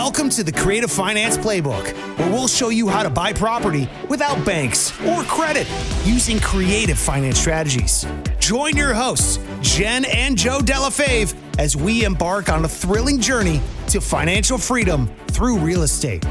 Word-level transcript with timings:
Welcome 0.00 0.30
to 0.30 0.44
the 0.44 0.52
Creative 0.52 0.90
Finance 0.90 1.36
Playbook, 1.36 1.92
where 2.18 2.30
we'll 2.30 2.46
show 2.46 2.68
you 2.68 2.86
how 2.88 3.02
to 3.02 3.10
buy 3.10 3.32
property 3.32 3.90
without 4.08 4.42
banks 4.46 4.92
or 5.00 5.24
credit 5.24 5.66
using 6.04 6.38
creative 6.38 6.96
finance 6.96 7.40
strategies. 7.40 8.06
Join 8.38 8.76
your 8.76 8.94
hosts, 8.94 9.40
Jenn 9.60 10.04
and 10.04 10.38
Joe 10.38 10.60
Dellefave, 10.60 11.34
as 11.58 11.74
we 11.74 12.04
embark 12.04 12.48
on 12.48 12.64
a 12.64 12.68
thrilling 12.68 13.20
journey 13.20 13.60
to 13.88 14.00
financial 14.00 14.56
freedom 14.56 15.08
through 15.32 15.58
real 15.58 15.82
estate. 15.82 16.24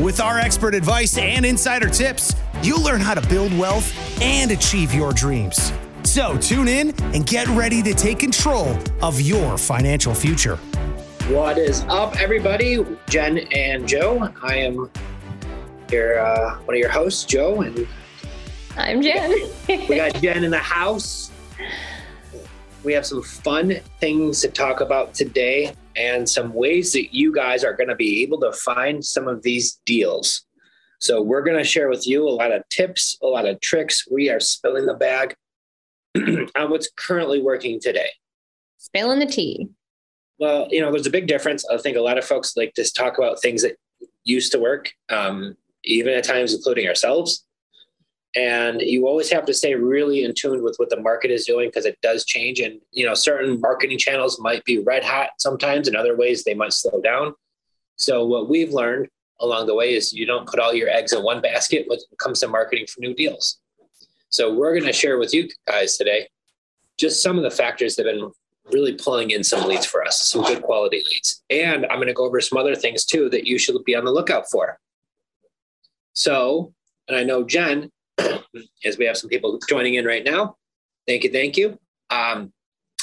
With 0.00 0.20
our 0.20 0.38
expert 0.38 0.74
advice 0.74 1.16
and 1.16 1.46
insider 1.46 1.88
tips, 1.88 2.36
you'll 2.62 2.82
learn 2.82 3.00
how 3.00 3.14
to 3.14 3.26
build 3.28 3.56
wealth 3.56 3.90
and 4.20 4.50
achieve 4.50 4.92
your 4.92 5.14
dreams. 5.14 5.72
So 6.02 6.36
tune 6.36 6.68
in 6.68 6.94
and 7.14 7.26
get 7.26 7.48
ready 7.48 7.82
to 7.84 7.94
take 7.94 8.18
control 8.18 8.78
of 9.02 9.18
your 9.18 9.56
financial 9.56 10.14
future. 10.14 10.58
What 11.28 11.56
is 11.56 11.84
up, 11.88 12.20
everybody? 12.20 12.84
Jenn 13.08 13.38
and 13.38 13.88
Joe. 13.88 14.30
I 14.42 14.56
am 14.56 14.90
your 15.90 16.18
uh, 16.18 16.58
one 16.58 16.76
of 16.76 16.78
your 16.78 16.90
hosts, 16.90 17.24
Joe, 17.24 17.62
and 17.62 17.88
I'm 18.76 19.00
Jenn. 19.00 19.32
we 19.68 19.96
got 19.96 20.20
Jenn 20.20 20.44
in 20.44 20.50
the 20.50 20.58
house. 20.58 21.30
We 22.82 22.92
have 22.92 23.06
some 23.06 23.22
fun 23.22 23.76
things 24.00 24.42
to 24.42 24.48
talk 24.48 24.82
about 24.82 25.14
today, 25.14 25.74
and 25.96 26.28
some 26.28 26.52
ways 26.52 26.92
that 26.92 27.14
you 27.14 27.34
guys 27.34 27.64
are 27.64 27.72
going 27.72 27.88
to 27.88 27.96
be 27.96 28.22
able 28.22 28.38
to 28.40 28.52
find 28.52 29.02
some 29.02 29.26
of 29.26 29.42
these 29.42 29.80
deals. 29.86 30.42
So 31.00 31.22
we're 31.22 31.42
going 31.42 31.56
to 31.56 31.64
share 31.64 31.88
with 31.88 32.06
you 32.06 32.28
a 32.28 32.36
lot 32.36 32.52
of 32.52 32.68
tips, 32.68 33.16
a 33.22 33.26
lot 33.26 33.46
of 33.48 33.58
tricks. 33.60 34.06
We 34.10 34.28
are 34.28 34.40
spilling 34.40 34.84
the 34.84 34.92
bag 34.92 35.34
on 36.16 36.68
what's 36.68 36.90
currently 36.98 37.40
working 37.40 37.80
today. 37.80 38.10
Spilling 38.76 39.20
the 39.20 39.26
tea. 39.26 39.70
Well, 40.38 40.68
you 40.70 40.80
know, 40.80 40.90
there's 40.90 41.06
a 41.06 41.10
big 41.10 41.26
difference. 41.26 41.64
I 41.66 41.78
think 41.78 41.96
a 41.96 42.00
lot 42.00 42.18
of 42.18 42.24
folks 42.24 42.56
like 42.56 42.74
to 42.74 42.92
talk 42.92 43.18
about 43.18 43.40
things 43.40 43.62
that 43.62 43.76
used 44.24 44.52
to 44.52 44.58
work, 44.58 44.92
um, 45.08 45.56
even 45.84 46.12
at 46.14 46.24
times 46.24 46.54
including 46.54 46.88
ourselves. 46.88 47.44
And 48.36 48.80
you 48.80 49.06
always 49.06 49.30
have 49.30 49.46
to 49.46 49.54
stay 49.54 49.76
really 49.76 50.24
in 50.24 50.34
tune 50.34 50.64
with 50.64 50.76
what 50.78 50.90
the 50.90 51.00
market 51.00 51.30
is 51.30 51.46
doing 51.46 51.68
because 51.68 51.86
it 51.86 52.00
does 52.02 52.24
change. 52.24 52.58
And 52.58 52.80
you 52.90 53.06
know, 53.06 53.14
certain 53.14 53.60
marketing 53.60 53.98
channels 53.98 54.40
might 54.40 54.64
be 54.64 54.80
red 54.80 55.04
hot 55.04 55.30
sometimes, 55.38 55.86
in 55.86 55.94
other 55.94 56.16
ways 56.16 56.42
they 56.42 56.54
might 56.54 56.72
slow 56.72 57.00
down. 57.00 57.34
So 57.96 58.26
what 58.26 58.48
we've 58.48 58.72
learned 58.72 59.08
along 59.40 59.66
the 59.66 59.74
way 59.74 59.94
is 59.94 60.12
you 60.12 60.26
don't 60.26 60.48
put 60.48 60.58
all 60.58 60.74
your 60.74 60.88
eggs 60.88 61.12
in 61.12 61.22
one 61.22 61.40
basket 61.40 61.84
when 61.86 61.98
it 61.98 62.18
comes 62.18 62.40
to 62.40 62.48
marketing 62.48 62.86
for 62.88 63.00
new 63.00 63.14
deals. 63.14 63.60
So 64.30 64.52
we're 64.52 64.72
going 64.72 64.86
to 64.86 64.92
share 64.92 65.18
with 65.18 65.32
you 65.32 65.48
guys 65.68 65.96
today 65.96 66.28
just 66.96 67.22
some 67.22 67.36
of 67.36 67.44
the 67.44 67.50
factors 67.50 67.94
that 67.96 68.06
have 68.06 68.16
been 68.16 68.32
really 68.72 68.94
pulling 68.94 69.30
in 69.30 69.44
some 69.44 69.68
leads 69.68 69.86
for 69.86 70.04
us, 70.04 70.28
some 70.28 70.42
good 70.42 70.62
quality 70.62 71.02
leads. 71.10 71.42
And 71.50 71.84
I'm 71.86 71.96
going 71.96 72.08
to 72.08 72.14
go 72.14 72.24
over 72.24 72.40
some 72.40 72.58
other 72.58 72.74
things 72.74 73.04
too 73.04 73.28
that 73.30 73.46
you 73.46 73.58
should 73.58 73.76
be 73.84 73.94
on 73.94 74.04
the 74.04 74.10
lookout 74.10 74.50
for. 74.50 74.78
So, 76.14 76.72
and 77.08 77.16
I 77.16 77.24
know 77.24 77.44
Jenn, 77.44 77.90
as 78.84 78.98
we 78.98 79.04
have 79.04 79.16
some 79.16 79.28
people 79.28 79.58
joining 79.68 79.94
in 79.94 80.04
right 80.04 80.24
now. 80.24 80.56
Thank 81.06 81.24
you, 81.24 81.30
thank 81.30 81.56
you. 81.56 81.78
Um, 82.10 82.52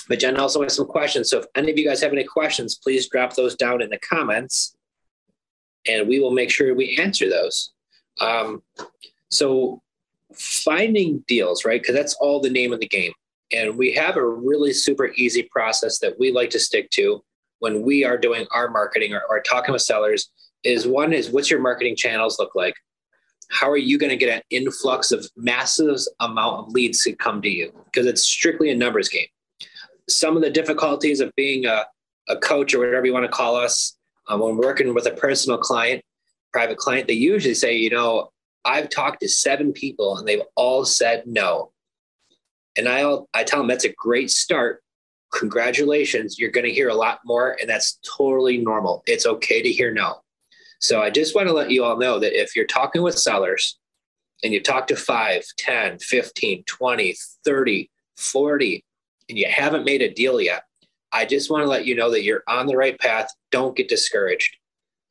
but 0.07 0.19
Jenn 0.19 0.37
also 0.37 0.63
has 0.63 0.75
some 0.75 0.87
questions. 0.87 1.29
So 1.29 1.39
if 1.39 1.45
any 1.55 1.71
of 1.71 1.77
you 1.77 1.85
guys 1.85 2.01
have 2.01 2.11
any 2.11 2.23
questions, 2.23 2.75
please 2.75 3.07
drop 3.07 3.35
those 3.35 3.55
down 3.55 3.81
in 3.81 3.89
the 3.89 3.99
comments 3.99 4.75
and 5.87 6.07
we 6.07 6.19
will 6.19 6.31
make 6.31 6.49
sure 6.49 6.73
we 6.73 6.97
answer 6.97 7.29
those. 7.29 7.71
Um, 8.19 8.61
so 9.29 9.81
finding 10.35 11.23
deals, 11.27 11.65
right? 11.65 11.81
Because 11.81 11.95
that's 11.95 12.15
all 12.15 12.39
the 12.39 12.49
name 12.49 12.73
of 12.73 12.79
the 12.79 12.87
game. 12.87 13.13
And 13.53 13.77
we 13.77 13.93
have 13.93 14.17
a 14.17 14.25
really 14.25 14.73
super 14.73 15.11
easy 15.15 15.43
process 15.43 15.99
that 15.99 16.19
we 16.19 16.31
like 16.31 16.49
to 16.51 16.59
stick 16.59 16.89
to 16.91 17.23
when 17.59 17.81
we 17.83 18.03
are 18.03 18.17
doing 18.17 18.47
our 18.51 18.69
marketing 18.69 19.13
or, 19.13 19.21
or 19.29 19.41
talking 19.41 19.73
with 19.73 19.81
sellers 19.81 20.29
is 20.63 20.87
one 20.87 21.13
is 21.13 21.29
what's 21.29 21.49
your 21.49 21.59
marketing 21.59 21.95
channels 21.95 22.37
look 22.39 22.55
like? 22.55 22.75
How 23.49 23.69
are 23.69 23.77
you 23.77 23.97
going 23.97 24.09
to 24.09 24.17
get 24.17 24.33
an 24.33 24.41
influx 24.49 25.11
of 25.11 25.27
massive 25.35 25.99
amount 26.19 26.59
of 26.59 26.73
leads 26.73 27.03
to 27.03 27.13
come 27.13 27.41
to 27.41 27.49
you? 27.49 27.73
Because 27.85 28.07
it's 28.07 28.23
strictly 28.23 28.69
a 28.69 28.75
numbers 28.75 29.09
game. 29.09 29.27
Some 30.07 30.35
of 30.35 30.41
the 30.41 30.49
difficulties 30.49 31.19
of 31.19 31.31
being 31.35 31.65
a, 31.65 31.85
a 32.29 32.37
coach 32.37 32.73
or 32.73 32.79
whatever 32.79 33.05
you 33.05 33.13
want 33.13 33.25
to 33.25 33.31
call 33.31 33.55
us 33.55 33.97
um, 34.27 34.39
when 34.39 34.57
working 34.57 34.93
with 34.93 35.05
a 35.05 35.11
personal 35.11 35.57
client, 35.57 36.03
private 36.53 36.77
client, 36.77 37.07
they 37.07 37.13
usually 37.13 37.53
say, 37.53 37.75
you 37.75 37.89
know, 37.89 38.31
I've 38.63 38.89
talked 38.89 39.21
to 39.21 39.29
seven 39.29 39.73
people 39.73 40.17
and 40.17 40.27
they've 40.27 40.43
all 40.55 40.85
said 40.85 41.23
no. 41.25 41.71
And 42.77 42.87
I 42.87 43.03
I 43.33 43.43
tell 43.43 43.59
them 43.59 43.67
that's 43.67 43.85
a 43.85 43.93
great 43.93 44.31
start. 44.31 44.83
Congratulations, 45.33 46.37
you're 46.37 46.51
going 46.51 46.65
to 46.65 46.73
hear 46.73 46.89
a 46.89 46.95
lot 46.95 47.19
more, 47.25 47.57
and 47.59 47.69
that's 47.69 47.99
totally 48.05 48.57
normal. 48.57 49.01
It's 49.07 49.25
okay 49.25 49.61
to 49.61 49.71
hear 49.71 49.93
no. 49.93 50.21
So 50.79 51.01
I 51.01 51.09
just 51.09 51.35
want 51.35 51.47
to 51.47 51.53
let 51.53 51.71
you 51.71 51.83
all 51.83 51.97
know 51.97 52.19
that 52.19 52.39
if 52.39 52.55
you're 52.55 52.65
talking 52.65 53.01
with 53.01 53.17
sellers 53.17 53.79
and 54.43 54.51
you 54.51 54.61
talk 54.61 54.87
to 54.87 54.95
5, 54.95 55.43
10, 55.57 55.99
15, 55.99 56.63
20, 56.65 57.15
30, 57.45 57.91
40, 58.17 58.85
and 59.29 59.37
you 59.37 59.47
haven't 59.47 59.85
made 59.85 60.01
a 60.01 60.13
deal 60.13 60.41
yet, 60.41 60.63
I 61.11 61.25
just 61.25 61.51
want 61.51 61.63
to 61.63 61.69
let 61.69 61.85
you 61.85 61.95
know 61.95 62.09
that 62.11 62.23
you're 62.23 62.43
on 62.47 62.67
the 62.67 62.77
right 62.77 62.99
path. 62.99 63.29
Don't 63.51 63.75
get 63.75 63.89
discouraged. 63.89 64.57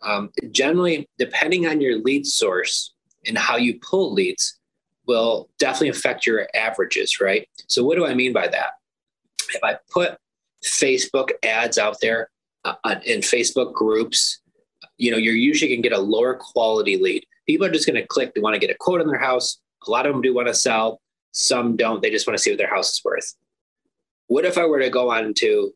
Um, 0.02 0.30
generally, 0.50 1.08
depending 1.18 1.66
on 1.66 1.80
your 1.80 1.98
lead 1.98 2.26
source 2.26 2.94
and 3.26 3.36
how 3.36 3.56
you 3.56 3.78
pull 3.80 4.12
leads, 4.12 4.58
will 5.10 5.50
definitely 5.58 5.88
affect 5.88 6.24
your 6.24 6.46
averages, 6.54 7.20
right? 7.20 7.48
So, 7.66 7.82
what 7.82 7.96
do 7.96 8.06
I 8.06 8.14
mean 8.14 8.32
by 8.32 8.46
that? 8.46 8.70
If 9.52 9.62
I 9.64 9.76
put 9.90 10.16
Facebook 10.64 11.30
ads 11.42 11.78
out 11.78 11.96
there 12.00 12.30
uh, 12.64 12.76
in 13.04 13.20
Facebook 13.20 13.72
groups, 13.72 14.40
you 14.98 15.10
know, 15.10 15.16
you're 15.16 15.34
usually 15.34 15.68
going 15.68 15.82
to 15.82 15.88
get 15.88 15.98
a 15.98 16.00
lower 16.00 16.34
quality 16.34 16.96
lead. 16.96 17.24
People 17.44 17.66
are 17.66 17.72
just 17.72 17.88
going 17.88 18.00
to 18.00 18.06
click, 18.06 18.34
they 18.34 18.40
want 18.40 18.54
to 18.54 18.60
get 18.60 18.70
a 18.70 18.76
quote 18.78 19.00
on 19.00 19.08
their 19.08 19.18
house. 19.18 19.58
A 19.88 19.90
lot 19.90 20.06
of 20.06 20.12
them 20.12 20.22
do 20.22 20.32
want 20.32 20.46
to 20.46 20.54
sell, 20.54 21.00
some 21.32 21.76
don't. 21.76 22.00
They 22.00 22.10
just 22.10 22.28
want 22.28 22.36
to 22.36 22.42
see 22.42 22.52
what 22.52 22.58
their 22.58 22.72
house 22.72 22.92
is 22.92 23.02
worth. 23.04 23.34
What 24.28 24.44
if 24.44 24.56
I 24.58 24.64
were 24.66 24.78
to 24.78 24.90
go 24.90 25.10
on 25.10 25.34
to, 25.38 25.72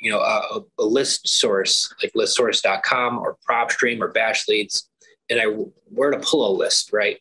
you 0.00 0.10
know, 0.10 0.18
a, 0.18 0.62
a 0.80 0.84
list 0.84 1.28
source 1.28 1.94
like 2.02 2.12
listsource.com 2.14 3.18
or 3.18 3.36
PropStream 3.48 4.00
or 4.00 4.12
BatchLeads, 4.12 4.88
and 5.30 5.40
I 5.40 5.46
were 5.92 6.10
to 6.10 6.18
pull 6.18 6.50
a 6.50 6.52
list, 6.56 6.92
right? 6.92 7.18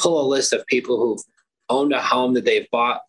Pull 0.00 0.20
a 0.20 0.28
list 0.28 0.52
of 0.52 0.66
people 0.66 0.98
who've 0.98 1.22
owned 1.68 1.92
a 1.92 2.00
home 2.00 2.34
that 2.34 2.44
they've 2.44 2.70
bought, 2.70 3.02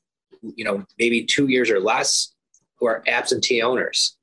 you 0.55 0.63
know, 0.63 0.85
maybe 0.99 1.23
two 1.23 1.47
years 1.47 1.69
or 1.69 1.79
less, 1.79 2.33
who 2.77 2.87
are 2.87 3.03
absentee 3.07 3.61
owners 3.61 4.17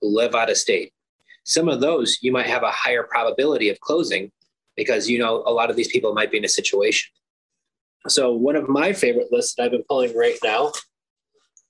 who 0.00 0.08
live 0.08 0.34
out 0.34 0.50
of 0.50 0.56
state. 0.56 0.92
Some 1.44 1.68
of 1.68 1.80
those 1.80 2.18
you 2.22 2.32
might 2.32 2.46
have 2.46 2.62
a 2.62 2.70
higher 2.70 3.02
probability 3.02 3.68
of 3.68 3.80
closing 3.80 4.32
because 4.76 5.08
you 5.08 5.18
know 5.18 5.42
a 5.46 5.52
lot 5.52 5.70
of 5.70 5.76
these 5.76 5.88
people 5.88 6.14
might 6.14 6.30
be 6.30 6.38
in 6.38 6.44
a 6.44 6.48
situation. 6.48 7.10
So 8.06 8.32
one 8.32 8.56
of 8.56 8.68
my 8.68 8.92
favorite 8.92 9.32
lists 9.32 9.54
that 9.54 9.64
I've 9.64 9.70
been 9.72 9.84
pulling 9.88 10.16
right 10.16 10.38
now, 10.42 10.72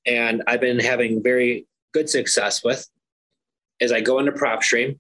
and 0.07 0.43
I've 0.47 0.61
been 0.61 0.79
having 0.79 1.23
very 1.23 1.67
good 1.93 2.09
success 2.09 2.63
with, 2.63 2.87
is 3.81 3.93
I 3.93 4.01
go 4.01 4.19
into 4.19 4.33
PropStream, 4.33 4.99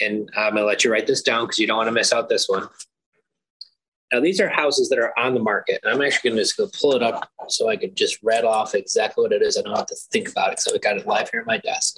and 0.00 0.28
I'm 0.36 0.54
gonna 0.54 0.66
let 0.66 0.84
you 0.84 0.92
write 0.92 1.06
this 1.06 1.22
down 1.22 1.44
because 1.44 1.58
you 1.58 1.66
don't 1.66 1.76
want 1.76 1.88
to 1.88 1.92
miss 1.92 2.12
out 2.12 2.28
this 2.28 2.48
one. 2.48 2.68
Now, 4.12 4.20
these 4.20 4.40
are 4.40 4.48
houses 4.48 4.88
that 4.88 4.98
are 4.98 5.18
on 5.18 5.34
the 5.34 5.40
market. 5.40 5.80
And 5.82 5.92
I'm 5.92 6.00
actually 6.00 6.30
going 6.30 6.36
to 6.36 6.42
just 6.42 6.56
go 6.56 6.68
pull 6.80 6.94
it 6.94 7.02
up 7.02 7.28
so 7.48 7.68
I 7.68 7.76
can 7.76 7.94
just 7.94 8.22
read 8.22 8.44
off 8.44 8.74
exactly 8.74 9.22
what 9.22 9.32
it 9.32 9.42
is. 9.42 9.58
I 9.58 9.62
don't 9.62 9.76
have 9.76 9.86
to 9.86 9.96
think 10.12 10.28
about 10.28 10.52
it. 10.52 10.60
So 10.60 10.74
I 10.74 10.78
got 10.78 10.96
it 10.96 11.06
live 11.06 11.28
here 11.30 11.40
at 11.40 11.46
my 11.46 11.58
desk. 11.58 11.96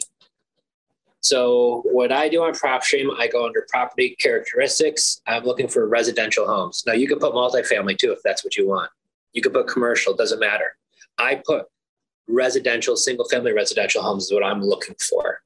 So 1.20 1.82
what 1.84 2.12
I 2.12 2.28
do 2.28 2.42
on 2.42 2.52
PropStream, 2.52 3.08
I 3.18 3.26
go 3.26 3.44
under 3.44 3.66
property 3.68 4.16
characteristics. 4.18 5.20
I'm 5.26 5.44
looking 5.44 5.68
for 5.68 5.86
residential 5.86 6.46
homes. 6.46 6.84
Now 6.86 6.94
you 6.94 7.08
can 7.08 7.18
put 7.18 7.34
multifamily 7.34 7.98
too 7.98 8.12
if 8.12 8.20
that's 8.24 8.44
what 8.44 8.56
you 8.56 8.66
want. 8.66 8.90
You 9.32 9.42
can 9.42 9.52
put 9.52 9.68
commercial, 9.68 10.14
doesn't 10.14 10.40
matter. 10.40 10.76
I 11.18 11.42
put 11.44 11.66
residential, 12.28 12.96
single 12.96 13.28
family 13.28 13.52
residential 13.52 14.02
homes 14.02 14.24
is 14.24 14.32
what 14.32 14.44
I'm 14.44 14.62
looking 14.62 14.94
for. 15.00 15.40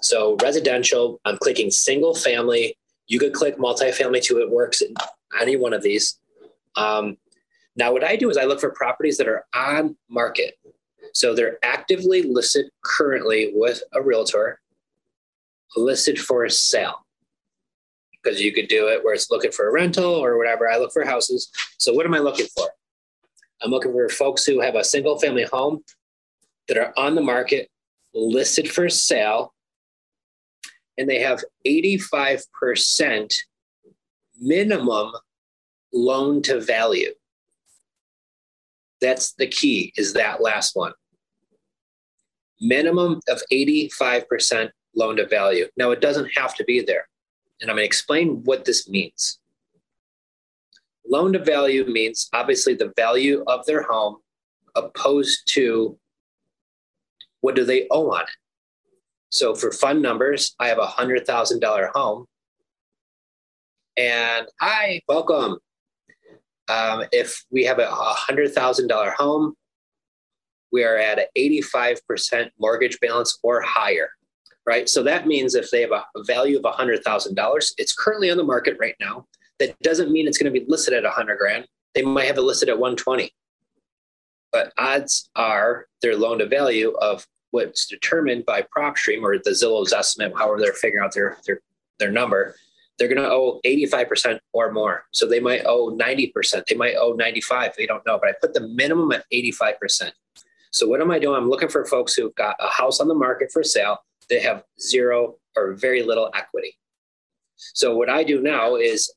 So 0.00 0.36
residential, 0.42 1.20
I'm 1.24 1.38
clicking 1.38 1.70
single 1.70 2.14
family. 2.14 2.78
You 3.08 3.18
could 3.18 3.32
click 3.32 3.58
multifamily 3.58 4.22
too. 4.22 4.38
It 4.38 4.50
works 4.50 4.80
any 5.40 5.56
one 5.56 5.72
of 5.72 5.82
these. 5.82 6.18
Um, 6.76 7.16
now, 7.76 7.92
what 7.92 8.04
I 8.04 8.16
do 8.16 8.30
is 8.30 8.36
I 8.36 8.44
look 8.44 8.60
for 8.60 8.70
properties 8.70 9.18
that 9.18 9.28
are 9.28 9.44
on 9.54 9.96
market. 10.08 10.58
So 11.12 11.34
they're 11.34 11.58
actively 11.62 12.22
listed 12.22 12.66
currently 12.82 13.52
with 13.54 13.82
a 13.92 14.02
realtor, 14.02 14.60
listed 15.76 16.18
for 16.18 16.48
sale. 16.48 17.06
Because 18.12 18.40
you 18.40 18.52
could 18.52 18.68
do 18.68 18.88
it 18.88 19.04
where 19.04 19.14
it's 19.14 19.30
looking 19.30 19.52
for 19.52 19.68
a 19.68 19.72
rental 19.72 20.12
or 20.12 20.36
whatever. 20.36 20.68
I 20.68 20.78
look 20.78 20.92
for 20.92 21.04
houses. 21.04 21.50
So, 21.78 21.92
what 21.92 22.06
am 22.06 22.14
I 22.14 22.18
looking 22.18 22.46
for? 22.46 22.68
I'm 23.62 23.70
looking 23.70 23.92
for 23.92 24.08
folks 24.08 24.44
who 24.44 24.60
have 24.60 24.74
a 24.74 24.84
single 24.84 25.18
family 25.18 25.44
home 25.44 25.84
that 26.68 26.76
are 26.76 26.92
on 26.96 27.14
the 27.14 27.22
market, 27.22 27.70
listed 28.14 28.70
for 28.70 28.88
sale, 28.88 29.54
and 30.98 31.08
they 31.08 31.20
have 31.20 31.44
85% 31.66 33.34
minimum 34.38 35.12
loan 35.92 36.42
to 36.42 36.60
value. 36.60 37.12
That's 39.00 39.32
the 39.34 39.46
key, 39.46 39.92
is 39.96 40.12
that 40.14 40.42
last 40.42 40.74
one. 40.74 40.92
Minimum 42.60 43.20
of 43.28 43.42
85% 43.52 44.70
loan 44.94 45.16
to 45.16 45.26
value. 45.26 45.66
Now, 45.76 45.90
it 45.90 46.00
doesn't 46.00 46.30
have 46.36 46.54
to 46.56 46.64
be 46.64 46.80
there. 46.80 47.08
and 47.60 47.70
I'm 47.70 47.76
going 47.76 47.82
to 47.84 47.86
explain 47.86 48.42
what 48.44 48.64
this 48.64 48.88
means. 48.88 49.38
Loan 51.08 51.32
to 51.34 51.38
value 51.38 51.84
means 51.86 52.28
obviously 52.32 52.74
the 52.74 52.92
value 52.96 53.44
of 53.46 53.64
their 53.66 53.82
home 53.82 54.16
opposed 54.74 55.46
to 55.54 55.98
what 57.40 57.54
do 57.54 57.64
they 57.64 57.86
owe 57.90 58.10
on 58.10 58.22
it. 58.22 58.28
So 59.30 59.54
for 59.54 59.70
fun 59.70 60.02
numbers, 60.02 60.54
I 60.58 60.68
have 60.68 60.78
a 60.78 60.86
hundred 60.86 61.26
thousand 61.26 61.60
dollar 61.60 61.90
home, 61.94 62.26
and 63.96 64.46
hi, 64.60 65.00
welcome. 65.08 65.58
Um, 66.68 67.04
if 67.12 67.44
we 67.50 67.64
have 67.64 67.78
a 67.78 67.88
hundred 67.90 68.52
thousand 68.52 68.88
dollar 68.88 69.10
home, 69.10 69.54
we 70.72 70.84
are 70.84 70.96
at 70.96 71.18
an 71.18 71.26
eighty-five 71.36 72.00
percent 72.06 72.52
mortgage 72.58 72.98
balance 73.00 73.38
or 73.42 73.62
higher, 73.62 74.10
right? 74.66 74.88
So 74.88 75.02
that 75.04 75.26
means 75.26 75.54
if 75.54 75.70
they 75.70 75.80
have 75.80 75.92
a, 75.92 76.04
value 76.24 76.58
of 76.58 76.64
a 76.64 76.72
hundred 76.72 77.02
thousand 77.04 77.36
dollars, 77.36 77.72
it's 77.78 77.94
currently 77.94 78.30
on 78.30 78.36
the 78.36 78.44
market 78.44 78.76
right 78.78 78.96
now. 79.00 79.26
That 79.58 79.78
doesn't 79.80 80.12
mean 80.12 80.26
it's 80.26 80.38
going 80.38 80.52
to 80.52 80.60
be 80.60 80.66
listed 80.68 80.92
at 80.92 81.04
a 81.04 81.10
hundred 81.10 81.38
grand. 81.38 81.66
They 81.94 82.02
might 82.02 82.26
have 82.26 82.38
it 82.38 82.42
listed 82.42 82.68
at 82.68 82.78
one 82.78 82.96
twenty, 82.96 83.32
but 84.52 84.72
odds 84.76 85.30
are 85.36 85.86
their 86.02 86.16
loan 86.16 86.38
to 86.40 86.46
value 86.46 86.94
of 87.00 87.26
what's 87.52 87.86
determined 87.86 88.44
by 88.44 88.66
PropStream 88.76 89.22
or 89.22 89.38
the 89.38 89.50
Zillow's 89.50 89.94
estimate, 89.94 90.34
however 90.36 90.60
they're 90.60 90.74
figuring 90.74 91.04
out 91.04 91.14
their 91.14 91.38
their 91.46 91.60
their 91.98 92.10
number, 92.12 92.56
they're 92.98 93.08
going 93.08 93.22
to 93.22 93.30
owe 93.30 93.60
85% 93.64 94.38
or 94.52 94.72
more. 94.72 95.04
So 95.12 95.26
they 95.26 95.40
might 95.40 95.62
owe 95.66 95.90
90%. 95.90 96.66
They 96.66 96.76
might 96.76 96.96
owe 96.96 97.12
95. 97.12 97.74
They 97.76 97.86
don't 97.86 98.04
know, 98.06 98.18
but 98.20 98.30
I 98.30 98.34
put 98.40 98.54
the 98.54 98.66
minimum 98.68 99.12
at 99.12 99.24
85%. 99.32 100.12
So 100.70 100.86
what 100.86 101.00
am 101.00 101.10
I 101.10 101.18
doing? 101.18 101.36
I'm 101.36 101.48
looking 101.48 101.68
for 101.68 101.84
folks 101.84 102.14
who've 102.14 102.34
got 102.34 102.56
a 102.60 102.68
house 102.68 103.00
on 103.00 103.08
the 103.08 103.14
market 103.14 103.50
for 103.52 103.62
sale. 103.62 103.98
They 104.28 104.40
have 104.40 104.64
zero 104.80 105.36
or 105.56 105.74
very 105.74 106.02
little 106.02 106.30
equity. 106.34 106.76
So 107.56 107.96
what 107.96 108.10
I 108.10 108.24
do 108.24 108.42
now 108.42 108.76
is 108.76 109.12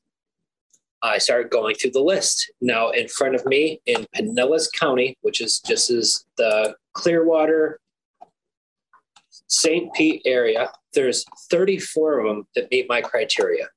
I 1.02 1.18
start 1.18 1.50
going 1.50 1.74
through 1.76 1.92
the 1.92 2.02
list. 2.02 2.50
Now 2.60 2.90
in 2.90 3.08
front 3.08 3.34
of 3.34 3.44
me 3.46 3.80
in 3.86 4.06
Pinellas 4.14 4.68
County, 4.72 5.16
which 5.22 5.40
is 5.40 5.60
just 5.60 5.90
as 5.90 6.24
the 6.36 6.74
Clearwater, 6.92 7.80
St. 9.48 9.92
Pete 9.94 10.22
area, 10.24 10.70
there's 10.94 11.24
34 11.50 12.20
of 12.20 12.26
them 12.26 12.46
that 12.54 12.70
meet 12.70 12.88
my 12.88 13.00
criteria. 13.00 13.68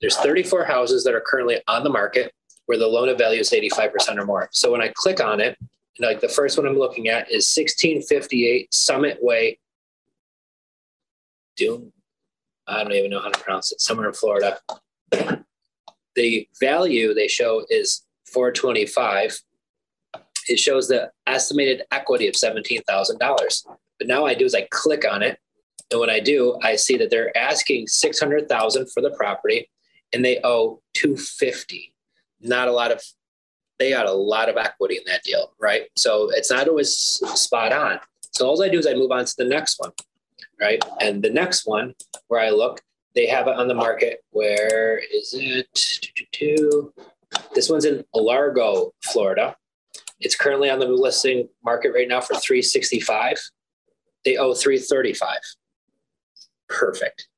There's 0.00 0.16
34 0.16 0.64
houses 0.64 1.04
that 1.04 1.14
are 1.14 1.22
currently 1.24 1.60
on 1.68 1.84
the 1.84 1.90
market 1.90 2.32
where 2.66 2.78
the 2.78 2.86
loan 2.86 3.08
of 3.08 3.18
value 3.18 3.40
is 3.40 3.50
85% 3.50 4.18
or 4.18 4.24
more. 4.24 4.48
So 4.52 4.70
when 4.72 4.80
I 4.80 4.92
click 4.94 5.22
on 5.22 5.40
it, 5.40 5.56
like 5.98 6.20
the 6.20 6.28
first 6.28 6.56
one 6.56 6.66
I'm 6.66 6.78
looking 6.78 7.08
at 7.08 7.30
is 7.30 7.52
1658 7.54 8.72
Summit 8.72 9.18
Way, 9.20 9.58
Doom. 11.56 11.92
I 12.66 12.82
don't 12.82 12.92
even 12.92 13.10
know 13.10 13.20
how 13.20 13.30
to 13.30 13.38
pronounce 13.38 13.72
it, 13.72 13.80
somewhere 13.80 14.08
in 14.08 14.14
Florida. 14.14 14.58
The 16.14 16.48
value 16.60 17.14
they 17.14 17.28
show 17.28 17.64
is 17.68 18.04
425. 18.32 19.38
It 20.48 20.58
shows 20.58 20.88
the 20.88 21.10
estimated 21.26 21.82
equity 21.90 22.28
of 22.28 22.34
$17,000. 22.34 23.66
But 23.98 24.08
now 24.08 24.24
I 24.24 24.34
do 24.34 24.44
is 24.44 24.54
I 24.54 24.66
click 24.70 25.04
on 25.10 25.22
it. 25.22 25.38
And 25.90 26.00
when 26.00 26.10
I 26.10 26.20
do, 26.20 26.58
I 26.62 26.76
see 26.76 26.96
that 26.96 27.10
they're 27.10 27.36
asking 27.36 27.86
600,000 27.86 28.90
for 28.92 29.00
the 29.00 29.10
property 29.10 29.70
and 30.12 30.24
they 30.24 30.40
owe 30.42 30.80
250. 30.94 31.94
Not 32.40 32.68
a 32.68 32.72
lot 32.72 32.92
of 32.92 33.02
they 33.78 33.90
got 33.90 34.06
a 34.06 34.12
lot 34.12 34.48
of 34.48 34.56
equity 34.56 34.96
in 34.96 35.02
that 35.06 35.24
deal, 35.24 35.54
right? 35.60 35.84
So 35.96 36.30
it's 36.30 36.50
not 36.50 36.68
always 36.68 36.96
spot 36.96 37.72
on. 37.72 37.98
So 38.30 38.46
all 38.46 38.62
I 38.62 38.68
do 38.68 38.78
is 38.78 38.86
I 38.86 38.94
move 38.94 39.10
on 39.10 39.24
to 39.24 39.34
the 39.36 39.44
next 39.44 39.80
one, 39.80 39.90
right? 40.60 40.82
And 41.00 41.22
the 41.22 41.30
next 41.30 41.66
one 41.66 41.94
where 42.28 42.40
I 42.40 42.50
look, 42.50 42.80
they 43.14 43.26
have 43.26 43.48
it 43.48 43.56
on 43.56 43.66
the 43.66 43.74
market. 43.74 44.22
Where 44.30 44.98
is 44.98 45.34
it? 45.36 45.68
This 47.54 47.68
one's 47.68 47.84
in 47.84 48.04
Largo, 48.14 48.92
Florida. 49.02 49.56
It's 50.20 50.36
currently 50.36 50.70
on 50.70 50.78
the 50.78 50.86
listing 50.86 51.48
market 51.64 51.92
right 51.92 52.06
now 52.06 52.20
for 52.20 52.34
365 52.34 53.38
they 54.24 54.36
owe 54.36 54.54
335 54.54 55.38
perfect. 56.78 57.28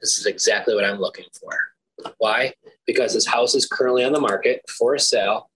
This 0.00 0.18
is 0.18 0.26
exactly 0.26 0.74
what 0.74 0.84
i'm 0.84 1.00
looking 1.00 1.26
for. 1.40 2.12
Why? 2.18 2.54
Because 2.86 3.14
this 3.14 3.26
house 3.26 3.54
is 3.54 3.66
currently 3.66 4.04
on 4.04 4.12
the 4.12 4.20
market 4.20 4.62
for 4.68 4.94
a 4.94 5.00
sale. 5.00 5.50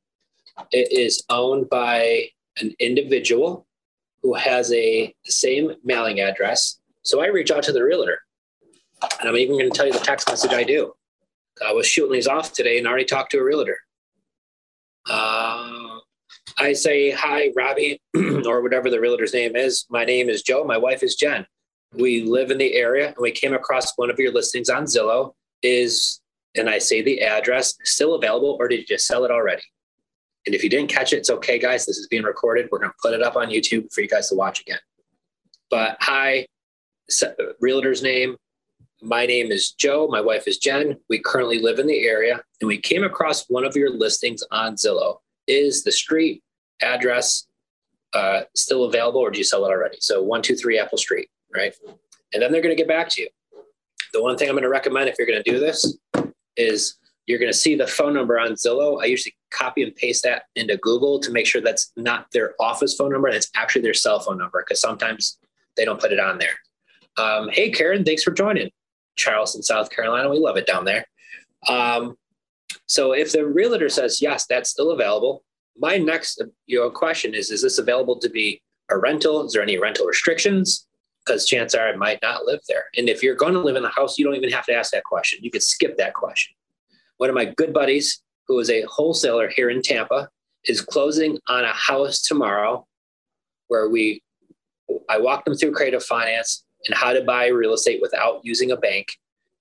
It 0.70 0.93
is 0.93 1.25
owned 1.29 1.70
by 1.70 2.29
an 2.61 2.75
individual 2.79 3.67
who 4.23 4.34
has 4.34 4.73
a 4.73 5.14
same 5.25 5.73
mailing 5.84 6.20
address. 6.20 6.81
So 7.02 7.23
i 7.23 7.26
reach 7.26 7.50
out 7.50 7.62
to 7.64 7.73
the 7.73 7.82
realtor 7.82 8.20
and 9.19 9.29
i'm 9.29 9.37
even 9.37 9.58
going 9.58 9.70
to 9.70 9.76
tell 9.76 9.87
you 9.87 9.93
the 9.93 9.99
text 9.99 10.29
message 10.29 10.52
i 10.52 10.64
do. 10.64 10.93
I 11.67 11.73
was 11.73 11.87
shooting 11.87 12.12
these 12.12 12.26
off 12.26 12.52
today 12.52 12.79
and 12.79 12.87
already 12.87 13.05
talked 13.05 13.32
to 13.32 13.38
a 13.38 13.44
realtor. 13.44 13.79
Uh, 15.08 15.99
I 16.58 16.73
say, 16.73 17.11
Hi, 17.11 17.50
Robbie, 17.56 18.00
or 18.46 18.62
whatever 18.62 18.90
the 18.90 19.00
realtor's 19.00 19.34
name 19.34 19.56
is. 19.56 19.87
My 19.90 20.05
name 20.05 20.29
is 20.29 20.43
Joe. 20.43 20.64
My 20.64 20.79
wife 20.79 21.02
is 21.02 21.17
Jenn. 21.17 21.46
We 21.94 22.23
live 22.23 22.50
in 22.50 22.59
the 22.59 22.75
area 22.75 23.09
and 23.09 23.17
we 23.19 23.31
came 23.31 23.55
across 23.55 23.97
one 23.97 24.11
of 24.11 24.19
your 24.19 24.33
listings 24.33 24.69
on 24.69 24.85
Zillow. 24.85 25.35
Is, 25.62 26.21
and 26.56 26.69
I 26.69 26.79
say 26.79 27.03
the 27.03 27.23
address 27.23 27.77
still 27.85 28.15
available 28.15 28.56
or 28.59 28.67
did 28.67 28.81
you 28.81 28.87
just 28.87 29.06
sell 29.06 29.25
it 29.25 29.31
already? 29.31 29.62
And 30.47 30.55
if 30.55 30.65
you 30.65 30.71
didn't 30.71 30.91
catch 30.91 31.12
it, 31.12 31.19
it's 31.19 31.31
okay, 31.31 31.59
guys. 31.59 31.87
This 31.87 31.99
is 31.99 32.09
being 32.09 32.25
recorded. 32.25 32.69
We're 32.73 32.81
going 32.81 32.91
to 32.91 32.97
put 33.00 33.15
it 33.15 33.23
up 33.23 33.37
on 33.37 33.49
YouTube 33.49 33.93
for 33.93 34.00
you 34.00 34.09
guys 34.09 34.29
to 34.31 34.35
watch 34.35 34.61
again. 34.61 34.81
But 35.71 35.97
hi, 36.00 36.47
realtor's 37.61 38.03
name. 38.03 38.37
My 39.00 39.27
name 39.27 39.50
is 39.50 39.73
Joe. 39.73 40.09
My 40.09 40.21
wife 40.21 40.47
is 40.47 40.59
Jenn. 40.59 40.97
We 41.09 41.19
currently 41.19 41.61
live 41.61 41.79
in 41.79 41.87
the 41.87 42.06
area 42.06 42.41
and 42.61 42.69
we 42.69 42.79
came 42.79 43.05
across 43.05 43.49
one 43.49 43.65
of 43.65 43.77
your 43.77 43.91
listings 43.91 44.43
on 44.50 44.77
Zillow 44.77 45.19
is 45.47 45.83
the 45.83 45.93
street 45.93 46.43
address 46.81 47.47
uh, 48.15 48.43
still 48.55 48.85
available 48.85 49.21
or 49.21 49.31
do 49.31 49.39
you 49.39 49.44
sell 49.44 49.65
it 49.65 49.71
already? 49.71 49.97
So 50.00 50.21
123 50.21 50.79
Apple 50.79 50.99
Street, 50.99 51.29
right? 51.55 51.75
And 52.33 52.43
then 52.43 52.53
they're 52.53 52.63
going 52.63 52.75
to 52.75 52.81
get 52.81 52.89
back 52.89 53.09
to 53.11 53.23
you. 53.23 53.29
The 54.13 54.23
one 54.23 54.37
thing 54.37 54.49
I'm 54.49 54.55
going 54.55 54.63
to 54.63 54.69
recommend 54.69 55.09
if 55.09 55.17
you're 55.19 55.27
going 55.27 55.43
to 55.43 55.51
do 55.51 55.59
this 55.59 55.99
is 56.57 56.97
you're 57.27 57.39
going 57.39 57.53
to 57.53 57.57
see 57.57 57.75
the 57.75 57.87
phone 57.87 58.15
number 58.15 58.39
on 58.39 58.53
Zillow. 58.53 59.03
I 59.03 59.07
usually 59.07 59.35
copy 59.51 59.83
and 59.83 59.95
paste 59.95 60.25
that 60.25 60.45
into 60.57 60.77
Google 60.79 61.21
to 61.21 61.31
make 61.31 61.47
sure 61.47 61.61
that's 61.61 61.93
not 61.97 62.27
their 62.33 62.55
office 62.61 62.95
phone 62.95 63.13
number. 63.13 63.31
That's 63.31 63.51
actually 63.55 63.83
their 63.83 63.95
cell 63.95 64.21
phone 64.21 64.39
number 64.39 64.65
because 64.67 64.81
sometimes 64.81 65.39
they 65.77 65.85
don't 65.85 66.01
put 66.01 66.13
it 66.13 66.21
on 66.21 66.39
there. 66.39 66.55
Um, 67.17 67.49
hey, 67.51 67.71
Karen, 67.71 68.05
thanks 68.05 68.23
for 68.23 68.33
joining. 68.33 68.71
Charleston, 69.17 69.63
South 69.63 69.91
Carolina. 69.91 70.31
We 70.31 70.39
love 70.39 70.56
it 70.56 70.67
down 70.67 70.85
there. 70.85 71.06
Um, 71.69 72.17
so 72.87 73.13
if 73.13 73.32
the 73.32 73.47
realtor 73.47 73.89
says, 73.89 74.21
yes, 74.21 74.47
that's 74.47 74.71
still 74.71 74.91
available, 74.91 75.44
my 75.79 75.97
next 75.97 76.43
you 76.67 76.81
know, 76.81 76.91
question 76.91 77.35
is, 77.35 77.51
is 77.51 77.63
this 77.63 77.79
available 77.79 78.19
to 78.19 78.29
be 78.29 78.61
a 78.91 78.99
rental? 78.99 79.44
Is 79.47 79.53
there 79.53 79.63
any 79.63 79.79
rental 79.79 80.06
restrictions? 80.06 80.87
Because 81.24 81.46
chances 81.46 81.79
are 81.79 81.88
I 81.88 81.96
might 81.96 82.19
not 82.22 82.44
live 82.44 82.60
there. 82.69 82.84
And 82.96 83.08
if 83.08 83.22
you're 83.22 83.36
going 83.36 83.55
to 83.55 83.60
live 83.60 83.76
in 83.76 83.82
the 83.82 83.88
house, 83.88 84.19
you 84.19 84.24
don't 84.24 84.34
even 84.34 84.50
have 84.50 84.67
to 84.67 84.74
ask 84.74 84.91
that 84.93 85.05
question. 85.05 85.38
You 85.43 85.50
could 85.50 85.62
skip 85.62 85.96
that 85.98 86.14
question. 86.14 86.55
One 87.19 87.29
of 87.29 87.36
my 87.36 87.44
good 87.44 87.72
buddies, 87.72 88.22
who 88.48 88.58
is 88.58 88.70
a 88.70 88.82
wholesaler 88.82 89.48
here 89.48 89.70
in 89.70 89.82
Tampa, 89.82 90.29
is 90.64 90.81
closing 90.81 91.38
on 91.48 91.64
a 91.64 91.72
house 91.72 92.22
tomorrow 92.22 92.86
where 93.69 93.88
we 93.88 94.22
I 95.08 95.19
walked 95.19 95.48
him 95.48 95.55
through 95.55 95.72
creative 95.72 96.02
finance 96.02 96.64
and 96.86 96.96
how 96.96 97.12
to 97.12 97.22
buy 97.22 97.46
real 97.46 97.72
estate 97.72 98.00
without 98.02 98.41
using 98.43 98.70
a 98.70 98.76
bank. 98.76 99.12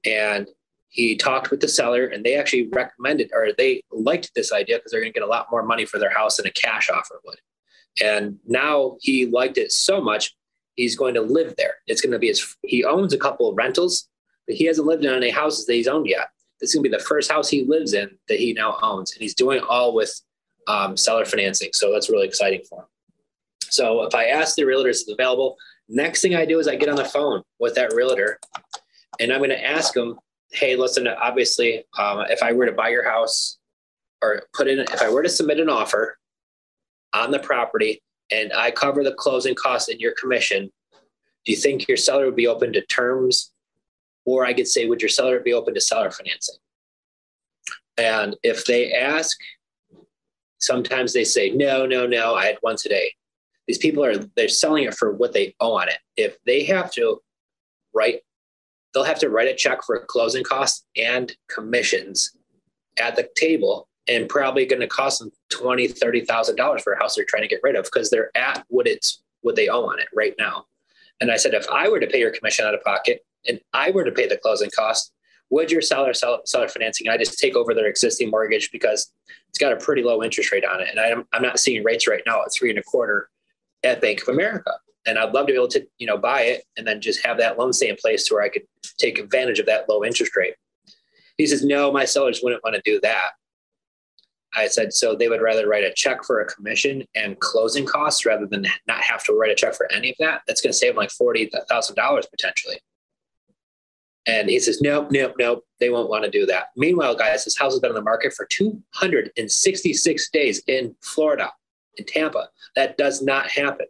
And 0.05 0.47
he 0.89 1.15
talked 1.15 1.51
with 1.51 1.61
the 1.61 1.67
seller 1.67 2.05
and 2.05 2.23
they 2.23 2.35
actually 2.35 2.67
recommended 2.67 3.31
or 3.33 3.49
they 3.57 3.81
liked 3.91 4.31
this 4.35 4.51
idea 4.51 4.77
because 4.77 4.91
they're 4.91 5.01
going 5.01 5.13
to 5.13 5.19
get 5.19 5.25
a 5.25 5.29
lot 5.29 5.47
more 5.49 5.63
money 5.63 5.85
for 5.85 5.99
their 5.99 6.09
house 6.09 6.37
than 6.37 6.47
a 6.47 6.51
cash 6.51 6.89
offer 6.89 7.21
would. 7.25 7.39
And 8.01 8.39
now 8.45 8.97
he 8.99 9.25
liked 9.25 9.57
it 9.57 9.71
so 9.71 10.01
much, 10.01 10.35
he's 10.81 10.95
going 10.95 11.13
to 11.13 11.21
live 11.21 11.53
there. 11.57 11.75
It's 11.87 12.01
going 12.01 12.11
to 12.11 12.19
be 12.19 12.27
his, 12.27 12.55
he 12.63 12.83
owns 12.83 13.13
a 13.13 13.17
couple 13.17 13.47
of 13.47 13.55
rentals, 13.55 14.09
but 14.47 14.55
he 14.55 14.65
hasn't 14.65 14.87
lived 14.87 15.05
in 15.05 15.13
any 15.13 15.29
houses 15.29 15.65
that 15.67 15.73
he's 15.73 15.87
owned 15.87 16.07
yet. 16.07 16.29
This 16.59 16.69
is 16.69 16.75
going 16.75 16.83
to 16.83 16.89
be 16.89 16.97
the 16.97 17.03
first 17.03 17.31
house 17.31 17.49
he 17.49 17.63
lives 17.65 17.93
in 17.93 18.09
that 18.27 18.39
he 18.39 18.53
now 18.53 18.77
owns. 18.81 19.11
And 19.13 19.21
he's 19.21 19.35
doing 19.35 19.61
all 19.61 19.93
with 19.93 20.11
um, 20.67 20.97
seller 20.97 21.25
financing. 21.25 21.69
So 21.73 21.91
that's 21.91 22.09
really 22.09 22.27
exciting 22.27 22.61
for 22.67 22.79
him. 22.79 22.85
So 23.69 24.03
if 24.03 24.15
I 24.15 24.25
ask 24.25 24.55
the 24.55 24.65
realtor 24.65 24.89
is 24.89 25.07
available, 25.07 25.55
next 25.87 26.21
thing 26.21 26.35
I 26.35 26.45
do 26.45 26.59
is 26.59 26.67
I 26.67 26.75
get 26.75 26.89
on 26.89 26.95
the 26.95 27.05
phone 27.05 27.43
with 27.59 27.75
that 27.75 27.93
realtor 27.93 28.39
and 29.19 29.31
I'm 29.31 29.39
going 29.39 29.51
to 29.51 29.63
ask 29.63 29.95
him 29.95 30.17
hey, 30.53 30.75
listen, 30.75 31.07
obviously, 31.07 31.85
um, 31.97 32.25
if 32.27 32.43
I 32.43 32.51
were 32.51 32.65
to 32.65 32.73
buy 32.73 32.89
your 32.89 33.09
house 33.09 33.57
or 34.21 34.43
put 34.53 34.67
in, 34.67 34.79
if 34.79 35.01
I 35.01 35.09
were 35.09 35.23
to 35.23 35.29
submit 35.29 35.61
an 35.61 35.69
offer 35.69 36.17
on 37.13 37.31
the 37.31 37.39
property 37.39 38.01
and 38.31 38.51
I 38.53 38.71
cover 38.71 39.03
the 39.03 39.13
closing 39.13 39.55
costs 39.55 39.89
and 39.89 39.99
your 39.99 40.13
commission, 40.13 40.71
do 41.45 41.51
you 41.51 41.57
think 41.57 41.87
your 41.87 41.97
seller 41.97 42.25
would 42.25 42.35
be 42.35 42.47
open 42.47 42.73
to 42.73 42.85
terms? 42.85 43.51
Or 44.25 44.45
I 44.45 44.53
could 44.53 44.67
say, 44.67 44.85
would 44.85 45.01
your 45.01 45.09
seller 45.09 45.39
be 45.39 45.53
open 45.53 45.73
to 45.73 45.81
seller 45.81 46.11
financing? 46.11 46.55
And 47.97 48.35
if 48.43 48.65
they 48.65 48.93
ask, 48.93 49.37
sometimes 50.59 51.13
they 51.13 51.23
say, 51.23 51.49
no, 51.49 51.85
no, 51.85 52.05
no, 52.05 52.35
I 52.35 52.45
had 52.45 52.57
one 52.61 52.77
today. 52.77 53.13
These 53.67 53.79
people 53.79 54.03
are, 54.03 54.17
they're 54.35 54.47
selling 54.47 54.83
it 54.83 54.95
for 54.95 55.11
what 55.11 55.33
they 55.33 55.55
owe 55.59 55.73
on 55.73 55.89
it. 55.89 55.97
If 56.17 56.37
they 56.45 56.63
have 56.65 56.91
to 56.93 57.21
write 57.93 58.21
they'll 58.93 59.03
have 59.03 59.19
to 59.19 59.29
write 59.29 59.47
a 59.47 59.55
check 59.55 59.83
for 59.83 60.03
closing 60.05 60.43
costs 60.43 60.85
and 60.97 61.35
commissions 61.47 62.31
at 62.99 63.15
the 63.15 63.29
table 63.35 63.87
and 64.07 64.27
probably 64.27 64.65
going 64.65 64.81
to 64.81 64.87
cost 64.87 65.19
them 65.19 65.31
twenty, 65.49 65.87
thirty 65.87 66.21
thousand 66.21 66.55
dollars 66.55 66.81
for 66.81 66.93
a 66.93 66.99
house 66.99 67.15
they're 67.15 67.25
trying 67.25 67.43
to 67.43 67.47
get 67.47 67.61
rid 67.63 67.75
of 67.75 67.85
because 67.85 68.09
they're 68.09 68.35
at 68.35 68.65
what 68.69 68.87
it's 68.87 69.21
what 69.41 69.55
they 69.55 69.67
owe 69.67 69.85
on 69.85 69.99
it 69.99 70.07
right 70.13 70.35
now. 70.37 70.65
And 71.19 71.31
I 71.31 71.37
said, 71.37 71.53
if 71.53 71.67
I 71.69 71.87
were 71.87 71.99
to 71.99 72.07
pay 72.07 72.19
your 72.19 72.31
commission 72.31 72.65
out 72.65 72.73
of 72.73 72.83
pocket 72.83 73.23
and 73.47 73.59
I 73.73 73.91
were 73.91 74.03
to 74.03 74.11
pay 74.11 74.27
the 74.27 74.37
closing 74.37 74.71
cost, 74.75 75.13
would 75.51 75.71
your 75.71 75.81
seller 75.81 76.13
sell 76.13 76.41
seller 76.45 76.67
financing? 76.67 77.09
I 77.09 77.17
just 77.17 77.37
take 77.37 77.55
over 77.55 77.73
their 77.73 77.87
existing 77.87 78.31
mortgage 78.31 78.71
because 78.71 79.11
it's 79.49 79.57
got 79.57 79.73
a 79.73 79.77
pretty 79.77 80.01
low 80.01 80.23
interest 80.23 80.51
rate 80.51 80.65
on 80.65 80.81
it, 80.81 80.87
and 80.89 80.99
I'm 80.99 81.27
I'm 81.33 81.41
not 81.41 81.59
seeing 81.59 81.83
rates 81.83 82.07
right 82.07 82.23
now 82.25 82.41
at 82.41 82.53
three 82.53 82.69
and 82.69 82.79
a 82.79 82.83
quarter 82.83 83.29
at 83.83 84.01
Bank 84.01 84.21
of 84.21 84.29
America. 84.29 84.71
And 85.05 85.17
I'd 85.17 85.33
love 85.33 85.47
to 85.47 85.53
be 85.53 85.57
able 85.57 85.67
to 85.69 85.85
you 85.99 86.07
know 86.07 86.17
buy 86.17 86.41
it 86.43 86.63
and 86.77 86.87
then 86.87 87.01
just 87.01 87.25
have 87.25 87.37
that 87.37 87.59
loan 87.59 87.73
stay 87.73 87.89
in 87.89 87.97
place 87.97 88.25
to 88.25 88.35
where 88.35 88.43
I 88.43 88.49
could 88.49 88.63
take 88.97 89.19
advantage 89.19 89.59
of 89.59 89.65
that 89.65 89.89
low 89.89 90.03
interest 90.03 90.35
rate. 90.35 90.55
He 91.37 91.47
says, 91.47 91.65
no, 91.65 91.91
my 91.91 92.05
sellers 92.05 92.41
wouldn't 92.43 92.63
want 92.63 92.75
to 92.75 92.81
do 92.85 92.99
that. 93.01 93.31
I 94.53 94.67
said, 94.67 94.93
so 94.93 95.15
they 95.15 95.29
would 95.29 95.41
rather 95.41 95.67
write 95.67 95.83
a 95.83 95.93
check 95.93 96.23
for 96.25 96.41
a 96.41 96.45
commission 96.45 97.03
and 97.15 97.39
closing 97.39 97.85
costs 97.85 98.25
rather 98.25 98.45
than 98.45 98.67
not 98.87 99.01
have 99.01 99.23
to 99.25 99.33
write 99.33 99.51
a 99.51 99.55
check 99.55 99.75
for 99.75 99.89
any 99.91 100.09
of 100.09 100.15
that. 100.19 100.41
That's 100.45 100.61
going 100.61 100.71
to 100.71 100.77
save 100.77 100.91
them 100.91 100.97
like 100.97 101.09
$40,000 101.09 102.29
potentially. 102.29 102.79
And 104.27 104.49
he 104.49 104.59
says, 104.59 104.81
nope, 104.81 105.07
nope, 105.09 105.33
nope, 105.39 105.65
they 105.79 105.89
won't 105.89 106.09
want 106.09 106.25
to 106.25 106.29
do 106.29 106.45
that. 106.45 106.67
Meanwhile, 106.75 107.15
guys, 107.15 107.43
this 107.43 107.57
house 107.57 107.73
has 107.73 107.79
been 107.79 107.89
on 107.89 107.95
the 107.95 108.01
market 108.01 108.33
for 108.33 108.45
266 108.45 110.29
days 110.29 110.61
in 110.67 110.95
Florida, 111.01 111.51
in 111.97 112.05
Tampa. 112.05 112.49
That 112.75 112.97
does 112.97 113.21
not 113.21 113.49
happen. 113.49 113.87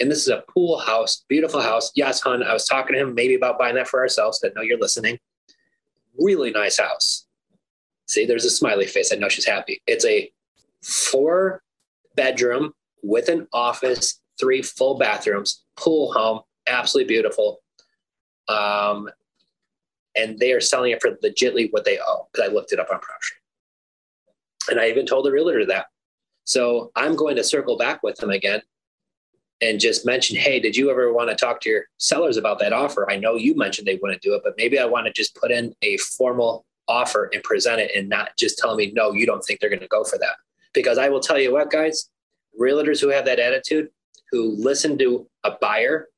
And 0.00 0.10
this 0.10 0.18
is 0.18 0.28
a 0.28 0.44
pool 0.52 0.78
house, 0.78 1.24
beautiful 1.28 1.60
house. 1.60 1.92
Yes, 1.94 2.20
hon, 2.20 2.42
I 2.42 2.52
was 2.52 2.66
talking 2.66 2.94
to 2.94 3.00
him 3.00 3.14
maybe 3.14 3.34
about 3.34 3.58
buying 3.58 3.76
that 3.76 3.88
for 3.88 4.00
ourselves. 4.00 4.40
That 4.40 4.54
know 4.54 4.62
you're 4.62 4.78
listening. 4.78 5.18
Really 6.18 6.50
nice 6.50 6.78
house. 6.78 7.25
See, 8.06 8.24
there's 8.24 8.44
a 8.44 8.50
smiley 8.50 8.86
face. 8.86 9.12
I 9.12 9.16
know 9.16 9.28
she's 9.28 9.46
happy. 9.46 9.82
It's 9.86 10.04
a 10.04 10.30
four 10.82 11.62
bedroom 12.14 12.72
with 13.02 13.28
an 13.28 13.46
office, 13.52 14.20
three 14.38 14.62
full 14.62 14.98
bathrooms, 14.98 15.64
pool 15.76 16.12
home, 16.12 16.40
absolutely 16.66 17.08
beautiful. 17.08 17.60
Um, 18.48 19.08
and 20.16 20.38
they 20.38 20.52
are 20.52 20.60
selling 20.60 20.92
it 20.92 21.02
for 21.02 21.12
legitly 21.22 21.68
what 21.72 21.84
they 21.84 21.98
owe 21.98 22.28
because 22.32 22.48
I 22.48 22.52
looked 22.52 22.72
it 22.72 22.80
up 22.80 22.88
on 22.90 22.98
PropStream. 22.98 24.70
And 24.70 24.80
I 24.80 24.88
even 24.88 25.06
told 25.06 25.26
the 25.26 25.32
realtor 25.32 25.66
that. 25.66 25.86
So 26.44 26.90
I'm 26.96 27.16
going 27.16 27.36
to 27.36 27.44
circle 27.44 27.76
back 27.76 28.02
with 28.02 28.16
them 28.16 28.30
again 28.30 28.62
and 29.60 29.80
just 29.80 30.06
mention, 30.06 30.36
hey, 30.36 30.60
did 30.60 30.76
you 30.76 30.90
ever 30.90 31.12
want 31.12 31.30
to 31.30 31.36
talk 31.36 31.60
to 31.62 31.68
your 31.68 31.84
sellers 31.98 32.36
about 32.36 32.58
that 32.60 32.72
offer? 32.72 33.10
I 33.10 33.16
know 33.16 33.36
you 33.36 33.56
mentioned 33.56 33.86
they 33.86 33.98
wouldn't 34.00 34.22
do 34.22 34.34
it, 34.34 34.42
but 34.44 34.54
maybe 34.56 34.78
I 34.78 34.84
want 34.84 35.06
to 35.06 35.12
just 35.12 35.34
put 35.34 35.50
in 35.50 35.74
a 35.82 35.96
formal 35.98 36.64
offer 36.88 37.30
and 37.32 37.42
present 37.42 37.80
it 37.80 37.90
and 37.94 38.08
not 38.08 38.30
just 38.38 38.58
tell 38.58 38.76
me, 38.76 38.92
no, 38.94 39.12
you 39.12 39.26
don't 39.26 39.42
think 39.42 39.60
they're 39.60 39.70
going 39.70 39.80
to 39.80 39.88
go 39.88 40.04
for 40.04 40.18
that. 40.18 40.36
Because 40.72 40.98
I 40.98 41.08
will 41.08 41.20
tell 41.20 41.38
you 41.38 41.52
what, 41.52 41.70
guys, 41.70 42.10
realtors 42.60 43.00
who 43.00 43.08
have 43.08 43.24
that 43.24 43.38
attitude, 43.38 43.88
who 44.30 44.54
listen 44.56 44.98
to 44.98 45.28
a 45.44 45.52
buyer 45.60 46.08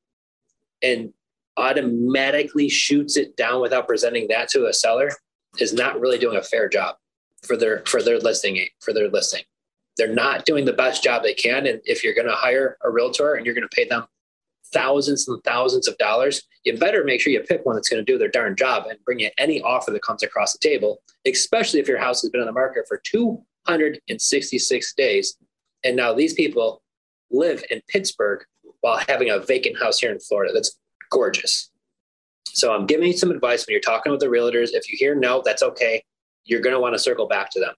and 0.81 1.13
automatically 1.57 2.69
shoots 2.69 3.17
it 3.17 3.35
down 3.35 3.61
without 3.61 3.87
presenting 3.87 4.27
that 4.29 4.49
to 4.49 4.67
a 4.67 4.73
seller 4.73 5.11
is 5.59 5.73
not 5.73 5.99
really 5.99 6.17
doing 6.17 6.37
a 6.37 6.43
fair 6.43 6.69
job 6.69 6.95
for 7.45 7.57
their 7.57 7.83
for 7.85 8.01
their 8.01 8.19
listing 8.19 8.65
for 8.79 8.93
their 8.93 9.09
listing 9.09 9.41
they're 9.99 10.07
not 10.07 10.45
doing 10.45 10.63
the 10.63 10.73
best 10.73 11.03
job 11.03 11.21
they 11.21 11.33
can. 11.33 11.67
And 11.67 11.81
if 11.83 12.03
you're 12.03 12.13
going 12.13 12.27
to 12.27 12.33
hire 12.33 12.77
a 12.83 12.89
realtor 12.89 13.33
and 13.33 13.45
you're 13.45 13.53
going 13.53 13.67
to 13.67 13.75
pay 13.75 13.85
them 13.85 14.05
thousands 14.71 15.27
and 15.27 15.43
thousands 15.43 15.87
of 15.87 15.97
dollars, 15.97 16.43
you 16.63 16.77
better 16.77 17.03
make 17.03 17.21
sure 17.21 17.31
you 17.31 17.41
pick 17.41 17.65
one 17.65 17.75
that's 17.75 17.89
going 17.89 18.03
to 18.03 18.11
do 18.11 18.17
their 18.17 18.29
darn 18.29 18.55
job 18.55 18.85
and 18.89 19.03
bring 19.05 19.19
you 19.19 19.29
any 19.37 19.61
offer 19.61 19.91
that 19.91 20.03
comes 20.03 20.23
across 20.23 20.53
the 20.53 20.59
table, 20.59 21.01
especially 21.25 21.79
if 21.79 21.87
your 21.87 21.99
house 21.99 22.21
has 22.21 22.29
been 22.29 22.41
on 22.41 22.47
the 22.47 22.53
market 22.53 22.85
for 22.87 23.01
266 23.03 24.93
days. 24.93 25.37
And 25.83 25.95
now 25.95 26.13
these 26.13 26.33
people 26.33 26.81
live 27.31 27.63
in 27.69 27.81
Pittsburgh 27.87 28.43
while 28.81 29.01
having 29.07 29.29
a 29.29 29.39
vacant 29.39 29.79
house 29.79 29.99
here 29.99 30.11
in 30.11 30.19
Florida. 30.19 30.53
That's 30.53 30.77
gorgeous. 31.09 31.71
So 32.45 32.73
I'm 32.73 32.85
giving 32.85 33.07
you 33.07 33.13
some 33.13 33.31
advice 33.31 33.65
when 33.65 33.73
you're 33.73 33.81
talking 33.81 34.11
with 34.11 34.21
the 34.21 34.27
realtors. 34.27 34.69
If 34.73 34.91
you 34.91 34.97
hear 34.97 35.15
no, 35.15 35.41
that's 35.43 35.63
okay. 35.63 36.03
You're 36.45 36.61
going 36.61 36.73
to 36.73 36.79
want 36.79 36.95
to 36.95 36.99
circle 36.99 37.27
back 37.27 37.51
to 37.51 37.59
them 37.59 37.73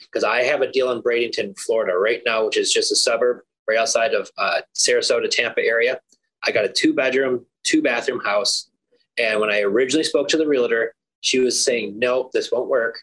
because 0.00 0.24
I 0.24 0.42
have 0.42 0.60
a 0.60 0.70
deal 0.70 0.90
in 0.92 1.02
Bradenton, 1.02 1.58
Florida, 1.58 1.96
right 1.96 2.22
now, 2.24 2.46
which 2.46 2.56
is 2.56 2.72
just 2.72 2.92
a 2.92 2.96
suburb 2.96 3.40
right 3.68 3.78
outside 3.78 4.14
of 4.14 4.30
uh, 4.38 4.60
Sarasota, 4.74 5.30
Tampa 5.30 5.62
area. 5.62 6.00
I 6.44 6.52
got 6.52 6.64
a 6.64 6.68
two 6.68 6.94
bedroom, 6.94 7.46
two 7.62 7.82
bathroom 7.82 8.20
house. 8.20 8.70
And 9.18 9.40
when 9.40 9.50
I 9.50 9.60
originally 9.60 10.04
spoke 10.04 10.28
to 10.28 10.36
the 10.36 10.46
realtor, 10.46 10.94
she 11.20 11.38
was 11.38 11.62
saying, 11.62 11.98
no, 11.98 12.30
this 12.32 12.50
won't 12.50 12.68
work. 12.68 12.98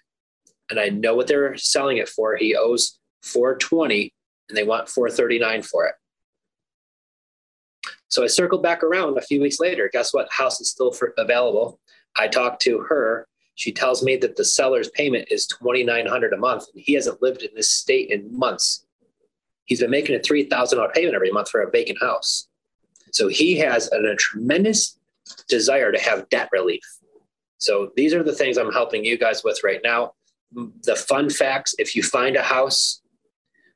And 0.70 0.80
I 0.80 0.90
know 0.90 1.16
what 1.16 1.28
they're 1.28 1.56
selling 1.58 1.98
it 1.98 2.10
for. 2.10 2.36
He 2.36 2.56
owes 2.56 2.98
420 3.24 4.14
and 4.50 4.58
they 4.58 4.64
want 4.64 4.90
439 4.90 5.62
for 5.62 5.86
it. 5.86 5.96
So 8.10 8.24
I 8.24 8.28
circled 8.28 8.64
back 8.64 8.84
around 8.84 9.18
a 9.18 9.22
few 9.22 9.42
weeks 9.42 9.60
later. 9.60 9.90
Guess 9.92 10.14
what? 10.14 10.32
House 10.32 10.60
is 10.62 10.72
still 10.72 10.92
for, 10.92 11.14
available. 11.18 11.80
I 12.16 12.28
talked 12.28 12.62
to 12.64 12.80
her 12.80 13.28
she 13.58 13.72
tells 13.72 14.04
me 14.04 14.16
that 14.18 14.36
the 14.36 14.46
seller's 14.46 14.90
payment 14.92 15.30
is 15.32 15.48
2900 15.48 16.32
a 16.32 16.38
month 16.38 16.66
and 16.74 16.84
he 16.86 16.94
hasn't 16.94 17.24
lived 17.24 17.42
in 17.42 17.50
this 17.56 17.72
state 17.72 18.12
in 18.12 18.38
months. 18.38 18.86
He's 19.66 19.80
been 19.80 19.90
making 19.90 20.16
a 20.16 20.20
$3,000 20.20 20.94
payment 20.94 21.16
every 21.16 21.32
month 21.32 21.50
for 21.50 21.62
a 21.62 21.72
vacant 21.72 21.98
house. 22.00 22.48
So 23.12 23.28
he 23.28 23.58
has 23.60 23.92
a, 23.92 23.98
a 23.98 24.16
tremendous 24.16 24.98
desire 25.48 25.92
to 25.92 26.00
have 26.00 26.30
debt 26.30 26.50
relief. 26.52 26.84
So 27.58 27.92
these 27.96 28.14
are 28.14 28.24
the 28.24 28.36
things 28.36 28.58
I'm 28.58 28.72
helping 28.72 29.04
you 29.04 29.18
guys 29.18 29.44
with 29.44 29.60
right 29.64 29.82
now. 29.84 30.14
The 30.84 30.96
fun 30.96 31.30
facts 31.30 31.76
if 31.78 31.96
you 31.96 32.04
find 32.04 32.36
a 32.36 32.42
house 32.42 33.02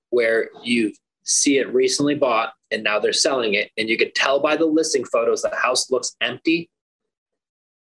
where 0.10 0.50
you 0.64 0.94
see 1.24 1.58
it 1.58 1.74
recently 1.74 2.16
bought 2.16 2.54
and 2.72 2.84
now 2.84 3.00
they're 3.00 3.14
selling 3.14 3.56
it, 3.56 3.70
and 3.78 3.90
you 3.90 3.98
could 3.98 4.16
tell 4.16 4.40
by 4.40 4.56
the 4.56 4.66
listing 4.66 5.04
photos 5.04 5.42
the 5.42 5.54
house 5.56 5.92
looks 5.92 6.16
empty, 6.22 6.70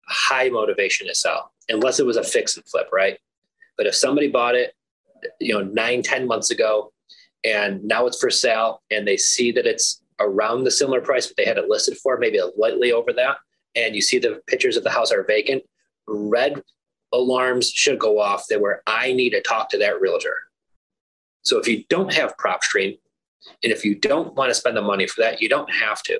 high 0.07 0.49
motivation 0.49 1.07
to 1.07 1.15
sell 1.15 1.51
unless 1.69 1.99
it 1.99 2.05
was 2.05 2.17
a 2.17 2.23
fix 2.23 2.55
and 2.55 2.65
flip, 2.67 2.87
right? 2.93 3.17
But 3.75 3.87
if 3.87 3.95
somebody 3.95 4.29
bought 4.29 4.55
it, 4.55 4.73
you 5.39 5.53
know, 5.53 5.61
nine, 5.61 6.03
ten 6.03 6.27
months 6.27 6.51
ago, 6.51 6.93
and 7.43 7.83
now 7.83 8.05
it's 8.05 8.19
for 8.19 8.29
sale, 8.29 8.83
and 8.91 9.07
they 9.07 9.17
see 9.17 9.51
that 9.51 9.65
it's 9.65 10.01
around 10.19 10.63
the 10.63 10.71
similar 10.71 11.01
price, 11.01 11.27
but 11.27 11.37
they 11.37 11.45
had 11.45 11.57
it 11.57 11.69
listed 11.69 11.97
for 11.97 12.17
maybe 12.17 12.37
a 12.37 12.47
lightly 12.57 12.91
over 12.91 13.13
that, 13.13 13.37
and 13.75 13.95
you 13.95 14.01
see 14.01 14.19
the 14.19 14.41
pictures 14.47 14.77
of 14.77 14.83
the 14.83 14.89
house 14.89 15.11
are 15.11 15.23
vacant, 15.23 15.63
red 16.07 16.61
alarms 17.13 17.69
should 17.69 17.99
go 17.99 18.19
off 18.19 18.45
that 18.49 18.61
where 18.61 18.81
I 18.87 19.13
need 19.13 19.31
to 19.31 19.41
talk 19.41 19.69
to 19.69 19.77
that 19.77 20.01
realtor. 20.01 20.35
So 21.43 21.57
if 21.57 21.67
you 21.67 21.83
don't 21.89 22.13
have 22.13 22.35
PropStream, 22.37 22.97
and 23.63 23.71
if 23.71 23.85
you 23.85 23.95
don't 23.95 24.35
want 24.35 24.49
to 24.49 24.55
spend 24.55 24.75
the 24.75 24.81
money 24.81 25.07
for 25.07 25.21
that, 25.21 25.41
you 25.41 25.47
don't 25.47 25.71
have 25.71 26.03
to. 26.03 26.19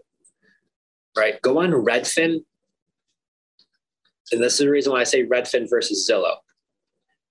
Right? 1.15 1.41
Go 1.41 1.61
on 1.61 1.71
Redfin 1.71 2.43
and 4.31 4.43
this 4.43 4.53
is 4.53 4.59
the 4.59 4.69
reason 4.69 4.91
why 4.91 5.01
I 5.01 5.05
say 5.05 5.25
Redfin 5.25 5.69
versus 5.69 6.09
Zillow. 6.09 6.35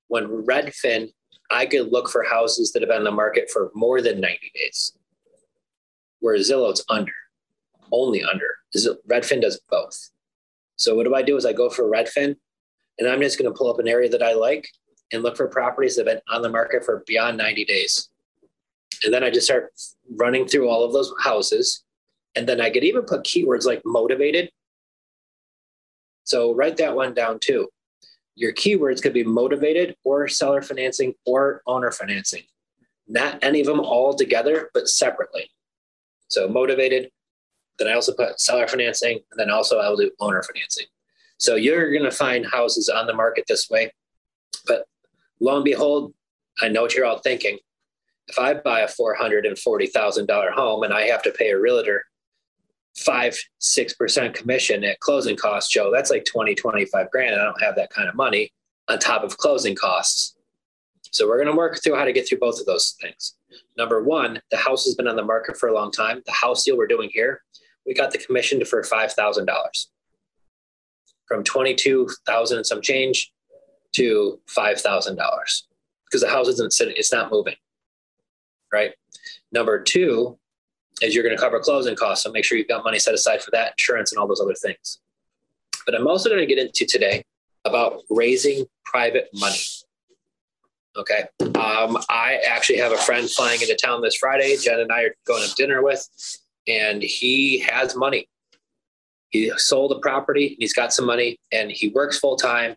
When 0.09 0.45
Redfin, 0.45 1.09
I 1.51 1.67
could 1.67 1.93
look 1.93 2.09
for 2.09 2.25
houses 2.25 2.73
that 2.73 2.83
have 2.83 2.89
been 2.89 2.99
on 2.99 3.05
the 3.05 3.11
market 3.11 3.51
for 3.51 3.71
more 3.75 4.01
than 4.01 4.21
90 4.21 4.53
days, 4.55 4.93
where 6.27 6.39
Zillow 6.39 6.71
it's 6.71 6.85
under, 6.89 7.13
only 7.93 8.23
under. 8.23 8.57
Redfin 9.09 9.41
does 9.41 9.61
both. 9.71 10.11
So 10.77 10.95
what 10.95 11.05
do 11.05 11.15
I 11.15 11.23
do 11.23 11.37
is 11.37 11.47
I 11.47 11.53
go 11.53 11.71
for 11.71 11.85
Redfin, 11.85 12.37
and 12.99 13.09
I'm 13.09 13.21
just 13.21 13.39
going 13.39 13.51
to 13.51 13.57
pull 13.57 13.71
up 13.71 13.79
an 13.79 13.89
area 13.89 14.09
that 14.11 14.23
I 14.23 14.35
like 14.35 14.69
and 15.13 15.23
look 15.23 15.37
for 15.37 15.49
properties 15.49 15.97
that 15.97 16.07
have 16.07 16.17
been 16.17 16.35
on 16.35 16.43
the 16.43 16.49
market 16.49 16.85
for 16.85 17.05
beyond 17.07 17.39
90 17.39 17.65
days. 17.65 18.09
And 19.05 19.13
then 19.15 19.23
I 19.23 19.31
just 19.31 19.47
start 19.47 19.73
running 20.17 20.47
through 20.47 20.69
all 20.69 20.85
of 20.85 20.93
those 20.93 21.13
houses. 21.23 21.85
And 22.35 22.49
then 22.49 22.61
I 22.61 22.71
could 22.71 22.85
even 22.85 23.03
put 23.03 23.25
keywords 23.25 23.65
like 23.65 23.83
motivated 23.85 24.51
so 26.27 26.53
write 26.53 26.77
that 26.79 26.95
one 26.95 27.15
down 27.15 27.39
too. 27.39 27.69
Your 28.35 28.53
keywords 28.53 29.01
could 29.01 29.15
be 29.15 29.25
motivated 29.25 29.97
or 30.05 30.27
seller 30.27 30.61
financing 30.61 31.15
or 31.25 31.63
owner 31.67 31.93
financing. 31.93 32.43
Not 33.07 33.43
any 33.43 33.61
of 33.61 33.67
them 33.67 33.81
all 33.81 34.13
together, 34.13 34.69
but 34.75 34.89
separately. 34.89 35.49
So 36.29 36.49
motivated, 36.49 37.11
then 37.79 37.89
I 37.89 37.93
also 37.93 38.13
put 38.13 38.41
seller 38.41 38.67
financing, 38.67 39.21
and 39.31 39.39
then 39.39 39.51
also 39.51 39.79
I 39.79 39.89
will 39.89 39.97
do 39.97 40.11
owner 40.21 40.43
financing. 40.43 40.87
So 41.39 41.57
you're 41.57 41.91
going 41.93 42.05
to 42.05 42.11
find 42.11 42.47
houses 42.47 42.89
on 42.89 43.07
the 43.07 43.15
market 43.15 43.45
this 43.47 43.69
way. 43.69 43.93
But 44.67 44.85
lo 45.41 45.57
and 45.57 45.65
behold, 45.65 46.15
I 46.61 46.69
know 46.69 46.83
what 46.83 46.95
you're 46.95 47.05
all 47.05 47.19
thinking. 47.19 47.59
If 48.29 48.39
I 48.39 48.55
buy 48.55 48.81
a 48.81 48.89
$440,000 48.89 50.53
home 50.53 50.83
and 50.83 50.93
I 50.93 51.03
have 51.03 51.23
to 51.25 51.31
pay 51.31 51.51
a 51.51 51.59
realtor 51.59 52.05
five, 52.97 53.37
six 53.59 53.93
percent 53.93 54.35
commission 54.35 54.83
at 54.83 54.99
closing 55.01 55.37
costs, 55.37 55.71
Joe, 55.71 55.93
that's 55.93 56.11
like 56.11 56.25
20, 56.25 56.55
25 56.55 57.11
grand. 57.11 57.35
I 57.35 57.45
don't 57.45 57.63
have 57.63 57.77
that 57.77 57.91
kind 57.91 58.09
of 58.09 58.15
money 58.15 58.53
on 58.89 58.99
top 58.99 59.23
of 59.23 59.37
closing 59.37 59.75
costs. 59.75 60.36
So 61.17 61.27
we're 61.27 61.43
going 61.43 61.49
to 61.49 61.57
work 61.57 61.83
through 61.83 61.97
how 61.97 62.05
to 62.05 62.13
get 62.13 62.29
through 62.29 62.39
both 62.39 62.61
of 62.61 62.67
those 62.67 62.97
things. 63.01 63.35
Number 63.77 64.03
one, 64.03 64.41
the 64.51 64.57
house 64.57 64.85
has 64.85 64.95
been 64.95 65.09
on 65.09 65.17
the 65.17 65.25
market 65.25 65.57
for 65.57 65.69
a 65.69 65.75
long 65.75 65.91
time. 65.91 66.23
The 66.27 66.33
house 66.33 66.65
deal 66.65 66.77
we're 66.77 66.87
doing 66.87 67.11
here, 67.13 67.43
we 67.87 67.95
got 67.95 68.11
the 68.11 68.19
commission 68.19 68.65
for 68.65 68.83
$5,000. 68.83 69.47
from 71.27 71.43
22,000 71.45 72.57
and 72.57 72.67
some 72.67 72.81
change 72.81 73.33
to 73.93 74.41
$5,000 74.57 75.17
because 76.05 76.21
the 76.21 76.29
house 76.29 76.49
isn't 76.49 76.73
sitting, 76.73 76.95
it's 76.97 77.13
not 77.13 77.31
moving. 77.31 77.57
Right. 78.73 78.93
Number 79.53 79.83
two 79.83 80.39
is 81.03 81.15
you're 81.15 81.25
going 81.25 81.37
to 81.37 81.41
cover 81.43 81.61
closing 81.61 81.97
costs. 81.97 82.25
So 82.25 82.31
make 82.31 82.45
sure 82.45 82.59
you've 82.59 82.69
got 82.69 82.85
money 82.85 82.99
set 82.99 83.15
aside 83.15 83.43
for 83.43 83.51
that, 83.53 83.73
insurance, 83.73 84.13
and 84.13 84.19
all 84.19 84.27
those 84.27 84.41
other 84.41 84.55
things. 84.55 85.01
But 85.85 85.95
I'm 85.95 86.07
also 86.07 86.29
going 86.29 86.41
to 86.41 86.47
get 86.47 86.59
into 86.59 86.85
today 86.85 87.25
about 87.65 88.03
raising 88.11 88.67
private 88.85 89.29
money. 89.35 89.59
Okay. 90.97 91.25
Um, 91.41 91.99
I 92.09 92.41
actually 92.49 92.79
have 92.79 92.93
a 92.93 92.97
friend 92.97 93.31
flying 93.31 93.61
into 93.61 93.77
town 93.77 94.01
this 94.01 94.17
Friday. 94.17 94.57
Jenn 94.57 94.81
and 94.81 94.91
I 94.91 95.03
are 95.03 95.17
going 95.27 95.47
to 95.47 95.55
dinner 95.55 95.83
with, 95.83 96.09
and 96.67 97.03
he 97.03 97.59
has 97.59 97.95
money. 97.95 98.29
He 99.29 99.53
sold 99.59 99.93
a 99.93 99.99
property, 99.99 100.57
he's 100.59 100.73
got 100.73 100.95
some 100.95 101.05
money, 101.05 101.39
and 101.53 101.71
he 101.71 101.89
works 101.89 102.19
full 102.19 102.37
time. 102.37 102.77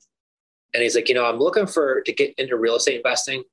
And 0.74 0.84
he's 0.84 0.96
like, 0.96 1.08
you 1.08 1.16
know, 1.16 1.26
I'm 1.26 1.40
looking 1.40 1.66
for 1.66 2.02
to 2.02 2.14
get 2.14 2.34
into 2.38 2.58
real 2.58 2.76
estate 2.76 2.98
investing, 2.98 3.44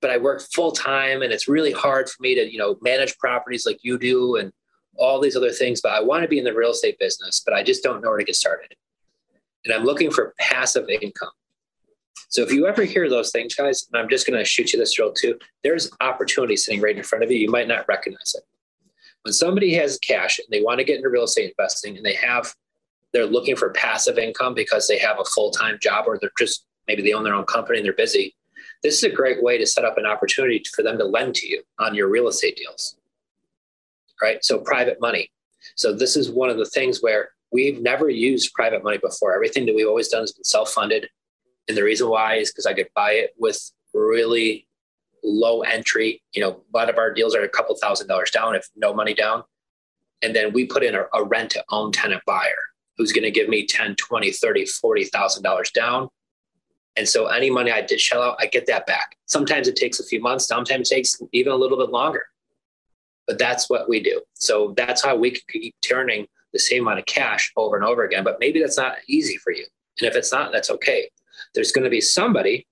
but 0.00 0.10
I 0.10 0.18
work 0.18 0.42
full 0.54 0.72
time, 0.72 1.22
and 1.22 1.32
it's 1.32 1.48
really 1.48 1.72
hard 1.72 2.08
for 2.08 2.22
me 2.22 2.34
to, 2.34 2.52
you 2.52 2.58
know, 2.58 2.76
manage 2.82 3.16
properties 3.18 3.66
like 3.66 3.78
you 3.82 3.98
do 3.98 4.36
and 4.36 4.52
all 4.96 5.20
these 5.20 5.36
other 5.36 5.50
things. 5.50 5.80
But 5.80 5.92
I 5.92 6.00
want 6.00 6.22
to 6.22 6.28
be 6.28 6.38
in 6.38 6.44
the 6.44 6.54
real 6.54 6.72
estate 6.72 6.98
business, 6.98 7.42
but 7.44 7.54
I 7.54 7.62
just 7.62 7.82
don't 7.82 8.02
know 8.02 8.10
where 8.10 8.18
to 8.18 8.24
get 8.24 8.36
started. 8.36 8.74
And 9.64 9.72
I'm 9.72 9.84
looking 9.84 10.10
for 10.10 10.34
passive 10.38 10.88
income. 10.88 11.30
So 12.28 12.42
if 12.42 12.52
you 12.52 12.66
ever 12.66 12.84
hear 12.84 13.08
those 13.08 13.32
things, 13.32 13.54
guys, 13.54 13.88
and 13.92 14.00
I'm 14.00 14.08
just 14.08 14.26
going 14.26 14.38
to 14.38 14.44
shoot 14.44 14.72
you 14.72 14.78
this 14.78 14.94
drill 14.94 15.12
too, 15.12 15.36
there's 15.64 15.90
opportunity 16.00 16.56
sitting 16.56 16.80
right 16.80 16.96
in 16.96 17.02
front 17.02 17.24
of 17.24 17.30
you. 17.30 17.38
You 17.38 17.50
might 17.50 17.68
not 17.68 17.86
recognize 17.88 18.34
it. 18.36 18.44
When 19.22 19.32
somebody 19.32 19.74
has 19.74 19.98
cash 19.98 20.38
and 20.38 20.46
they 20.50 20.62
want 20.62 20.78
to 20.78 20.84
get 20.84 20.96
into 20.96 21.10
real 21.10 21.24
estate 21.24 21.52
investing 21.58 21.96
and 21.96 22.06
they 22.06 22.14
have, 22.14 22.54
they're 23.12 23.26
looking 23.26 23.56
for 23.56 23.70
passive 23.70 24.16
income 24.16 24.54
because 24.54 24.86
they 24.86 24.98
have 24.98 25.18
a 25.18 25.24
full 25.24 25.50
time 25.50 25.78
job 25.82 26.04
or 26.06 26.18
they're 26.18 26.30
just 26.38 26.64
maybe 26.86 27.02
they 27.02 27.12
own 27.12 27.24
their 27.24 27.34
own 27.34 27.44
company 27.44 27.78
and 27.78 27.84
they're 27.84 27.92
busy. 27.92 28.34
This 28.82 28.96
is 28.98 29.04
a 29.04 29.14
great 29.14 29.42
way 29.42 29.58
to 29.58 29.66
set 29.66 29.84
up 29.84 29.98
an 29.98 30.06
opportunity 30.06 30.62
for 30.74 30.82
them 30.82 30.96
to 30.98 31.04
lend 31.04 31.34
to 31.36 31.48
you 31.48 31.62
on 31.78 31.94
your 31.94 32.08
real 32.08 32.28
estate 32.28 32.56
deals. 32.56 32.96
Right. 34.22 34.42
So 34.44 34.58
private 34.58 35.00
money. 35.00 35.30
So 35.74 35.92
this 35.92 36.16
is 36.16 36.30
one 36.30 36.50
of 36.50 36.58
the 36.58 36.66
things 36.66 37.02
where 37.02 37.30
we've 37.52 37.80
never 37.82 38.08
used 38.08 38.54
private 38.54 38.84
money 38.84 38.98
before. 38.98 39.34
Everything 39.34 39.66
that 39.66 39.74
we've 39.74 39.88
always 39.88 40.08
done 40.08 40.22
has 40.22 40.32
been 40.32 40.44
self 40.44 40.70
funded. 40.70 41.08
And 41.70 41.76
the 41.76 41.84
reason 41.84 42.08
why 42.08 42.34
is 42.34 42.50
because 42.50 42.66
I 42.66 42.74
could 42.74 42.88
buy 42.96 43.12
it 43.12 43.30
with 43.38 43.70
really 43.94 44.66
low 45.22 45.60
entry. 45.60 46.20
You 46.32 46.42
know, 46.42 46.50
a 46.50 46.76
lot 46.76 46.90
of 46.90 46.98
our 46.98 47.14
deals 47.14 47.32
are 47.36 47.44
a 47.44 47.48
couple 47.48 47.76
thousand 47.76 48.08
dollars 48.08 48.32
down, 48.32 48.56
if 48.56 48.66
no 48.74 48.92
money 48.92 49.14
down. 49.14 49.44
And 50.20 50.34
then 50.34 50.52
we 50.52 50.66
put 50.66 50.82
in 50.82 50.96
a, 50.96 51.04
a 51.14 51.22
rent 51.22 51.50
to 51.52 51.64
own 51.70 51.92
tenant 51.92 52.22
buyer 52.26 52.58
who's 52.98 53.12
going 53.12 53.22
to 53.22 53.30
give 53.30 53.48
me 53.48 53.68
10, 53.68 53.94
20, 53.94 54.32
30, 54.32 54.66
40,000 54.66 55.44
dollars 55.44 55.70
down. 55.70 56.08
And 56.96 57.08
so 57.08 57.26
any 57.26 57.50
money 57.50 57.70
I 57.70 57.82
did 57.82 58.00
shell 58.00 58.20
out, 58.20 58.36
I 58.40 58.46
get 58.46 58.66
that 58.66 58.84
back. 58.84 59.16
Sometimes 59.26 59.68
it 59.68 59.76
takes 59.76 60.00
a 60.00 60.04
few 60.04 60.20
months, 60.20 60.48
sometimes 60.48 60.90
it 60.90 60.94
takes 60.96 61.22
even 61.30 61.52
a 61.52 61.56
little 61.56 61.78
bit 61.78 61.90
longer. 61.90 62.24
But 63.28 63.38
that's 63.38 63.70
what 63.70 63.88
we 63.88 64.02
do. 64.02 64.22
So 64.34 64.74
that's 64.76 65.04
how 65.04 65.14
we 65.14 65.40
keep 65.52 65.76
turning 65.82 66.26
the 66.52 66.58
same 66.58 66.82
amount 66.82 66.98
of 66.98 67.06
cash 67.06 67.52
over 67.56 67.76
and 67.76 67.84
over 67.84 68.02
again. 68.02 68.24
But 68.24 68.40
maybe 68.40 68.58
that's 68.58 68.76
not 68.76 68.96
easy 69.06 69.36
for 69.36 69.52
you. 69.52 69.66
And 70.00 70.08
if 70.08 70.16
it's 70.16 70.32
not, 70.32 70.50
that's 70.50 70.70
okay 70.70 71.08
there's 71.54 71.72
going 71.72 71.84
to 71.84 71.90
be 71.90 72.00
somebody, 72.00 72.66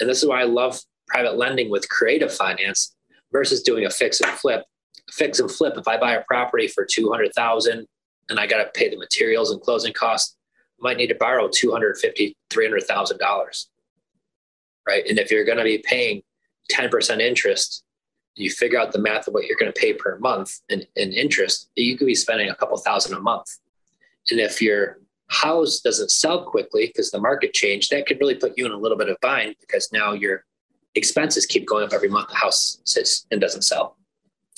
and 0.00 0.08
this 0.08 0.22
is 0.22 0.28
why 0.28 0.40
I 0.40 0.44
love 0.44 0.80
private 1.06 1.36
lending 1.36 1.70
with 1.70 1.88
creative 1.88 2.32
finance 2.32 2.94
versus 3.32 3.62
doing 3.62 3.86
a 3.86 3.90
fix 3.90 4.20
and 4.20 4.30
flip. 4.32 4.64
Fix 5.10 5.40
and 5.40 5.50
flip. 5.50 5.74
If 5.76 5.88
I 5.88 5.96
buy 5.98 6.14
a 6.14 6.22
property 6.24 6.68
for 6.68 6.84
two 6.84 7.10
hundred 7.10 7.32
thousand 7.34 7.86
and 8.28 8.38
I 8.38 8.46
got 8.46 8.58
to 8.58 8.70
pay 8.74 8.90
the 8.90 8.98
materials 8.98 9.50
and 9.50 9.60
closing 9.60 9.94
costs, 9.94 10.36
I 10.78 10.82
might 10.82 10.98
need 10.98 11.06
to 11.06 11.14
borrow 11.14 11.48
two 11.48 11.72
hundred 11.72 11.96
fifty, 11.96 12.36
three 12.50 12.66
hundred 12.66 12.82
thousand 12.82 13.18
dollars, 13.18 13.70
right? 14.86 15.04
And 15.08 15.18
if 15.18 15.30
you're 15.30 15.46
going 15.46 15.56
to 15.56 15.64
be 15.64 15.78
paying 15.78 16.22
ten 16.68 16.90
percent 16.90 17.22
interest, 17.22 17.84
you 18.34 18.50
figure 18.50 18.78
out 18.78 18.92
the 18.92 18.98
math 18.98 19.28
of 19.28 19.34
what 19.34 19.46
you're 19.46 19.56
going 19.56 19.72
to 19.72 19.80
pay 19.80 19.94
per 19.94 20.18
month 20.18 20.60
in, 20.68 20.84
in 20.94 21.12
interest. 21.14 21.70
You 21.74 21.96
could 21.96 22.06
be 22.06 22.14
spending 22.14 22.50
a 22.50 22.54
couple 22.54 22.76
thousand 22.76 23.16
a 23.16 23.20
month, 23.20 23.46
and 24.30 24.38
if 24.38 24.60
you're 24.60 24.98
house 25.28 25.80
doesn't 25.80 26.10
sell 26.10 26.44
quickly 26.44 26.86
because 26.86 27.10
the 27.10 27.20
market 27.20 27.52
changed, 27.52 27.90
that 27.90 28.06
could 28.06 28.18
really 28.20 28.34
put 28.34 28.56
you 28.56 28.66
in 28.66 28.72
a 28.72 28.76
little 28.76 28.98
bit 28.98 29.08
of 29.08 29.16
bind 29.20 29.54
because 29.60 29.90
now 29.92 30.12
your 30.12 30.44
expenses 30.94 31.46
keep 31.46 31.66
going 31.66 31.84
up 31.84 31.92
every 31.92 32.08
month. 32.08 32.28
The 32.28 32.36
house 32.36 32.80
sits 32.84 33.26
and 33.30 33.40
doesn't 33.40 33.62
sell. 33.62 33.96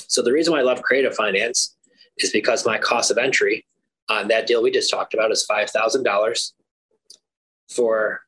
So 0.06 0.22
the 0.22 0.33
reason 0.33 0.52
why 0.52 0.61
I 0.61 0.62
love 0.62 0.83
creative 0.83 1.14
finance 1.14 1.76
is 2.18 2.33
because 2.33 2.66
my 2.66 2.78
cost 2.78 3.11
of 3.11 3.18
entry 3.18 3.66
on 4.09 4.28
that 4.28 4.46
deal 4.46 4.62
we 4.62 4.70
just 4.70 4.90
talked 4.90 5.14
about 5.14 5.30
is 5.30 5.44
five 5.44 5.70
thousand 5.70 6.02
dollars 6.02 6.54
for 7.68 8.22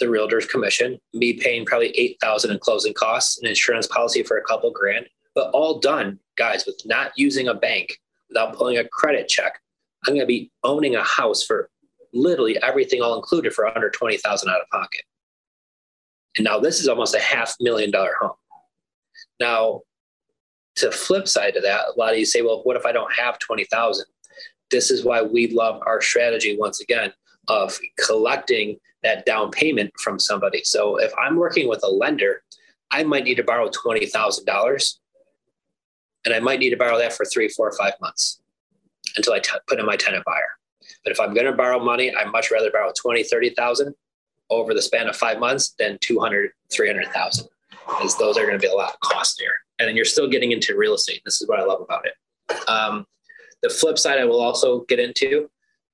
the 0.00 0.10
realtor's 0.10 0.46
commission, 0.46 0.98
me 1.14 1.34
paying 1.34 1.64
probably 1.64 1.90
eight 1.90 2.18
thousand 2.20 2.50
in 2.50 2.58
closing 2.58 2.94
costs, 2.94 3.40
an 3.40 3.48
insurance 3.48 3.86
policy 3.86 4.22
for 4.22 4.38
a 4.38 4.44
couple 4.44 4.70
grand, 4.72 5.06
but 5.34 5.50
all 5.52 5.78
done, 5.78 6.18
guys, 6.36 6.66
with 6.66 6.80
not 6.84 7.12
using 7.16 7.48
a 7.48 7.54
bank, 7.54 7.98
without 8.28 8.54
pulling 8.54 8.78
a 8.78 8.88
credit 8.88 9.28
check, 9.28 9.60
I'm 10.06 10.14
going 10.14 10.20
to 10.20 10.26
be 10.26 10.50
owning 10.64 10.96
a 10.96 11.02
house 11.02 11.42
for 11.42 11.70
literally 12.12 12.60
everything 12.62 13.00
all 13.00 13.16
included 13.16 13.52
for 13.52 13.66
under 13.66 13.90
20,000 13.90 14.48
out 14.48 14.60
of 14.60 14.68
pocket. 14.70 15.02
And 16.36 16.44
now 16.44 16.58
this 16.58 16.80
is 16.80 16.88
almost 16.88 17.14
a 17.14 17.20
half 17.20 17.54
million 17.60 17.90
dollar 17.90 18.14
home. 18.20 18.36
Now, 19.38 19.82
to 20.76 20.90
flip 20.90 21.28
side 21.28 21.54
to 21.54 21.60
that, 21.60 21.84
a 21.94 21.98
lot 21.98 22.12
of 22.12 22.18
you 22.18 22.24
say, 22.24 22.42
well, 22.42 22.62
what 22.64 22.76
if 22.76 22.86
I 22.86 22.92
don't 22.92 23.12
have 23.12 23.38
20,000? 23.38 24.06
This 24.70 24.90
is 24.90 25.04
why 25.04 25.22
we 25.22 25.48
love 25.48 25.82
our 25.86 26.00
strategy 26.00 26.56
once 26.58 26.80
again 26.80 27.12
of 27.48 27.78
collecting 27.98 28.78
that 29.02 29.26
down 29.26 29.50
payment 29.50 29.92
from 29.98 30.18
somebody. 30.18 30.62
So 30.64 30.96
if 30.96 31.12
I'm 31.22 31.36
working 31.36 31.68
with 31.68 31.82
a 31.82 31.90
lender, 31.90 32.42
I 32.90 33.02
might 33.02 33.24
need 33.24 33.34
to 33.36 33.44
borrow 33.44 33.68
$20,000 33.68 34.94
and 36.24 36.34
I 36.34 36.40
might 36.40 36.60
need 36.60 36.70
to 36.70 36.76
borrow 36.76 36.98
that 36.98 37.12
for 37.12 37.26
three, 37.26 37.48
four, 37.48 37.72
five 37.72 37.94
months 38.00 38.41
until 39.16 39.32
I 39.32 39.40
t- 39.40 39.50
put 39.68 39.78
in 39.78 39.86
my 39.86 39.96
tenant 39.96 40.24
buyer. 40.24 40.48
But 41.04 41.12
if 41.12 41.20
I'm 41.20 41.34
going 41.34 41.46
to 41.46 41.52
borrow 41.52 41.78
money, 41.78 42.14
I'd 42.14 42.30
much 42.30 42.50
rather 42.50 42.70
borrow 42.70 42.92
20, 43.00 43.24
30,000 43.24 43.94
over 44.50 44.74
the 44.74 44.82
span 44.82 45.08
of 45.08 45.16
five 45.16 45.38
months 45.38 45.74
than 45.78 45.98
200, 46.00 46.50
300,000 46.72 47.48
because 47.86 48.16
those 48.18 48.36
are 48.36 48.42
going 48.42 48.58
to 48.58 48.58
be 48.58 48.72
a 48.72 48.74
lot 48.74 48.98
costlier. 49.00 49.52
And 49.78 49.88
then 49.88 49.96
you're 49.96 50.04
still 50.04 50.28
getting 50.28 50.52
into 50.52 50.76
real 50.76 50.94
estate. 50.94 51.22
This 51.24 51.40
is 51.40 51.48
what 51.48 51.58
I 51.58 51.64
love 51.64 51.80
about 51.80 52.06
it. 52.06 52.68
Um, 52.68 53.06
the 53.62 53.68
flip 53.68 53.98
side 53.98 54.18
I 54.18 54.24
will 54.24 54.40
also 54.40 54.80
get 54.88 55.00
into 55.00 55.48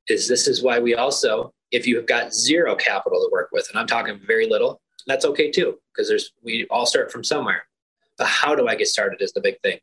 is 0.09 0.27
this 0.27 0.49
is 0.49 0.63
why 0.63 0.79
we 0.79 0.95
also, 0.95 1.53
if 1.71 1.87
you 1.87 1.97
have 1.97 2.07
got 2.07 2.35
zero 2.35 2.75
capital 2.75 3.21
to 3.21 3.29
work 3.31 3.51
with, 3.53 3.69
and 3.71 3.79
I'm 3.79 3.87
talking 3.87 4.21
very 4.27 4.49
little, 4.49 4.81
that's 5.07 5.25
okay 5.25 5.51
too, 5.51 5.79
because 5.93 6.09
there's 6.09 6.33
we 6.43 6.67
all 6.71 6.87
start 6.87 7.13
from 7.13 7.25
somewhere. 7.25 7.63
But 8.17 8.27
how 8.27 8.55
do 8.55 8.67
I 8.67 8.75
get 8.75 8.89
started 8.89 9.23
is 9.23 9.33
the 9.33 9.41
big 9.41 9.61
thing. 9.61 9.79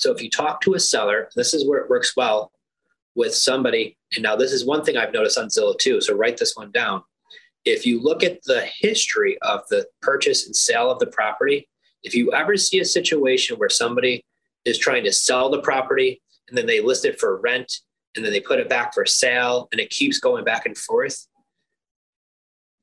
So 0.00 0.10
if 0.10 0.22
you 0.22 0.30
talk 0.30 0.62
to 0.62 0.72
a 0.72 0.80
seller, 0.80 1.28
this 1.36 1.52
is 1.52 1.68
where 1.68 1.78
it 1.78 1.90
works 1.90 2.16
well 2.16 2.52
with 3.14 3.34
somebody. 3.34 3.98
And 4.14 4.22
now 4.22 4.34
this 4.34 4.50
is 4.50 4.64
one 4.64 4.82
thing 4.82 4.96
I've 4.96 5.12
noticed 5.12 5.36
on 5.36 5.48
Zillow 5.48 5.76
too. 5.78 6.00
So 6.00 6.16
write 6.16 6.38
this 6.38 6.56
one 6.56 6.70
down. 6.70 7.02
If 7.66 7.84
you 7.84 8.02
look 8.02 8.24
at 8.24 8.42
the 8.44 8.66
history 8.80 9.36
of 9.42 9.60
the 9.68 9.86
purchase 10.00 10.46
and 10.46 10.56
sale 10.56 10.90
of 10.90 11.00
the 11.00 11.08
property, 11.08 11.68
if 12.02 12.14
you 12.14 12.32
ever 12.32 12.56
see 12.56 12.80
a 12.80 12.84
situation 12.84 13.58
where 13.58 13.68
somebody 13.68 14.24
is 14.64 14.78
trying 14.78 15.04
to 15.04 15.12
sell 15.12 15.50
the 15.50 15.60
property 15.60 16.22
and 16.48 16.56
then 16.56 16.64
they 16.64 16.80
list 16.80 17.04
it 17.04 17.20
for 17.20 17.38
rent 17.38 17.70
and 18.16 18.24
then 18.24 18.32
they 18.32 18.40
put 18.40 18.58
it 18.58 18.70
back 18.70 18.94
for 18.94 19.04
sale 19.04 19.68
and 19.70 19.82
it 19.82 19.90
keeps 19.90 20.18
going 20.18 20.44
back 20.44 20.64
and 20.64 20.78
forth, 20.78 21.26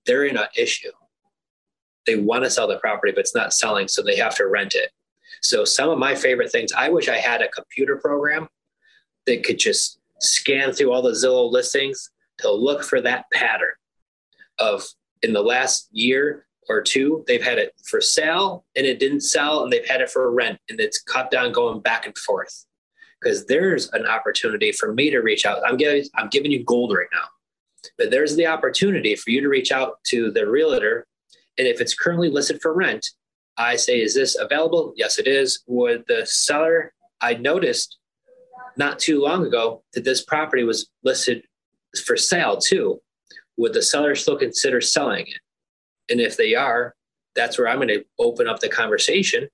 they're 0.06 0.26
in 0.26 0.38
an 0.38 0.46
issue. 0.56 0.92
They 2.06 2.16
want 2.16 2.44
to 2.44 2.52
sell 2.52 2.68
the 2.68 2.78
property, 2.78 3.12
but 3.12 3.22
it's 3.22 3.36
not 3.36 3.54
selling, 3.54 3.88
so 3.88 4.04
they 4.04 4.18
have 4.18 4.36
to 4.36 4.46
rent 4.46 4.76
it. 4.76 4.92
So 5.42 5.66
some 5.66 5.90
of 5.90 5.98
my 5.98 6.16
favorite 6.16 6.52
things, 6.52 6.72
I 6.72 6.90
wish 6.90 7.10
I 7.10 7.18
had 7.18 7.42
a 7.42 7.50
computer 7.50 7.98
program 7.98 8.48
that 9.26 9.44
could 9.44 9.60
just 9.60 10.00
scan 10.20 10.74
through 10.74 10.92
all 10.92 11.02
the 11.02 11.12
Zillow 11.12 11.52
listings 11.52 12.10
to 12.40 12.52
look 12.52 12.84
for 12.84 13.02
that 13.02 13.26
pattern 13.32 13.74
of 14.60 14.84
in 15.22 15.34
the 15.34 15.42
last 15.42 15.88
year 15.92 16.46
or 16.70 16.82
two, 16.82 17.24
they've 17.28 17.44
had 17.44 17.58
it 17.58 17.74
for 17.86 18.02
sale 18.02 18.66
and 18.76 18.86
it 18.86 19.00
didn't 19.00 19.22
sell, 19.22 19.64
and 19.64 19.72
they've 19.72 19.88
had 19.88 20.02
it 20.02 20.10
for 20.10 20.32
rent 20.32 20.60
and 20.70 20.80
it's 20.80 21.02
cut 21.02 21.32
down 21.32 21.52
going 21.52 21.80
back 21.80 22.06
and 22.06 22.18
forth. 22.18 22.66
Because 23.20 23.46
there's 23.48 23.92
an 23.94 24.06
opportunity 24.06 24.72
for 24.72 24.94
me 24.94 25.10
to 25.10 25.20
reach 25.20 25.46
out. 25.46 25.62
I'm 25.66 25.78
giving 25.78 26.04
I'm 26.16 26.30
giving 26.30 26.52
you 26.52 26.64
gold 26.64 26.94
right 26.96 27.08
now. 27.12 27.26
But 27.98 28.12
there's 28.12 28.36
the 28.36 28.46
opportunity 28.46 29.16
for 29.16 29.32
you 29.32 29.42
to 29.42 29.50
reach 29.50 29.72
out 29.72 30.04
to 30.08 30.30
the 30.32 30.48
realtor. 30.48 31.08
And 31.58 31.68
if 31.68 31.82
it's 31.82 31.96
currently 31.96 32.30
listed 32.30 32.62
for 32.62 32.74
rent, 32.74 33.08
I 33.58 33.76
say, 33.76 34.02
is 34.02 34.14
this 34.14 34.38
available? 34.38 34.94
Yes, 34.96 35.18
it 35.18 35.28
is. 35.28 35.64
Would 35.68 36.06
the 36.08 36.26
seller, 36.26 36.94
I 37.22 37.34
noticed 37.34 37.98
not 38.78 39.00
too 39.00 39.22
long 39.22 39.46
ago 39.46 39.84
that 39.94 40.04
this 40.04 40.24
property 40.24 40.64
was 40.64 40.90
listed 41.04 41.44
for 42.06 42.16
sale 42.16 42.58
too. 42.58 43.02
Would 43.58 43.74
the 43.74 43.82
seller 43.82 44.14
still 44.16 44.38
consider 44.38 44.82
selling 44.82 45.28
it? 45.28 45.40
And 46.10 46.22
if 46.22 46.38
they 46.38 46.54
are, 46.54 46.96
that's 47.36 47.58
where 47.58 47.68
I'm 47.68 47.78
going 47.78 47.88
to 47.90 48.06
open 48.20 48.48
up 48.48 48.60
the 48.60 48.70
conversation 48.70 49.50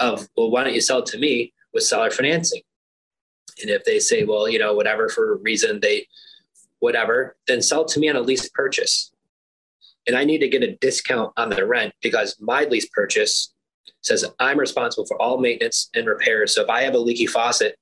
of, 0.00 0.28
well, 0.36 0.50
why 0.50 0.64
don't 0.64 0.74
you 0.74 0.80
sell 0.80 1.00
it 1.00 1.06
to 1.06 1.18
me 1.18 1.52
with 1.72 1.84
seller 1.84 2.10
financing? 2.10 2.62
And 3.60 3.70
if 3.70 3.84
they 3.84 4.00
say, 4.00 4.24
well, 4.24 4.48
you 4.48 4.58
know, 4.58 4.74
whatever 4.74 5.08
for 5.08 5.36
reason 5.36 5.80
they 5.80 6.08
whatever, 6.80 7.36
then 7.46 7.62
sell 7.62 7.82
it 7.82 7.88
to 7.88 8.00
me 8.00 8.08
on 8.08 8.16
a 8.16 8.20
lease 8.20 8.48
purchase. 8.48 9.12
And 10.06 10.16
I 10.16 10.24
need 10.24 10.38
to 10.38 10.48
get 10.48 10.62
a 10.62 10.76
discount 10.76 11.32
on 11.36 11.50
the 11.50 11.66
rent 11.66 11.94
because 12.02 12.36
my 12.40 12.64
lease 12.64 12.88
purchase 12.88 13.54
says 14.02 14.24
I'm 14.38 14.58
responsible 14.58 15.06
for 15.06 15.20
all 15.20 15.38
maintenance 15.38 15.88
and 15.94 16.06
repairs. 16.06 16.54
So 16.54 16.62
if 16.62 16.68
I 16.68 16.82
have 16.82 16.94
a 16.94 16.98
leaky 16.98 17.26
faucet, 17.26 17.76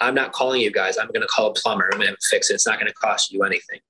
I'm 0.00 0.14
not 0.14 0.32
calling 0.32 0.60
you 0.60 0.70
guys. 0.70 0.98
I'm 0.98 1.08
going 1.08 1.22
to 1.22 1.26
call 1.26 1.50
a 1.50 1.54
plumber. 1.54 1.88
I'm 1.92 2.00
going 2.00 2.12
to 2.12 2.16
fix 2.28 2.50
it. 2.50 2.54
It's 2.54 2.66
not 2.66 2.78
going 2.78 2.88
to 2.88 2.94
cost 2.94 3.32
you 3.32 3.42
anything. 3.42 3.80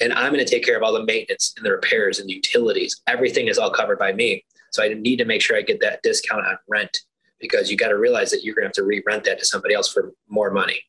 And 0.00 0.12
I'm 0.12 0.32
going 0.32 0.44
to 0.44 0.50
take 0.50 0.64
care 0.64 0.76
of 0.76 0.82
all 0.82 0.92
the 0.92 1.04
maintenance 1.04 1.54
and 1.56 1.64
the 1.64 1.70
repairs 1.70 2.18
and 2.18 2.28
the 2.28 2.34
utilities. 2.34 3.00
Everything 3.06 3.48
is 3.48 3.58
all 3.58 3.70
covered 3.70 3.98
by 3.98 4.12
me. 4.12 4.44
So 4.72 4.82
I 4.82 4.88
need 4.94 5.16
to 5.16 5.24
make 5.24 5.42
sure 5.42 5.56
I 5.56 5.62
get 5.62 5.80
that 5.80 6.02
discount 6.02 6.46
on 6.46 6.56
rent 6.68 6.96
because 7.38 7.70
you 7.70 7.76
got 7.76 7.88
to 7.88 7.98
realize 7.98 8.30
that 8.30 8.44
you're 8.44 8.54
going 8.54 8.64
to 8.64 8.68
have 8.68 8.74
to 8.74 8.84
re-rent 8.84 9.24
that 9.24 9.38
to 9.38 9.44
somebody 9.44 9.74
else 9.74 9.90
for 9.90 10.12
more 10.28 10.50
money. 10.50 10.80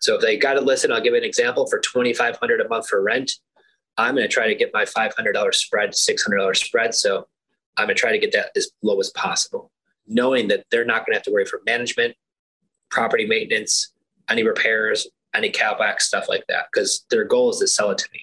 So 0.00 0.14
if 0.14 0.20
they 0.20 0.36
got 0.36 0.56
it 0.56 0.64
listed, 0.64 0.90
I'll 0.90 1.00
give 1.00 1.14
an 1.14 1.24
example 1.24 1.66
for 1.66 1.78
2,500 1.78 2.60
a 2.60 2.68
month 2.68 2.88
for 2.88 3.02
rent. 3.02 3.32
I'm 3.98 4.14
going 4.14 4.28
to 4.28 4.32
try 4.32 4.46
to 4.46 4.54
get 4.54 4.70
my 4.74 4.84
$500 4.84 5.54
spread, 5.54 5.90
$600 5.90 6.56
spread. 6.56 6.94
So 6.94 7.26
I'm 7.76 7.86
going 7.86 7.96
to 7.96 8.00
try 8.00 8.12
to 8.12 8.18
get 8.18 8.32
that 8.32 8.50
as 8.56 8.70
low 8.82 8.98
as 9.00 9.10
possible, 9.10 9.70
knowing 10.06 10.48
that 10.48 10.64
they're 10.70 10.84
not 10.84 11.06
going 11.06 11.12
to 11.12 11.16
have 11.16 11.24
to 11.24 11.32
worry 11.32 11.46
for 11.46 11.62
management, 11.66 12.14
property 12.90 13.26
maintenance, 13.26 13.92
any 14.28 14.42
repairs, 14.42 15.08
any 15.34 15.50
cowback, 15.50 16.00
stuff 16.00 16.28
like 16.28 16.44
that, 16.48 16.66
because 16.72 17.04
their 17.10 17.24
goal 17.24 17.50
is 17.50 17.58
to 17.58 17.68
sell 17.68 17.90
it 17.90 17.98
to 17.98 18.08
me. 18.12 18.20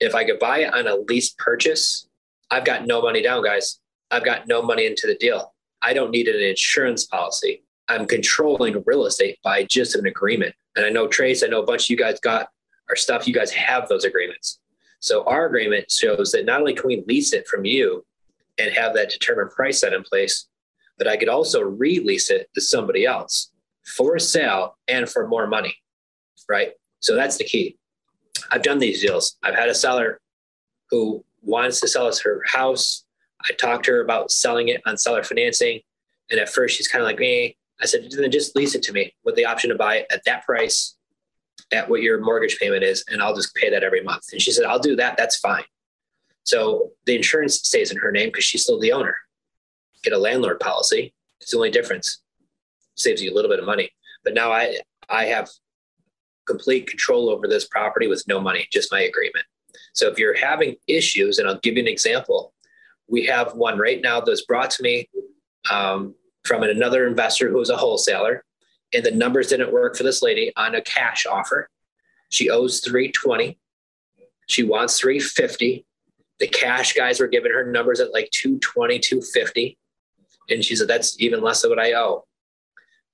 If 0.00 0.14
I 0.14 0.24
could 0.24 0.38
buy 0.38 0.58
it 0.58 0.74
on 0.74 0.86
a 0.86 0.96
lease 0.96 1.34
purchase, 1.38 2.08
I've 2.50 2.64
got 2.64 2.86
no 2.86 3.00
money 3.00 3.22
down, 3.22 3.42
guys. 3.42 3.80
I've 4.10 4.24
got 4.24 4.46
no 4.46 4.62
money 4.62 4.86
into 4.86 5.06
the 5.06 5.14
deal. 5.14 5.54
I 5.82 5.92
don't 5.92 6.10
need 6.10 6.28
an 6.28 6.40
insurance 6.40 7.06
policy. 7.06 7.62
I'm 7.88 8.06
controlling 8.06 8.82
real 8.84 9.06
estate 9.06 9.38
by 9.42 9.64
just 9.64 9.94
an 9.94 10.06
agreement. 10.06 10.54
And 10.74 10.84
I 10.84 10.90
know 10.90 11.06
Trace, 11.06 11.42
I 11.42 11.46
know 11.46 11.62
a 11.62 11.66
bunch 11.66 11.86
of 11.86 11.90
you 11.90 11.96
guys 11.96 12.20
got 12.20 12.48
our 12.88 12.96
stuff. 12.96 13.26
You 13.26 13.34
guys 13.34 13.52
have 13.52 13.88
those 13.88 14.04
agreements. 14.04 14.58
So 15.00 15.24
our 15.24 15.46
agreement 15.46 15.90
shows 15.90 16.32
that 16.32 16.46
not 16.46 16.60
only 16.60 16.74
can 16.74 16.86
we 16.86 17.04
lease 17.06 17.32
it 17.32 17.46
from 17.46 17.64
you 17.64 18.04
and 18.58 18.72
have 18.72 18.94
that 18.94 19.10
determined 19.10 19.50
price 19.50 19.80
set 19.80 19.92
in 19.92 20.02
place, 20.02 20.48
but 20.98 21.06
I 21.06 21.16
could 21.16 21.28
also 21.28 21.62
release 21.62 22.30
it 22.30 22.48
to 22.54 22.60
somebody 22.60 23.04
else 23.04 23.52
for 23.96 24.18
sale 24.18 24.78
and 24.88 25.08
for 25.08 25.28
more 25.28 25.46
money. 25.46 25.76
Right. 26.48 26.72
So 27.00 27.14
that's 27.14 27.36
the 27.36 27.44
key. 27.44 27.76
I've 28.50 28.62
done 28.62 28.78
these 28.78 29.00
deals. 29.00 29.36
I've 29.42 29.54
had 29.54 29.68
a 29.68 29.74
seller 29.74 30.20
who 30.90 31.24
wants 31.42 31.80
to 31.80 31.88
sell 31.88 32.06
us 32.06 32.20
her 32.20 32.42
house. 32.46 33.04
I 33.42 33.52
talked 33.54 33.84
to 33.86 33.92
her 33.92 34.00
about 34.00 34.30
selling 34.30 34.68
it 34.68 34.80
on 34.86 34.96
seller 34.96 35.22
financing. 35.22 35.80
And 36.30 36.40
at 36.40 36.48
first 36.48 36.76
she's 36.76 36.88
kind 36.88 37.02
of 37.02 37.06
like 37.06 37.18
me. 37.18 37.56
I 37.80 37.86
said, 37.86 38.08
then 38.10 38.30
just 38.30 38.56
lease 38.56 38.74
it 38.74 38.82
to 38.84 38.92
me 38.92 39.14
with 39.24 39.34
the 39.34 39.44
option 39.44 39.70
to 39.70 39.76
buy 39.76 39.96
it 39.96 40.06
at 40.10 40.24
that 40.24 40.44
price, 40.44 40.96
at 41.72 41.88
what 41.88 42.02
your 42.02 42.20
mortgage 42.20 42.58
payment 42.58 42.84
is, 42.84 43.04
and 43.08 43.22
I'll 43.22 43.34
just 43.34 43.54
pay 43.54 43.70
that 43.70 43.82
every 43.82 44.02
month. 44.02 44.24
And 44.32 44.40
she 44.40 44.52
said, 44.52 44.64
I'll 44.64 44.78
do 44.78 44.96
that. 44.96 45.16
That's 45.16 45.36
fine. 45.38 45.64
So 46.44 46.92
the 47.06 47.16
insurance 47.16 47.54
stays 47.54 47.90
in 47.90 47.96
her 47.98 48.12
name 48.12 48.28
because 48.28 48.44
she's 48.44 48.62
still 48.62 48.78
the 48.78 48.92
owner. 48.92 49.16
Get 50.02 50.12
a 50.12 50.18
landlord 50.18 50.60
policy. 50.60 51.12
It's 51.40 51.50
the 51.50 51.56
only 51.56 51.70
difference. 51.70 52.22
Saves 52.94 53.20
you 53.20 53.32
a 53.32 53.34
little 53.34 53.50
bit 53.50 53.58
of 53.58 53.66
money. 53.66 53.90
But 54.22 54.34
now 54.34 54.52
I 54.52 54.78
I 55.08 55.24
have 55.26 55.48
complete 56.46 56.86
control 56.86 57.28
over 57.28 57.48
this 57.48 57.66
property 57.66 58.06
with 58.06 58.24
no 58.28 58.40
money, 58.40 58.68
just 58.72 58.92
my 58.92 59.00
agreement. 59.02 59.44
So 59.94 60.08
if 60.08 60.18
you're 60.18 60.36
having 60.36 60.76
issues, 60.86 61.38
and 61.38 61.48
I'll 61.48 61.58
give 61.58 61.74
you 61.74 61.82
an 61.82 61.88
example, 61.88 62.54
we 63.08 63.26
have 63.26 63.54
one 63.54 63.78
right 63.78 64.00
now 64.00 64.20
that's 64.20 64.44
brought 64.44 64.70
to 64.70 64.82
me 64.82 65.08
um, 65.70 66.14
from 66.44 66.62
another 66.62 67.06
investor 67.06 67.50
who 67.50 67.58
was 67.58 67.70
a 67.70 67.76
wholesaler, 67.76 68.44
and 68.92 69.04
the 69.04 69.10
numbers 69.10 69.48
didn't 69.48 69.72
work 69.72 69.96
for 69.96 70.02
this 70.02 70.22
lady 70.22 70.52
on 70.56 70.74
a 70.74 70.82
cash 70.82 71.26
offer. 71.26 71.68
She 72.30 72.50
owes 72.50 72.80
320. 72.80 73.58
She 74.46 74.62
wants 74.62 74.98
350. 74.98 75.84
The 76.38 76.48
cash 76.48 76.92
guys 76.92 77.18
were 77.18 77.26
giving 77.26 77.52
her 77.52 77.64
numbers 77.64 78.00
at 78.00 78.12
like 78.12 78.30
220, 78.32 78.98
250. 78.98 79.78
And 80.50 80.64
she 80.64 80.76
said, 80.76 80.88
that's 80.88 81.18
even 81.20 81.42
less 81.42 81.62
than 81.62 81.70
what 81.70 81.80
I 81.80 81.94
owe. 81.94 82.24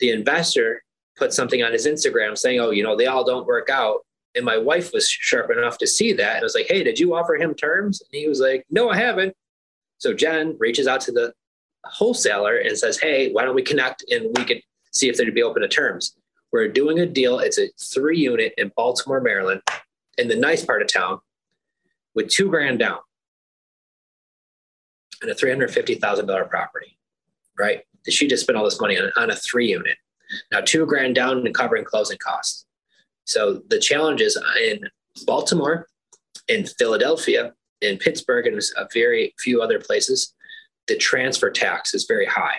The 0.00 0.10
investor 0.10 0.82
put 1.16 1.32
something 1.32 1.62
on 1.62 1.72
his 1.72 1.86
Instagram 1.86 2.36
saying, 2.36 2.60
oh, 2.60 2.70
you 2.70 2.82
know, 2.82 2.96
they 2.96 3.06
all 3.06 3.24
don't 3.24 3.46
work 3.46 3.70
out. 3.70 4.00
And 4.34 4.44
my 4.44 4.58
wife 4.58 4.92
was 4.92 5.08
sharp 5.08 5.50
enough 5.50 5.78
to 5.78 5.86
see 5.86 6.12
that 6.14 6.36
and 6.36 6.42
was 6.42 6.54
like, 6.54 6.66
hey, 6.66 6.82
did 6.82 6.98
you 6.98 7.14
offer 7.14 7.34
him 7.36 7.54
terms? 7.54 8.00
And 8.00 8.18
he 8.18 8.28
was 8.28 8.40
like, 8.40 8.64
no, 8.70 8.90
I 8.90 8.96
haven't. 8.96 9.34
So 9.98 10.14
Jenn 10.14 10.56
reaches 10.58 10.86
out 10.86 11.00
to 11.02 11.12
the 11.12 11.32
wholesaler 11.84 12.56
and 12.56 12.76
says, 12.76 12.98
hey, 12.98 13.30
why 13.32 13.44
don't 13.44 13.54
we 13.54 13.62
connect 13.62 14.04
and 14.10 14.36
we 14.36 14.44
could 14.44 14.62
see 14.92 15.08
if 15.08 15.16
they'd 15.16 15.34
be 15.34 15.42
open 15.42 15.62
to 15.62 15.68
terms. 15.68 16.16
We're 16.52 16.68
doing 16.68 16.98
a 16.98 17.06
deal. 17.06 17.38
It's 17.38 17.58
a 17.58 17.68
three 17.80 18.18
unit 18.18 18.52
in 18.58 18.72
Baltimore, 18.76 19.20
Maryland, 19.20 19.62
in 20.18 20.28
the 20.28 20.36
nice 20.36 20.64
part 20.64 20.82
of 20.82 20.92
town 20.92 21.20
with 22.14 22.28
two 22.28 22.48
grand 22.48 22.78
down 22.78 22.98
and 25.22 25.30
a 25.30 25.34
$350,000 25.34 26.50
property, 26.50 26.98
right? 27.58 27.82
She 28.08 28.26
just 28.26 28.42
spent 28.42 28.58
all 28.58 28.64
this 28.64 28.80
money 28.80 28.98
on, 28.98 29.10
on 29.16 29.30
a 29.30 29.36
three 29.36 29.68
unit. 29.70 29.96
Now, 30.50 30.60
two 30.60 30.84
grand 30.86 31.14
down 31.14 31.46
and 31.46 31.54
covering 31.54 31.84
closing 31.84 32.18
costs. 32.18 32.66
So 33.24 33.62
the 33.68 33.78
challenges 33.78 34.38
in 34.60 34.80
Baltimore, 35.26 35.88
in 36.48 36.66
Philadelphia, 36.66 37.52
in 37.80 37.98
Pittsburgh, 37.98 38.46
and 38.46 38.60
a 38.76 38.88
very 38.92 39.34
few 39.38 39.62
other 39.62 39.78
places, 39.78 40.34
the 40.88 40.96
transfer 40.96 41.50
tax 41.50 41.94
is 41.94 42.04
very 42.04 42.26
high. 42.26 42.56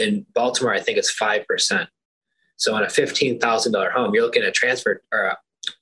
In 0.00 0.26
Baltimore, 0.34 0.74
I 0.74 0.80
think 0.80 0.98
it's 0.98 1.14
5%. 1.14 1.86
So 2.56 2.74
on 2.74 2.82
a 2.82 2.86
$15,000 2.86 3.92
home, 3.92 4.14
you're 4.14 4.24
looking 4.24 4.42
at 4.42 4.54
transfer, 4.54 5.02
or 5.12 5.20
a, 5.26 5.38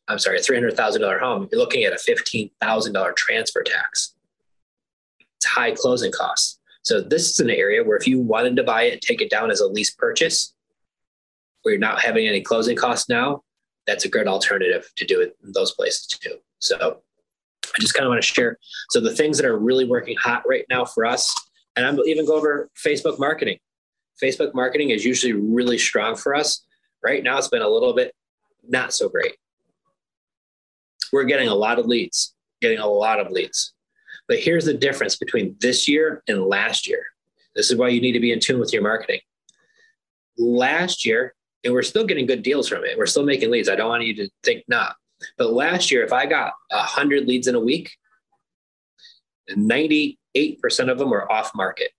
I'm 0.09 0.18
sorry, 0.18 0.38
a 0.38 0.42
$300,000 0.42 1.20
home, 1.20 1.48
you're 1.50 1.61
looking 1.61 1.85
at 1.85 1.92
a 1.92 1.96
$15,000 1.96 3.16
transfer 3.16 3.62
tax. 3.62 4.14
It's 5.37 5.46
high 5.46 5.72
closing 5.72 6.12
costs. 6.12 6.59
So 6.83 7.00
this 7.00 7.31
is 7.31 7.40
an 7.40 7.50
area 7.50 7.85
where 7.85 7.96
if 7.96 8.07
you 8.07 8.20
wanted 8.20 8.57
to 8.57 8.64
buy 8.64 8.83
it, 8.83 8.92
and 8.94 9.02
take 9.02 9.20
it 9.20 9.31
down 9.31 9.50
as 9.50 9.61
a 9.61 9.66
lease 9.66 9.92
purchase, 9.92 10.54
where 11.62 11.74
you're 11.74 11.81
not 11.81 12.00
having 12.00 12.26
any 12.26 12.40
closing 12.40 12.76
costs 12.76 13.09
now, 13.09 13.42
that's 13.87 14.04
a 14.04 14.09
good 14.09 14.26
alternative 14.26 14.90
to 14.96 15.04
do 15.04 15.20
it 15.20 15.37
in 15.44 15.52
those 15.52 15.72
places 15.72 16.07
too. 16.07 16.37
So 16.59 17.02
I 17.64 17.81
just 17.81 17.94
kind 17.94 18.07
of 18.07 18.11
want 18.11 18.22
to 18.22 18.26
share. 18.26 18.59
So 18.90 19.00
the 19.00 19.14
things 19.14 19.38
that 19.38 19.46
are 19.46 19.59
really 19.59 19.85
working 19.85 20.16
hot 20.16 20.42
right 20.48 20.64
now 20.68 20.85
for 20.85 21.07
us, 21.07 21.35
and 21.76 21.87
I'm 21.87 21.98
even 22.00 22.26
go 22.26 22.37
over 22.37 22.68
Facebook 22.76 23.18
marketing. 23.18 23.59
Facebook 24.22 24.54
marketing 24.54 24.90
is 24.90 25.04
usually 25.04 25.33
really 25.33 25.78
strong 25.78 26.16
for 26.16 26.35
us. 26.35 26.64
Right 27.02 27.22
now, 27.22 27.38
it's 27.38 27.48
been 27.48 27.62
a 27.62 27.68
little 27.68 27.94
bit 27.94 28.14
not 28.68 28.92
so 28.92 29.09
great. 29.09 29.37
We're 31.12 31.24
getting 31.24 31.48
a 31.48 31.54
lot 31.54 31.78
of 31.78 31.87
leads, 31.87 32.35
getting 32.61 32.78
a 32.78 32.87
lot 32.87 33.20
of 33.20 33.31
leads. 33.31 33.72
But 34.26 34.40
here's 34.40 34.66
the 34.66 34.74
difference 34.74 35.16
between 35.16 35.57
this 35.61 35.88
year 35.88 36.22
and 36.28 36.44
last 36.44 36.87
year. 36.87 37.04
This 37.54 37.70
is 37.70 37.76
why 37.76 37.88
you 37.88 38.00
need 38.00 38.12
to 38.12 38.20
be 38.20 38.33
in 38.33 38.40
tune 38.40 38.61
with 38.61 38.72
your 38.72 38.83
marketing. 38.83 39.20
Last 40.37 41.07
year, 41.07 41.35
and 41.64 41.72
we're 41.72 41.83
still 41.83 42.04
getting 42.04 42.26
good 42.26 42.42
deals 42.42 42.68
from 42.68 42.85
it. 42.85 42.96
We're 42.96 43.07
still 43.07 43.24
making 43.24 43.50
leads. 43.50 43.68
I 43.68 43.74
don't 43.74 43.88
want 43.88 44.04
you 44.04 44.14
to 44.16 44.28
think 44.44 44.64
not. 44.68 44.96
But 45.37 45.52
last 45.52 45.90
year, 45.90 46.04
if 46.04 46.12
I 46.12 46.26
got 46.26 46.52
100 46.70 47.26
leads 47.26 47.48
in 47.48 47.54
a 47.54 47.61
week, 47.61 47.90
98% 49.50 50.18
of 50.88 50.98
them 50.98 51.11
were 51.11 51.31
off 51.33 51.52
market. 51.54 51.90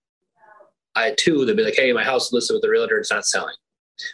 I 1.00 1.06
had 1.06 1.18
two 1.18 1.40
that'd 1.40 1.56
be 1.56 1.64
like, 1.64 1.76
hey, 1.76 1.92
my 1.92 2.04
house 2.04 2.26
is 2.26 2.32
listed 2.32 2.54
with 2.54 2.62
the 2.62 2.70
realtor, 2.70 2.98
it's 2.98 3.10
not 3.10 3.26
selling. 3.26 3.54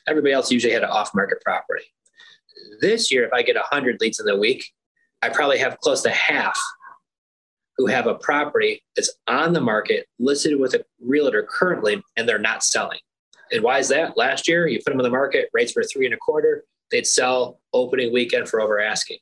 Everybody 0.09 0.33
else 0.33 0.51
usually 0.51 0.73
had 0.73 0.83
an 0.83 0.91
off 0.91 1.15
market 1.15 1.41
property. 1.43 1.85
This 2.81 3.11
year, 3.11 3.25
if 3.25 3.33
I 3.33 3.43
get 3.43 3.57
100 3.57 4.01
leads 4.01 4.21
in 4.21 4.27
the 4.27 4.37
week, 4.37 4.73
I 5.23 5.29
probably 5.29 5.59
have 5.59 5.79
close 5.81 6.03
to 6.03 6.11
half 6.11 6.59
who 7.77 7.87
have 7.87 8.07
a 8.07 8.15
property 8.15 8.83
that's 8.95 9.13
on 9.27 9.53
the 9.53 9.61
market, 9.61 10.07
listed 10.19 10.59
with 10.59 10.75
a 10.75 10.85
realtor 11.01 11.47
currently, 11.49 12.03
and 12.17 12.29
they're 12.29 12.39
not 12.39 12.65
selling. 12.65 12.99
And 13.53 13.63
why 13.63 13.79
is 13.79 13.89
that? 13.89 14.17
Last 14.17 14.49
year, 14.49 14.67
you 14.67 14.79
put 14.79 14.91
them 14.91 15.01
on 15.01 15.05
the 15.05 15.11
market, 15.11 15.51
rates 15.53 15.77
were 15.77 15.85
three 15.85 16.07
and 16.07 16.15
a 16.15 16.19
quarter 16.19 16.65
they'd 16.91 17.07
sell 17.07 17.61
opening 17.73 18.13
weekend 18.13 18.49
for 18.49 18.61
over 18.61 18.81
asking. 18.81 19.19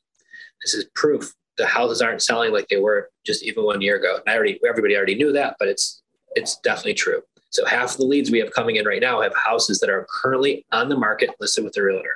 This 0.61 0.73
is 0.73 0.85
proof 0.95 1.33
the 1.57 1.65
houses 1.65 2.01
aren't 2.01 2.21
selling 2.21 2.51
like 2.51 2.67
they 2.67 2.77
were 2.77 3.09
just 3.25 3.43
even 3.43 3.63
one 3.63 3.81
year 3.81 3.95
ago. 3.97 4.15
And 4.15 4.23
I 4.27 4.35
already 4.35 4.59
everybody 4.67 4.95
already 4.95 5.15
knew 5.15 5.31
that, 5.33 5.55
but 5.57 5.67
it's 5.67 6.01
it's 6.35 6.57
definitely 6.59 6.95
true. 6.95 7.21
So 7.55 7.65
half 7.65 7.91
of 7.91 7.97
the 7.97 8.05
leads 8.05 8.29
we 8.29 8.39
have 8.39 8.51
coming 8.51 8.75
in 8.75 8.85
right 8.85 9.01
now 9.01 9.21
have 9.21 9.33
houses 9.33 9.79
that 9.79 9.89
are 9.89 10.05
currently 10.09 10.65
on 10.73 10.89
the 10.89 10.97
market 10.97 11.29
listed 11.39 11.63
with 11.63 11.73
the 11.73 11.83
realtor. 11.83 12.15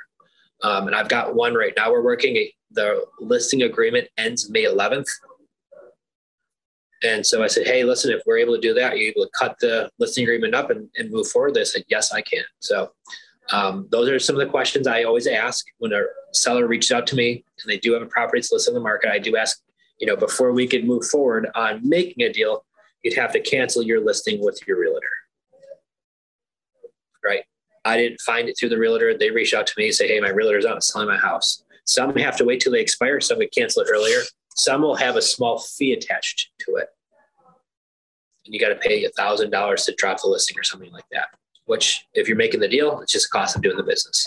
Um, 0.62 0.86
and 0.86 0.94
I've 0.94 1.08
got 1.08 1.34
one 1.34 1.54
right 1.54 1.72
now. 1.74 1.90
We're 1.90 2.02
working. 2.02 2.48
The 2.72 3.06
listing 3.18 3.62
agreement 3.62 4.08
ends 4.18 4.50
May 4.50 4.64
11th. 4.64 5.08
And 7.02 7.26
so 7.26 7.42
I 7.42 7.46
said, 7.46 7.66
hey, 7.66 7.84
listen, 7.84 8.12
if 8.12 8.20
we're 8.26 8.36
able 8.36 8.54
to 8.54 8.60
do 8.60 8.74
that, 8.74 8.92
are 8.92 8.96
you 8.96 9.08
able 9.08 9.24
to 9.24 9.30
cut 9.36 9.56
the 9.60 9.90
listing 9.98 10.24
agreement 10.24 10.54
up 10.54 10.68
and, 10.68 10.90
and 10.98 11.10
move 11.10 11.28
forward? 11.28 11.54
They 11.54 11.64
said, 11.64 11.84
yes, 11.88 12.12
I 12.12 12.20
can. 12.20 12.44
So 12.58 12.92
um, 13.50 13.88
those 13.90 14.10
are 14.10 14.18
some 14.18 14.36
of 14.36 14.40
the 14.40 14.50
questions 14.50 14.86
I 14.86 15.04
always 15.04 15.26
ask 15.26 15.64
when 15.78 15.94
a 15.94 16.02
seller 16.32 16.66
reaches 16.66 16.90
out 16.90 17.06
to 17.08 17.16
me 17.16 17.42
and 17.62 17.70
they 17.70 17.78
do 17.78 17.94
have 17.94 18.02
a 18.02 18.06
property 18.06 18.40
that's 18.40 18.52
listed 18.52 18.72
on 18.72 18.74
the 18.74 18.84
market. 18.84 19.10
I 19.10 19.18
do 19.18 19.38
ask, 19.38 19.62
you 19.98 20.06
know, 20.06 20.16
before 20.16 20.52
we 20.52 20.68
could 20.68 20.84
move 20.84 21.06
forward 21.06 21.48
on 21.54 21.80
making 21.82 22.24
a 22.24 22.32
deal, 22.32 22.66
you'd 23.02 23.16
have 23.16 23.32
to 23.32 23.40
cancel 23.40 23.82
your 23.82 24.04
listing 24.04 24.44
with 24.44 24.60
your 24.68 24.78
realtor. 24.78 25.08
Right. 27.24 27.44
I 27.84 27.96
didn't 27.96 28.20
find 28.20 28.48
it 28.48 28.56
through 28.58 28.68
the 28.70 28.78
realtor. 28.78 29.16
They 29.16 29.30
reach 29.30 29.54
out 29.54 29.66
to 29.66 29.74
me 29.76 29.86
and 29.86 29.94
say, 29.94 30.08
Hey, 30.08 30.20
my 30.20 30.28
realtor's 30.28 30.66
out 30.66 30.82
selling 30.84 31.08
my 31.08 31.16
house. 31.16 31.62
Some 31.84 32.14
have 32.16 32.36
to 32.36 32.44
wait 32.44 32.60
till 32.60 32.72
they 32.72 32.80
expire. 32.80 33.20
Some 33.20 33.38
could 33.38 33.52
cancel 33.52 33.82
it 33.82 33.88
earlier. 33.90 34.20
Some 34.54 34.82
will 34.82 34.96
have 34.96 35.16
a 35.16 35.22
small 35.22 35.58
fee 35.58 35.92
attached 35.92 36.50
to 36.60 36.76
it. 36.76 36.88
And 38.44 38.54
you 38.54 38.60
got 38.60 38.68
to 38.68 38.76
pay 38.76 39.04
a 39.04 39.10
thousand 39.10 39.50
dollars 39.50 39.84
to 39.84 39.94
drop 39.94 40.20
the 40.20 40.28
listing 40.28 40.58
or 40.58 40.62
something 40.62 40.92
like 40.92 41.04
that. 41.12 41.28
Which, 41.66 42.06
if 42.14 42.28
you're 42.28 42.36
making 42.36 42.60
the 42.60 42.68
deal, 42.68 43.00
it's 43.00 43.12
just 43.12 43.26
a 43.26 43.30
cost 43.30 43.56
of 43.56 43.62
doing 43.62 43.76
the 43.76 43.82
business. 43.82 44.26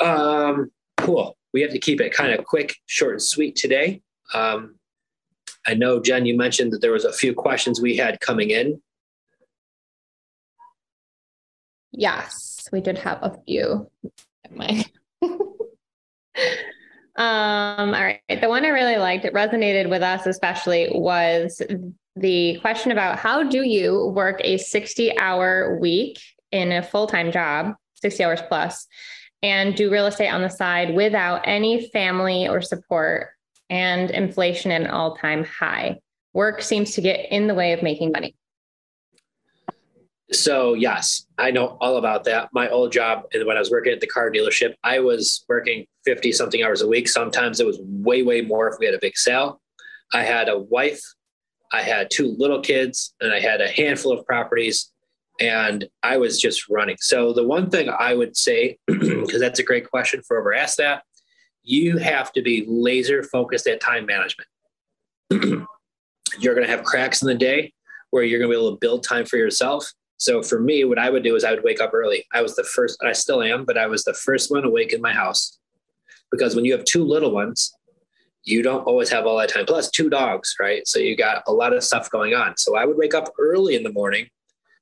Um, 0.00 0.70
cool. 0.96 1.36
We 1.52 1.62
have 1.62 1.70
to 1.72 1.78
keep 1.78 2.00
it 2.00 2.12
kind 2.12 2.32
of 2.32 2.44
quick, 2.44 2.76
short, 2.86 3.12
and 3.12 3.22
sweet 3.22 3.56
today. 3.56 4.02
Um, 4.34 4.76
I 5.66 5.74
know, 5.74 6.00
Jenn, 6.00 6.26
you 6.26 6.36
mentioned 6.36 6.72
that 6.72 6.80
there 6.80 6.92
was 6.92 7.04
a 7.04 7.12
few 7.12 7.34
questions 7.34 7.80
we 7.80 7.96
had 7.96 8.20
coming 8.20 8.50
in. 8.50 8.80
Yes, 11.98 12.68
we 12.70 12.80
did 12.80 12.96
have 12.98 13.18
a 13.22 13.36
few. 13.44 13.90
My 14.54 14.84
um, 15.22 15.32
all 17.16 17.90
right. 17.90 18.20
The 18.28 18.48
one 18.48 18.64
I 18.64 18.68
really 18.68 18.98
liked, 18.98 19.24
it 19.24 19.34
resonated 19.34 19.90
with 19.90 20.00
us 20.00 20.24
especially, 20.24 20.90
was 20.92 21.60
the 22.14 22.60
question 22.60 22.92
about 22.92 23.18
how 23.18 23.42
do 23.42 23.62
you 23.64 24.12
work 24.14 24.40
a 24.44 24.58
60 24.58 25.18
hour 25.18 25.76
week 25.80 26.20
in 26.52 26.70
a 26.70 26.84
full 26.84 27.08
time 27.08 27.32
job, 27.32 27.74
60 27.96 28.22
hours 28.22 28.42
plus, 28.46 28.86
and 29.42 29.74
do 29.74 29.90
real 29.90 30.06
estate 30.06 30.28
on 30.28 30.42
the 30.42 30.50
side 30.50 30.94
without 30.94 31.40
any 31.46 31.88
family 31.90 32.46
or 32.46 32.62
support 32.62 33.30
and 33.68 34.12
inflation 34.12 34.70
at 34.70 34.82
an 34.82 34.86
all 34.86 35.16
time 35.16 35.44
high? 35.44 35.98
Work 36.32 36.62
seems 36.62 36.92
to 36.92 37.00
get 37.00 37.32
in 37.32 37.48
the 37.48 37.56
way 37.56 37.72
of 37.72 37.82
making 37.82 38.12
money. 38.12 38.36
So 40.32 40.74
yes, 40.74 41.26
I 41.38 41.50
know 41.50 41.78
all 41.80 41.96
about 41.96 42.24
that. 42.24 42.50
My 42.52 42.68
old 42.68 42.92
job, 42.92 43.22
and 43.32 43.46
when 43.46 43.56
I 43.56 43.60
was 43.60 43.70
working 43.70 43.92
at 43.92 44.00
the 44.00 44.06
car 44.06 44.30
dealership, 44.30 44.74
I 44.84 45.00
was 45.00 45.44
working 45.48 45.86
50 46.04 46.32
something 46.32 46.62
hours 46.62 46.82
a 46.82 46.88
week. 46.88 47.08
Sometimes 47.08 47.60
it 47.60 47.66
was 47.66 47.78
way, 47.82 48.22
way 48.22 48.42
more 48.42 48.68
if 48.68 48.74
we 48.78 48.86
had 48.86 48.94
a 48.94 48.98
big 49.00 49.16
sale. 49.16 49.60
I 50.12 50.22
had 50.22 50.48
a 50.48 50.58
wife, 50.58 51.00
I 51.72 51.82
had 51.82 52.10
two 52.10 52.34
little 52.38 52.60
kids, 52.60 53.14
and 53.20 53.32
I 53.32 53.40
had 53.40 53.60
a 53.60 53.68
handful 53.68 54.12
of 54.12 54.24
properties, 54.26 54.90
and 55.40 55.86
I 56.02 56.18
was 56.18 56.40
just 56.40 56.68
running. 56.68 56.96
So 57.00 57.32
the 57.32 57.46
one 57.46 57.70
thing 57.70 57.88
I 57.88 58.14
would 58.14 58.36
say, 58.36 58.78
because 58.86 59.40
that's 59.40 59.60
a 59.60 59.64
great 59.64 59.88
question 59.88 60.22
for 60.26 60.36
whoever 60.36 60.54
asked 60.54 60.78
that, 60.78 61.04
you 61.62 61.98
have 61.98 62.32
to 62.32 62.42
be 62.42 62.64
laser 62.68 63.22
focused 63.22 63.66
at 63.66 63.80
time 63.80 64.06
management. 64.06 64.48
you're 66.38 66.54
going 66.54 66.66
to 66.66 66.72
have 66.72 66.84
cracks 66.84 67.22
in 67.22 67.28
the 67.28 67.34
day 67.34 67.72
where 68.10 68.22
you're 68.22 68.38
going 68.38 68.50
to 68.50 68.56
be 68.56 68.60
able 68.60 68.72
to 68.72 68.78
build 68.78 69.04
time 69.04 69.26
for 69.26 69.36
yourself 69.36 69.92
so 70.18 70.42
for 70.42 70.60
me, 70.60 70.84
what 70.84 70.98
I 70.98 71.10
would 71.10 71.22
do 71.22 71.36
is 71.36 71.44
I 71.44 71.52
would 71.52 71.62
wake 71.62 71.80
up 71.80 71.94
early. 71.94 72.26
I 72.32 72.42
was 72.42 72.56
the 72.56 72.64
first, 72.64 73.02
I 73.02 73.12
still 73.12 73.40
am, 73.40 73.64
but 73.64 73.78
I 73.78 73.86
was 73.86 74.02
the 74.02 74.12
first 74.12 74.50
one 74.50 74.64
awake 74.64 74.92
in 74.92 75.00
my 75.00 75.12
house. 75.12 75.58
Because 76.30 76.56
when 76.56 76.64
you 76.64 76.72
have 76.72 76.84
two 76.84 77.04
little 77.04 77.30
ones, 77.30 77.72
you 78.42 78.62
don't 78.62 78.82
always 78.82 79.10
have 79.10 79.26
all 79.26 79.38
that 79.38 79.48
time. 79.48 79.64
Plus 79.64 79.90
two 79.90 80.10
dogs, 80.10 80.56
right? 80.60 80.86
So 80.86 80.98
you 80.98 81.16
got 81.16 81.44
a 81.46 81.52
lot 81.52 81.72
of 81.72 81.84
stuff 81.84 82.10
going 82.10 82.34
on. 82.34 82.56
So 82.56 82.76
I 82.76 82.84
would 82.84 82.96
wake 82.96 83.14
up 83.14 83.32
early 83.38 83.76
in 83.76 83.84
the 83.84 83.92
morning 83.92 84.26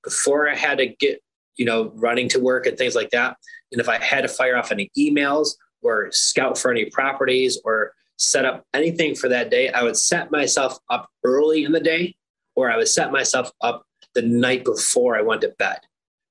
before 0.02 0.48
I 0.48 0.54
had 0.54 0.78
to 0.78 0.86
get, 0.86 1.22
you 1.56 1.66
know, 1.66 1.92
running 1.94 2.28
to 2.30 2.40
work 2.40 2.66
and 2.66 2.78
things 2.78 2.94
like 2.94 3.10
that. 3.10 3.36
And 3.72 3.80
if 3.80 3.88
I 3.88 4.02
had 4.02 4.22
to 4.22 4.28
fire 4.28 4.56
off 4.56 4.72
any 4.72 4.90
emails 4.98 5.50
or 5.82 6.10
scout 6.12 6.56
for 6.56 6.70
any 6.70 6.86
properties 6.86 7.60
or 7.62 7.92
set 8.16 8.46
up 8.46 8.64
anything 8.72 9.14
for 9.14 9.28
that 9.28 9.50
day, 9.50 9.68
I 9.68 9.82
would 9.82 9.96
set 9.98 10.30
myself 10.30 10.78
up 10.88 11.10
early 11.24 11.64
in 11.64 11.72
the 11.72 11.80
day 11.80 12.16
or 12.54 12.70
I 12.70 12.78
would 12.78 12.88
set 12.88 13.12
myself 13.12 13.50
up 13.60 13.84
the 14.16 14.22
night 14.22 14.64
before 14.64 15.14
I 15.16 15.20
went 15.20 15.42
to 15.42 15.50
bed, 15.58 15.78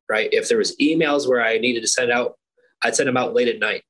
right? 0.09 0.27
If 0.31 0.49
there 0.49 0.57
was 0.57 0.75
emails 0.77 1.29
where 1.29 1.41
I 1.41 1.59
needed 1.59 1.81
to 1.81 1.87
send 1.87 2.11
out, 2.11 2.33
I'd 2.83 2.95
send 2.95 3.07
them 3.07 3.15
out 3.15 3.33
late 3.33 3.47
at 3.47 3.59
night. 3.59 3.83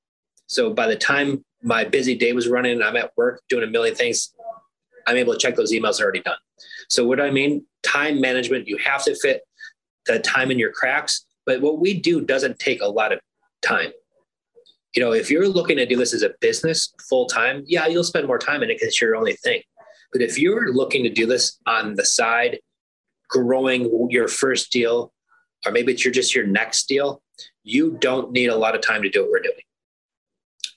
So 0.48 0.74
by 0.74 0.88
the 0.88 0.98
time 0.98 1.44
my 1.64 1.86
busy 1.86 2.14
day 2.16 2.34
was 2.34 2.48
running 2.48 2.74
and 2.74 2.84
I'm 2.84 2.98
at 2.98 3.14
work 3.16 3.42
doing 3.50 3.64
a 3.64 3.72
million 3.72 3.96
things, 3.96 4.34
I'm 5.08 5.16
able 5.16 5.34
to 5.34 5.40
check 5.40 5.56
those 5.56 5.72
emails 5.72 6.02
already 6.02 6.22
done. 6.22 6.38
So 6.90 7.08
what 7.08 7.22
I 7.22 7.32
mean? 7.32 7.66
Time 7.84 8.20
management, 8.20 8.68
you 8.68 8.78
have 8.78 9.04
to 9.06 9.16
fit 9.16 9.42
the 10.06 10.20
time 10.20 10.52
in 10.52 10.60
your 10.60 10.72
cracks. 10.72 11.26
But 11.46 11.62
what 11.62 11.80
we 11.80 12.00
do 12.00 12.22
doesn't 12.22 12.60
take 12.60 12.82
a 12.82 12.88
lot 12.88 13.14
of 13.14 13.20
time. 13.62 13.92
You 14.94 15.04
know, 15.04 15.14
if 15.14 15.32
you're 15.32 15.48
looking 15.48 15.78
to 15.78 15.86
do 15.86 15.96
this 15.96 16.14
as 16.14 16.22
a 16.22 16.34
business 16.42 16.94
full 17.10 17.28
time, 17.28 17.64
yeah, 17.66 17.88
you'll 17.88 18.04
spend 18.04 18.28
more 18.28 18.40
time 18.40 18.62
in 18.62 18.70
it 18.70 18.76
because 18.76 18.90
it's 18.90 19.02
your 19.02 19.16
only 19.16 19.34
thing. 19.34 19.62
But 20.12 20.22
if 20.22 20.38
you're 20.38 20.74
looking 20.74 21.04
to 21.04 21.10
do 21.10 21.26
this 21.26 21.60
on 21.66 21.96
the 21.96 22.06
side 22.06 22.60
growing 23.30 24.10
your 24.10 24.28
first 24.28 24.72
deal, 24.72 25.12
or 25.66 25.72
maybe 25.72 25.94
it's 25.94 26.06
your 26.06 26.14
just 26.14 26.36
your 26.36 26.48
next 26.48 26.88
deal, 26.88 27.22
you 27.64 27.98
don't 28.00 28.32
need 28.32 28.48
a 28.48 28.56
lot 28.56 28.76
of 28.76 28.82
time 28.82 29.02
to 29.02 29.10
do 29.10 29.22
what 29.22 29.32
we're 29.32 29.40
doing. 29.40 29.56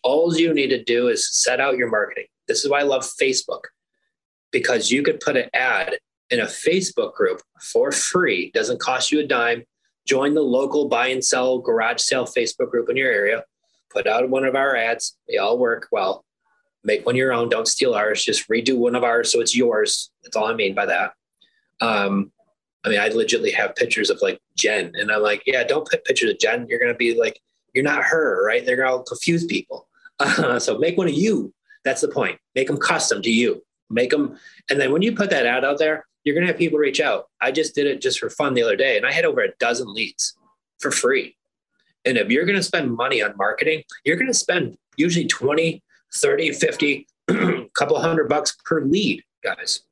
All 0.02 0.34
you 0.36 0.54
need 0.54 0.68
to 0.70 0.82
do 0.82 1.08
is 1.08 1.28
set 1.30 1.60
out 1.60 1.76
your 1.76 1.90
marketing. 1.90 2.26
This 2.46 2.64
is 2.64 2.70
why 2.70 2.80
I 2.80 2.84
love 2.84 3.02
Facebook, 3.02 3.62
because 4.52 4.90
you 4.90 5.02
could 5.02 5.20
put 5.20 5.36
an 5.36 5.50
ad 5.52 5.98
in 6.30 6.40
a 6.40 6.44
Facebook 6.44 7.14
group 7.14 7.40
for 7.60 7.90
free, 7.92 8.50
doesn't 8.52 8.80
cost 8.80 9.12
you 9.12 9.20
a 9.20 9.26
dime. 9.26 9.64
Join 10.06 10.34
the 10.34 10.42
local 10.42 10.88
buy 10.88 11.08
and 11.08 11.24
sell 11.24 11.58
garage 11.58 12.00
sale 12.00 12.24
Facebook 12.24 12.70
group 12.70 12.88
in 12.88 12.96
your 12.96 13.12
area. 13.12 13.44
Put 13.90 14.06
out 14.06 14.28
one 14.28 14.44
of 14.44 14.54
our 14.54 14.76
ads. 14.76 15.16
They 15.28 15.36
all 15.36 15.58
work 15.58 15.88
well. 15.90 16.24
Make 16.84 17.04
one 17.04 17.16
your 17.16 17.32
own. 17.32 17.48
Don't 17.48 17.68
steal 17.68 17.94
ours. 17.94 18.22
Just 18.22 18.48
redo 18.48 18.76
one 18.76 18.94
of 18.94 19.04
ours 19.04 19.32
so 19.32 19.40
it's 19.40 19.56
yours. 19.56 20.10
That's 20.22 20.36
all 20.36 20.46
I 20.46 20.54
mean 20.54 20.74
by 20.74 20.86
that. 20.86 21.12
Um, 21.80 22.32
I 22.84 22.90
mean, 22.90 23.00
I 23.00 23.08
legitimately 23.08 23.52
have 23.52 23.74
pictures 23.74 24.10
of 24.10 24.20
like 24.22 24.40
Jenn, 24.56 24.92
and 24.94 25.10
I'm 25.10 25.22
like, 25.22 25.42
yeah, 25.46 25.64
don't 25.64 25.88
put 25.88 26.04
pictures 26.04 26.30
of 26.30 26.38
Jenn. 26.38 26.66
You're 26.68 26.78
gonna 26.78 26.94
be 26.94 27.18
like, 27.18 27.40
you're 27.74 27.84
not 27.84 28.04
her, 28.04 28.44
right? 28.44 28.64
They're 28.64 28.76
gonna 28.76 29.02
confuse 29.04 29.44
people. 29.44 29.88
So 30.58 30.78
make 30.78 30.98
one 30.98 31.08
of 31.08 31.14
you. 31.14 31.54
That's 31.84 32.00
the 32.00 32.08
point. 32.08 32.38
Make 32.54 32.66
them 32.66 32.76
custom 32.76 33.22
to 33.22 33.30
you. 33.30 33.62
Make 33.88 34.10
them, 34.10 34.36
and 34.68 34.80
then 34.80 34.92
when 34.92 35.02
you 35.02 35.14
put 35.14 35.30
that 35.30 35.46
ad 35.46 35.64
out 35.64 35.78
there, 35.78 36.04
you're 36.24 36.34
gonna 36.34 36.48
have 36.48 36.58
people 36.58 36.78
reach 36.78 37.00
out. 37.00 37.26
I 37.40 37.52
just 37.52 37.74
did 37.74 37.86
it 37.86 38.00
just 38.00 38.18
for 38.18 38.28
fun 38.28 38.54
the 38.54 38.62
other 38.62 38.76
day, 38.76 38.96
and 38.96 39.06
I 39.06 39.12
had 39.12 39.24
over 39.24 39.40
a 39.40 39.54
dozen 39.58 39.92
leads 39.92 40.36
for 40.78 40.90
free. 40.90 41.36
And 42.04 42.18
if 42.18 42.28
you're 42.28 42.44
gonna 42.44 42.62
spend 42.62 42.94
money 42.94 43.22
on 43.22 43.36
marketing, 43.36 43.84
you're 44.04 44.16
gonna 44.16 44.34
spend 44.34 44.76
usually 44.96 45.26
20, 45.26 45.82
30, 46.14 46.52
50, 46.52 47.06
a 47.28 47.64
couple 47.74 47.98
hundred 48.00 48.28
bucks 48.28 48.56
per 48.64 48.82
lead, 48.82 49.22
guys. 49.42 49.82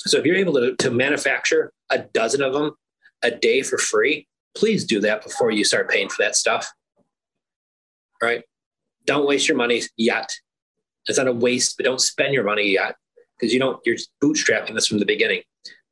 So 0.00 0.18
if 0.18 0.24
you're 0.24 0.36
able 0.36 0.54
to, 0.54 0.76
to 0.76 0.90
manufacture 0.90 1.72
a 1.90 1.98
dozen 1.98 2.42
of 2.42 2.52
them 2.52 2.72
a 3.22 3.30
day 3.30 3.62
for 3.62 3.78
free, 3.78 4.28
please 4.56 4.84
do 4.84 5.00
that 5.00 5.22
before 5.22 5.50
you 5.50 5.64
start 5.64 5.90
paying 5.90 6.08
for 6.08 6.22
that 6.22 6.36
stuff. 6.36 6.70
Right? 8.22 8.44
Don't 9.04 9.26
waste 9.26 9.48
your 9.48 9.56
money 9.56 9.82
yet. 9.96 10.30
It's 11.06 11.18
not 11.18 11.28
a 11.28 11.32
waste, 11.32 11.76
but 11.76 11.84
don't 11.84 12.00
spend 12.00 12.34
your 12.34 12.44
money 12.44 12.70
yet 12.70 12.96
because 13.38 13.52
you 13.52 13.58
don't, 13.58 13.80
you're 13.84 13.96
bootstrapping 14.22 14.74
this 14.74 14.86
from 14.86 14.98
the 14.98 15.06
beginning. 15.06 15.42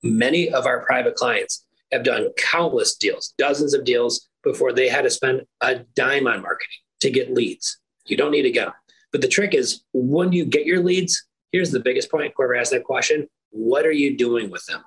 Many 0.03 0.51
of 0.51 0.67
our 0.67 0.85
private 0.85 1.15
clients 1.15 1.65
have 1.93 2.05
done 2.05 2.29
countless 2.37 2.97
deals, 2.97 3.35
dozens 3.39 3.75
of 3.75 3.85
deals 3.85 4.29
before 4.43 4.73
they 4.73 4.89
had 4.89 5.03
to 5.03 5.11
spend 5.11 5.43
a 5.61 5.81
dime 5.95 6.27
on 6.27 6.43
marketing 6.43 6.79
to 7.01 7.11
get 7.11 7.33
leads. 7.33 7.79
You 8.05 8.17
don't 8.17 8.31
need 8.31 8.43
to 8.43 8.51
get 8.51 8.67
them. 8.67 8.75
But 9.13 9.21
the 9.21 9.29
trick 9.29 9.55
is 9.55 9.83
when 9.93 10.33
you 10.33 10.45
get 10.45 10.67
your 10.67 10.83
leads, 10.83 11.25
here's 11.53 11.71
the 11.71 11.81
biggest 11.81 12.11
point. 12.11 12.33
Whoever 12.37 12.57
asked 12.57 12.73
that 12.73 12.85
question, 12.85 13.27
what 13.51 13.87
are 13.87 13.93
you 13.93 14.17
doing 14.17 14.51
with 14.51 14.65
them? 14.67 14.83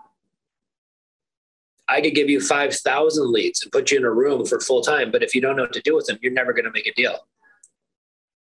I 1.90 2.02
could 2.02 2.14
give 2.14 2.30
you 2.30 2.40
5,000 2.40 3.32
leads 3.32 3.64
and 3.64 3.72
put 3.72 3.90
you 3.90 3.98
in 3.98 4.06
a 4.06 4.12
room 4.12 4.46
for 4.46 4.60
full 4.60 4.82
time, 4.82 5.12
but 5.12 5.24
if 5.24 5.34
you 5.34 5.42
don't 5.42 5.56
know 5.56 5.64
what 5.64 5.74
to 5.74 5.82
do 5.82 5.96
with 5.96 6.06
them, 6.06 6.20
you're 6.22 6.32
never 6.32 6.54
going 6.54 6.66
to 6.66 6.72
make 6.72 6.86
a 6.86 6.94
deal. 6.94 7.28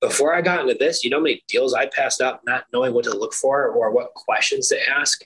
Before 0.01 0.33
I 0.33 0.41
got 0.41 0.61
into 0.61 0.73
this, 0.73 1.03
you 1.03 1.09
know 1.09 1.17
how 1.17 1.23
many 1.23 1.43
deals 1.47 1.73
I 1.73 1.85
passed 1.87 2.19
up 2.19 2.41
not 2.45 2.65
knowing 2.73 2.93
what 2.93 3.03
to 3.05 3.15
look 3.15 3.33
for 3.33 3.67
or 3.67 3.91
what 3.91 4.13
questions 4.15 4.69
to 4.69 4.89
ask? 4.89 5.23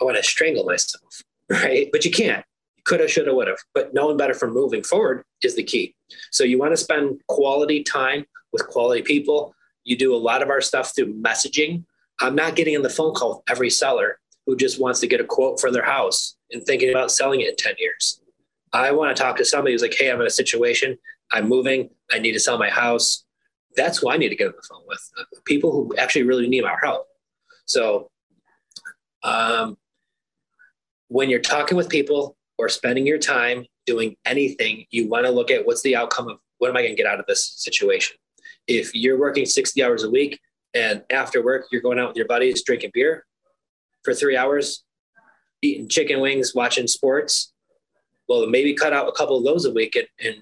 I 0.00 0.04
want 0.04 0.16
to 0.16 0.22
strangle 0.22 0.64
myself, 0.64 1.22
right? 1.50 1.88
But 1.90 2.04
you 2.04 2.10
can't. 2.10 2.44
You 2.76 2.82
Coulda, 2.84 3.08
shoulda, 3.08 3.34
woulda. 3.34 3.56
But 3.74 3.92
knowing 3.92 4.16
better 4.16 4.34
from 4.34 4.52
moving 4.52 4.82
forward 4.82 5.24
is 5.42 5.56
the 5.56 5.62
key. 5.62 5.94
So 6.30 6.44
you 6.44 6.58
want 6.58 6.72
to 6.72 6.76
spend 6.76 7.20
quality 7.28 7.82
time 7.82 8.24
with 8.52 8.66
quality 8.68 9.02
people. 9.02 9.54
You 9.84 9.96
do 9.96 10.14
a 10.14 10.16
lot 10.16 10.42
of 10.42 10.50
our 10.50 10.60
stuff 10.60 10.94
through 10.94 11.14
messaging. 11.14 11.84
I'm 12.24 12.34
not 12.34 12.56
getting 12.56 12.74
on 12.74 12.82
the 12.82 12.90
phone 12.90 13.14
call 13.14 13.30
with 13.30 13.42
every 13.48 13.68
seller 13.68 14.18
who 14.46 14.56
just 14.56 14.80
wants 14.80 15.00
to 15.00 15.06
get 15.06 15.20
a 15.20 15.24
quote 15.24 15.60
for 15.60 15.70
their 15.70 15.84
house 15.84 16.36
and 16.50 16.64
thinking 16.64 16.90
about 16.90 17.10
selling 17.10 17.42
it 17.42 17.48
in 17.50 17.56
10 17.56 17.74
years. 17.78 18.20
I 18.72 18.92
want 18.92 19.14
to 19.14 19.22
talk 19.22 19.36
to 19.36 19.44
somebody 19.44 19.72
who's 19.72 19.82
like, 19.82 19.94
hey, 19.96 20.10
I'm 20.10 20.20
in 20.20 20.26
a 20.26 20.30
situation, 20.30 20.98
I'm 21.32 21.48
moving, 21.48 21.90
I 22.10 22.18
need 22.18 22.32
to 22.32 22.40
sell 22.40 22.58
my 22.58 22.70
house. 22.70 23.24
That's 23.76 23.98
who 23.98 24.10
I 24.10 24.16
need 24.16 24.30
to 24.30 24.36
get 24.36 24.48
on 24.48 24.54
the 24.56 24.66
phone 24.68 24.82
with 24.86 25.44
people 25.44 25.72
who 25.72 25.94
actually 25.96 26.22
really 26.22 26.48
need 26.48 26.64
our 26.64 26.78
help. 26.82 27.06
So, 27.66 28.10
um, 29.22 29.76
when 31.08 31.28
you're 31.30 31.40
talking 31.40 31.76
with 31.76 31.88
people 31.88 32.36
or 32.58 32.68
spending 32.68 33.06
your 33.06 33.18
time 33.18 33.66
doing 33.86 34.16
anything, 34.24 34.86
you 34.90 35.08
want 35.08 35.26
to 35.26 35.30
look 35.30 35.50
at 35.50 35.66
what's 35.66 35.82
the 35.82 35.96
outcome 35.96 36.28
of 36.28 36.38
what 36.58 36.70
am 36.70 36.76
I 36.76 36.82
going 36.82 36.92
to 36.92 37.02
get 37.02 37.10
out 37.10 37.20
of 37.20 37.26
this 37.26 37.54
situation? 37.56 38.16
If 38.66 38.94
you're 38.94 39.18
working 39.18 39.44
60 39.44 39.82
hours 39.82 40.04
a 40.04 40.10
week 40.10 40.40
and 40.74 41.02
after 41.10 41.42
work 41.42 41.66
you're 41.70 41.82
going 41.82 41.98
out 41.98 42.08
with 42.08 42.16
your 42.16 42.26
buddies 42.26 42.62
drinking 42.62 42.90
beer 42.92 43.24
for 44.02 44.14
three 44.14 44.36
hours, 44.36 44.84
eating 45.62 45.88
chicken 45.88 46.20
wings, 46.20 46.54
watching 46.54 46.86
sports, 46.86 47.52
well, 48.28 48.46
maybe 48.46 48.74
cut 48.74 48.92
out 48.92 49.08
a 49.08 49.12
couple 49.12 49.38
of 49.38 49.44
those 49.44 49.64
a 49.64 49.70
week 49.70 49.96
and, 49.96 50.06
and 50.22 50.36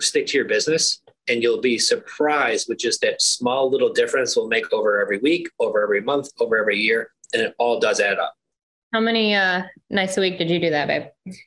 stick 0.00 0.26
to 0.28 0.36
your 0.36 0.46
business 0.46 1.00
And 1.28 1.42
you'll 1.42 1.60
be 1.60 1.78
surprised 1.78 2.68
with 2.68 2.78
just 2.78 3.00
that 3.02 3.20
small 3.20 3.70
little 3.70 3.92
difference 3.92 4.36
will 4.36 4.48
make 4.48 4.72
over 4.72 5.00
every 5.00 5.18
week, 5.18 5.48
over 5.58 5.82
every 5.82 6.00
month, 6.00 6.30
over 6.40 6.56
every 6.56 6.78
year. 6.78 7.10
And 7.34 7.42
it 7.42 7.54
all 7.58 7.78
does 7.78 8.00
add 8.00 8.18
up. 8.18 8.34
How 8.92 9.00
many 9.00 9.34
uh, 9.34 9.64
nights 9.90 10.16
a 10.16 10.20
week 10.20 10.38
did 10.38 10.48
you 10.48 10.58
do 10.58 10.70
that, 10.70 10.86
babe? 10.86 11.38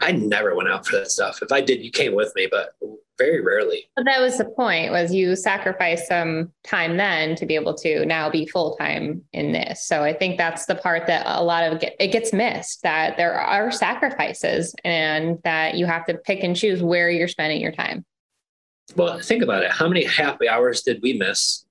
I 0.00 0.12
never 0.12 0.54
went 0.54 0.70
out 0.70 0.86
for 0.86 0.96
that 0.96 1.10
stuff. 1.10 1.42
If 1.42 1.52
I 1.52 1.60
did, 1.60 1.84
you 1.84 1.90
came 1.90 2.14
with 2.14 2.32
me, 2.34 2.48
but 2.50 2.74
very 3.20 3.40
rarely. 3.42 3.84
But 3.94 4.06
that 4.06 4.20
was 4.20 4.38
the 4.38 4.46
point 4.46 4.90
was 4.90 5.14
you 5.14 5.36
sacrifice 5.36 6.08
some 6.08 6.50
time 6.64 6.96
then 6.96 7.36
to 7.36 7.46
be 7.46 7.54
able 7.54 7.74
to 7.74 8.06
now 8.06 8.30
be 8.30 8.46
full 8.46 8.76
time 8.76 9.22
in 9.32 9.52
this. 9.52 9.84
So 9.84 10.02
I 10.02 10.14
think 10.14 10.38
that's 10.38 10.64
the 10.64 10.74
part 10.74 11.06
that 11.06 11.24
a 11.26 11.44
lot 11.44 11.64
of 11.64 11.82
it 11.82 12.12
gets 12.12 12.32
missed 12.32 12.82
that 12.82 13.16
there 13.18 13.34
are 13.34 13.70
sacrifices 13.70 14.74
and 14.84 15.38
that 15.44 15.74
you 15.74 15.84
have 15.86 16.06
to 16.06 16.14
pick 16.14 16.42
and 16.42 16.56
choose 16.56 16.82
where 16.82 17.10
you're 17.10 17.28
spending 17.28 17.60
your 17.60 17.72
time. 17.72 18.04
Well, 18.96 19.20
think 19.20 19.42
about 19.42 19.64
it. 19.64 19.70
How 19.70 19.86
many 19.86 20.04
happy 20.04 20.48
hours 20.48 20.82
did 20.82 21.00
we 21.02 21.12
miss? 21.12 21.64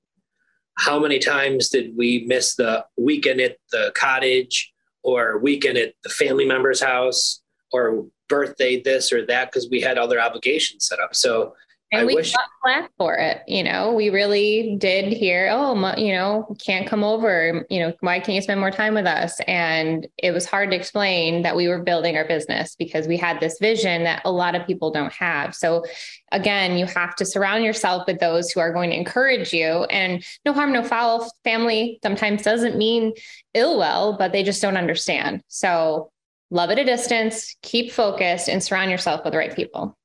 How 0.78 1.00
many 1.00 1.20
times 1.20 1.70
did 1.70 1.98
we 1.98 2.26
miss 2.28 2.56
the 2.56 2.86
weekend 2.98 3.42
at 3.42 3.58
the 3.72 3.92
cottage 3.96 4.72
or 5.04 5.40
weekend 5.40 5.78
at 5.78 5.94
the 6.04 6.10
family 6.10 6.46
member's 6.46 6.82
house 6.82 7.42
or 7.74 8.06
birthday 8.30 8.82
this 8.82 9.12
or 9.12 9.26
that 9.26 9.52
because 9.52 9.70
we 9.70 9.82
had 9.82 9.98
other 9.98 10.22
obligations 10.22 10.88
set 10.88 11.00
up. 11.00 11.16
So 11.16 11.56
and 11.92 12.02
I 12.02 12.06
we 12.06 12.16
wish- 12.16 12.34
got 12.34 12.46
flack 12.62 12.92
for 12.98 13.16
it. 13.16 13.42
You 13.48 13.64
know, 13.64 13.94
we 13.94 14.10
really 14.10 14.76
did 14.78 15.12
hear, 15.12 15.50
oh, 15.52 15.96
you 15.98 16.14
know, 16.14 16.56
can't 16.64 16.88
come 16.88 17.04
over. 17.04 17.66
You 17.70 17.80
know, 17.80 17.94
why 18.02 18.20
can't 18.20 18.36
you 18.36 18.42
spend 18.42 18.60
more 18.60 18.70
time 18.70 18.94
with 18.94 19.08
us? 19.08 19.40
And 19.48 20.08
it 20.18 20.32
was 20.32 20.46
hard 20.46 20.70
to 20.70 20.76
explain 20.76 21.42
that 21.42 21.56
we 21.56 21.68
were 21.68 21.82
building 21.82 22.16
our 22.16 22.26
business 22.26 22.76
because 22.76 23.08
we 23.08 23.18
had 23.18 23.40
this 23.40 23.58
vision 23.60 24.04
that 24.04 24.22
a 24.24 24.32
lot 24.32 24.54
of 24.54 24.68
people 24.68 24.92
don't 24.92 25.14
have. 25.14 25.56
So, 25.56 25.84
again, 26.32 26.78
you 26.78 26.86
have 26.86 27.16
to 27.16 27.26
surround 27.26 27.64
yourself 27.64 28.06
with 28.06 28.20
those 28.20 28.52
who 28.52 28.60
are 28.60 28.72
going 28.72 28.92
to 28.92 28.98
encourage 28.98 29.52
you. 29.52 29.86
And 29.86 30.24
no 30.46 30.54
harm, 30.54 30.72
no 30.72 30.84
foul. 30.84 31.32
Family 31.44 32.00
sometimes 32.04 32.44
doesn't 32.44 32.78
mean 32.78 33.14
ill 33.56 33.80
will, 33.80 34.16
but 34.16 34.32
they 34.32 34.44
just 34.44 34.62
don't 34.62 34.78
understand. 34.78 35.42
So, 35.48 36.12
love 36.52 36.70
at 36.70 36.80
a 36.80 36.84
distance, 36.84 37.56
keep 37.62 37.92
focused, 37.92 38.50
and 38.50 38.64
surround 38.64 38.92
yourself 38.92 39.24
with 39.24 39.34
the 39.34 39.38
right 39.38 39.56
people. 39.56 39.98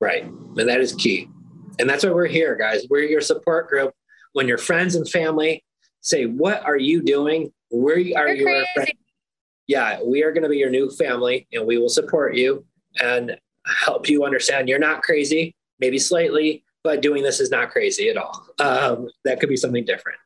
Right. 0.00 0.24
And 0.24 0.68
that 0.68 0.80
is 0.80 0.94
key. 0.94 1.28
And 1.78 1.88
that's 1.88 2.04
why 2.04 2.10
we're 2.10 2.26
here, 2.26 2.56
guys. 2.56 2.86
We're 2.90 3.04
your 3.04 3.20
support 3.20 3.68
group. 3.68 3.92
When 4.32 4.48
your 4.48 4.58
friends 4.58 4.94
and 4.94 5.08
family 5.08 5.64
say, 6.00 6.24
What 6.24 6.64
are 6.64 6.76
you 6.76 7.02
doing? 7.02 7.52
Where 7.70 7.96
are 8.16 8.28
you? 8.28 8.48
Your? 8.48 8.86
Yeah, 9.68 10.00
we 10.04 10.22
are 10.22 10.32
going 10.32 10.42
to 10.42 10.48
be 10.48 10.58
your 10.58 10.70
new 10.70 10.90
family 10.90 11.46
and 11.52 11.66
we 11.66 11.78
will 11.78 11.88
support 11.88 12.34
you 12.34 12.64
and 13.00 13.38
help 13.64 14.08
you 14.08 14.24
understand 14.24 14.68
you're 14.68 14.78
not 14.78 15.02
crazy, 15.02 15.54
maybe 15.78 15.98
slightly, 15.98 16.64
but 16.82 17.00
doing 17.00 17.22
this 17.22 17.40
is 17.40 17.50
not 17.50 17.70
crazy 17.70 18.08
at 18.08 18.16
all. 18.16 18.44
Um, 18.58 19.08
that 19.24 19.38
could 19.38 19.48
be 19.48 19.56
something 19.56 19.84
different 19.84 20.18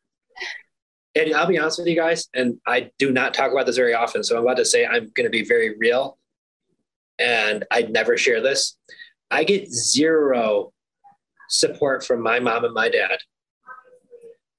and 1.16 1.35
I'll 1.35 1.46
be 1.46 1.59
honest 1.59 1.79
with 1.79 1.88
you 1.88 1.96
guys, 1.96 2.29
and 2.35 2.61
I 2.66 2.90
do 2.98 3.11
not 3.11 3.33
talk 3.33 3.50
about 3.50 3.66
this 3.66 3.76
very 3.76 3.94
often. 3.94 4.22
So 4.22 4.37
I'm 4.37 4.42
about 4.42 4.59
to 4.59 4.64
say 4.64 4.85
I'm 4.85 5.11
going 5.14 5.24
to 5.24 5.31
be 5.31 5.44
very 5.44 5.76
real, 5.79 6.18
and 7.18 7.64
I'd 7.70 7.90
never 7.90 8.16
share 8.18 8.42
this. 8.42 8.76
I 9.31 9.44
get 9.44 9.70
zero 9.70 10.72
support 11.48 12.05
from 12.05 12.22
my 12.22 12.38
mom 12.38 12.64
and 12.64 12.74
my 12.74 12.90
dad. 12.90 13.18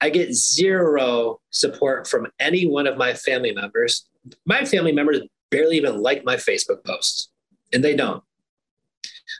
I 0.00 0.10
get 0.10 0.34
zero 0.34 1.40
support 1.50 2.06
from 2.06 2.26
any 2.40 2.66
one 2.66 2.86
of 2.86 2.96
my 2.96 3.14
family 3.14 3.52
members. 3.52 4.08
My 4.44 4.64
family 4.64 4.92
members 4.92 5.20
barely 5.50 5.76
even 5.76 6.02
like 6.02 6.24
my 6.24 6.36
Facebook 6.36 6.84
posts, 6.84 7.30
and 7.72 7.84
they 7.84 7.94
don't. 7.94 8.22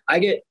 I 0.08 0.20
get 0.20 0.44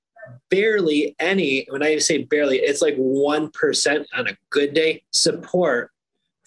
barely 0.49 1.15
any, 1.19 1.65
when 1.69 1.81
I 1.81 1.97
say 1.99 2.23
barely, 2.23 2.57
it's 2.57 2.81
like 2.81 2.97
1% 2.97 4.05
on 4.15 4.27
a 4.27 4.37
good 4.49 4.73
day 4.73 5.03
support 5.11 5.91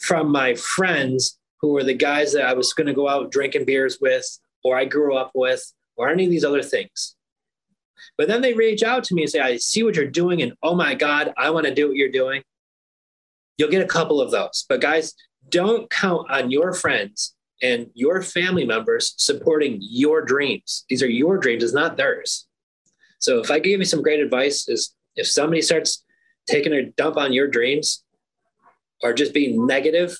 from 0.01 0.33
my 0.33 0.55
friends 0.55 1.39
who 1.61 1.69
were 1.69 1.85
the 1.85 1.95
guys 1.95 2.33
that 2.33 2.47
I 2.47 2.55
was 2.55 2.73
going 2.73 2.87
to 2.87 2.95
go 2.95 3.09
out 3.09 3.31
drinking 3.31 3.67
beers 3.67 3.99
with, 4.01 4.27
or 4.65 4.77
I 4.77 4.87
grew 4.87 5.15
up 5.15 5.31
with, 5.35 5.63
or 5.97 6.09
any 6.09 6.25
of 6.25 6.31
these 6.31 6.45
other 6.45 6.63
things. 6.63 7.17
But 8.17 8.29
then 8.29 8.41
they 8.41 8.55
reach 8.55 8.83
out 8.83 9.05
to 9.05 9.15
me 9.15 9.23
and 9.23 9.31
say, 9.31 9.41
I 9.41 9.57
see 9.59 9.83
what 9.83 9.95
you're 9.95 10.07
doing, 10.07 10.43
and 10.43 10.55
oh 10.63 10.75
my 10.75 10.95
God, 10.95 11.33
I 11.37 11.51
want 11.51 11.67
to 11.67 11.75
do 11.75 11.89
what 11.89 11.97
you're 11.97 12.11
doing. 12.11 12.43
You'll 13.59 13.71
get 13.71 13.83
a 13.83 13.89
couple 13.89 14.21
of 14.21 14.31
those. 14.31 14.65
But 14.69 14.81
guys, 14.81 15.15
don't 15.51 15.91
count 15.91 16.31
on 16.31 16.51
your 16.51 16.73
friends 16.73 17.35
and 17.63 17.89
your 17.95 18.23
family 18.23 18.65
members 18.65 19.15
supporting 19.19 19.79
your 19.83 20.23
dreams. 20.23 20.87
These 20.89 21.03
are 21.03 21.09
your 21.09 21.37
dreams, 21.37 21.63
it's 21.63 21.75
not 21.75 21.99
theirs. 21.99 22.47
So 23.19 23.39
if 23.41 23.51
I 23.51 23.59
give 23.59 23.81
you 23.81 23.85
some 23.85 24.03
great 24.03 24.21
advice, 24.21 24.67
is 24.67 24.95
if 25.15 25.27
somebody 25.27 25.61
starts 25.61 26.03
taking 26.49 26.73
a 26.73 26.87
dump 26.87 27.19
on 27.19 27.35
your 27.35 27.49
dreams, 27.49 28.03
or 29.03 29.13
just 29.13 29.35
being 29.35 29.67
negative, 29.67 30.17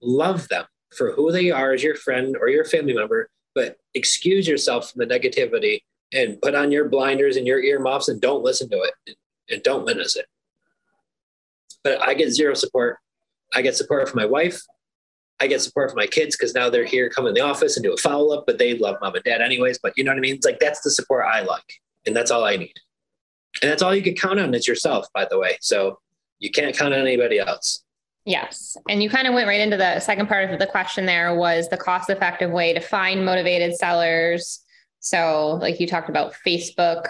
love 0.00 0.48
them 0.48 0.64
for 0.96 1.12
who 1.12 1.32
they 1.32 1.50
are 1.50 1.72
as 1.72 1.82
your 1.82 1.94
friend 1.94 2.36
or 2.40 2.48
your 2.48 2.64
family 2.64 2.92
member, 2.92 3.28
but 3.54 3.76
excuse 3.94 4.46
yourself 4.46 4.90
from 4.90 5.06
the 5.06 5.14
negativity 5.14 5.80
and 6.12 6.40
put 6.42 6.54
on 6.54 6.70
your 6.70 6.88
blinders 6.88 7.36
and 7.36 7.46
your 7.46 7.62
earmuffs 7.62 8.08
and 8.08 8.20
don't 8.20 8.42
listen 8.42 8.68
to 8.70 8.82
it 8.82 9.16
and 9.50 9.62
don't 9.62 9.84
witness 9.84 10.16
it. 10.16 10.26
But 11.82 12.00
I 12.00 12.14
get 12.14 12.30
zero 12.30 12.54
support. 12.54 12.98
I 13.54 13.62
get 13.62 13.76
support 13.76 14.08
from 14.08 14.18
my 14.18 14.26
wife. 14.26 14.60
I 15.40 15.46
get 15.48 15.60
support 15.60 15.90
from 15.90 15.96
my 15.96 16.06
kids 16.06 16.36
because 16.36 16.54
now 16.54 16.70
they're 16.70 16.84
here, 16.84 17.10
come 17.10 17.26
in 17.26 17.34
the 17.34 17.40
office 17.40 17.76
and 17.76 17.82
do 17.82 17.92
a 17.92 17.96
follow 17.96 18.36
up, 18.36 18.44
but 18.46 18.58
they 18.58 18.78
love 18.78 18.96
mom 19.00 19.14
and 19.14 19.24
dad 19.24 19.40
anyways. 19.40 19.78
But 19.82 19.94
you 19.96 20.04
know 20.04 20.12
what 20.12 20.18
I 20.18 20.20
mean? 20.20 20.36
It's 20.36 20.46
like 20.46 20.60
that's 20.60 20.80
the 20.82 20.90
support 20.90 21.24
I 21.26 21.40
like. 21.40 21.80
And 22.06 22.14
that's 22.14 22.30
all 22.30 22.44
I 22.44 22.56
need. 22.56 22.74
And 23.60 23.70
that's 23.70 23.82
all 23.82 23.94
you 23.94 24.02
can 24.02 24.14
count 24.14 24.40
on 24.40 24.54
is 24.54 24.68
yourself, 24.68 25.06
by 25.12 25.26
the 25.28 25.38
way. 25.38 25.58
So 25.60 25.98
you 26.38 26.50
can't 26.50 26.76
count 26.76 26.94
on 26.94 27.00
anybody 27.00 27.38
else. 27.38 27.84
Yes. 28.24 28.76
And 28.88 29.02
you 29.02 29.10
kind 29.10 29.26
of 29.26 29.34
went 29.34 29.48
right 29.48 29.60
into 29.60 29.76
the 29.76 29.98
second 30.00 30.28
part 30.28 30.50
of 30.50 30.58
the 30.58 30.66
question 30.66 31.06
there 31.06 31.34
was 31.34 31.68
the 31.68 31.76
cost 31.76 32.08
effective 32.08 32.50
way 32.50 32.72
to 32.72 32.80
find 32.80 33.24
motivated 33.24 33.74
sellers. 33.76 34.60
So, 35.00 35.58
like 35.60 35.80
you 35.80 35.88
talked 35.88 36.08
about 36.08 36.34
Facebook, 36.46 37.08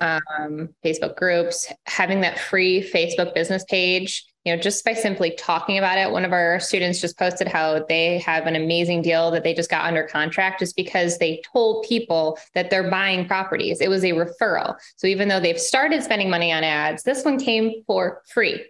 um, 0.00 0.70
Facebook 0.84 1.16
groups, 1.16 1.72
having 1.86 2.20
that 2.22 2.38
free 2.38 2.82
Facebook 2.82 3.32
business 3.32 3.64
page, 3.64 4.26
you 4.44 4.54
know, 4.54 4.60
just 4.60 4.84
by 4.84 4.94
simply 4.94 5.30
talking 5.38 5.78
about 5.78 5.98
it. 5.98 6.10
One 6.10 6.24
of 6.24 6.32
our 6.32 6.58
students 6.58 7.00
just 7.00 7.16
posted 7.16 7.46
how 7.46 7.84
they 7.88 8.18
have 8.18 8.46
an 8.46 8.56
amazing 8.56 9.02
deal 9.02 9.30
that 9.30 9.44
they 9.44 9.54
just 9.54 9.70
got 9.70 9.84
under 9.84 10.02
contract 10.02 10.58
just 10.58 10.74
because 10.74 11.18
they 11.18 11.40
told 11.52 11.86
people 11.86 12.38
that 12.54 12.70
they're 12.70 12.90
buying 12.90 13.28
properties. 13.28 13.80
It 13.80 13.88
was 13.88 14.02
a 14.02 14.10
referral. 14.10 14.74
So, 14.96 15.06
even 15.06 15.28
though 15.28 15.38
they've 15.38 15.60
started 15.60 16.02
spending 16.02 16.28
money 16.28 16.50
on 16.50 16.64
ads, 16.64 17.04
this 17.04 17.24
one 17.24 17.38
came 17.38 17.84
for 17.86 18.22
free 18.26 18.64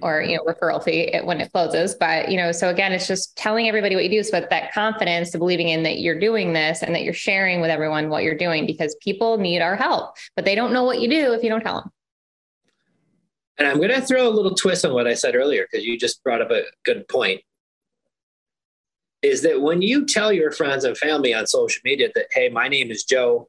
or 0.00 0.22
you 0.22 0.36
know 0.36 0.42
referral 0.44 0.82
fee 0.82 1.18
when 1.24 1.40
it 1.40 1.52
closes. 1.52 1.94
But 1.94 2.30
you 2.30 2.36
know 2.36 2.52
so 2.52 2.68
again 2.68 2.92
it's 2.92 3.06
just 3.06 3.36
telling 3.36 3.68
everybody 3.68 3.94
what 3.94 4.04
you 4.04 4.10
do 4.10 4.22
so 4.22 4.38
with 4.38 4.50
that 4.50 4.72
confidence 4.72 5.30
to 5.30 5.38
believing 5.38 5.68
in 5.68 5.82
that 5.82 6.00
you're 6.00 6.18
doing 6.18 6.52
this 6.52 6.82
and 6.82 6.94
that 6.94 7.02
you're 7.02 7.14
sharing 7.14 7.60
with 7.60 7.70
everyone 7.70 8.08
what 8.08 8.22
you're 8.22 8.36
doing 8.36 8.66
because 8.66 8.96
people 9.00 9.38
need 9.38 9.60
our 9.60 9.76
help 9.76 10.16
but 10.36 10.44
they 10.44 10.54
don't 10.54 10.72
know 10.72 10.84
what 10.84 11.00
you 11.00 11.08
do 11.08 11.32
if 11.32 11.42
you 11.42 11.48
don't 11.48 11.62
tell 11.62 11.80
them. 11.80 11.90
And 13.58 13.66
i'm 13.66 13.78
going 13.78 13.90
to 13.90 14.00
throw 14.00 14.28
a 14.28 14.30
little 14.30 14.54
twist 14.54 14.84
on 14.84 14.92
what 14.92 15.06
i 15.06 15.14
said 15.14 15.34
earlier 15.34 15.66
because 15.70 15.86
you 15.86 15.98
just 15.98 16.22
brought 16.22 16.42
up 16.42 16.50
a 16.50 16.62
good 16.84 17.06
point. 17.08 17.40
Is 19.20 19.42
that 19.42 19.60
when 19.60 19.82
you 19.82 20.06
tell 20.06 20.32
your 20.32 20.52
friends 20.52 20.84
and 20.84 20.96
family 20.96 21.34
on 21.34 21.46
social 21.46 21.80
media 21.84 22.08
that 22.14 22.26
hey 22.30 22.48
my 22.48 22.68
name 22.68 22.90
is 22.90 23.04
joe 23.04 23.48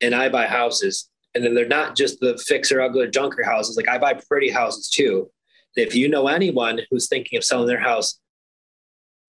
and 0.00 0.14
i 0.14 0.28
buy 0.28 0.46
houses 0.46 1.10
and 1.34 1.42
then 1.42 1.54
they're 1.54 1.66
not 1.66 1.96
just 1.96 2.20
the 2.20 2.38
fixer 2.46 2.80
ugly 2.80 3.08
junker 3.08 3.42
houses 3.42 3.76
like 3.76 3.88
i 3.88 3.98
buy 3.98 4.14
pretty 4.14 4.50
houses 4.50 4.88
too 4.88 5.28
if 5.76 5.94
you 5.94 6.08
know 6.08 6.28
anyone 6.28 6.80
who's 6.90 7.08
thinking 7.08 7.36
of 7.36 7.44
selling 7.44 7.66
their 7.66 7.80
house, 7.80 8.18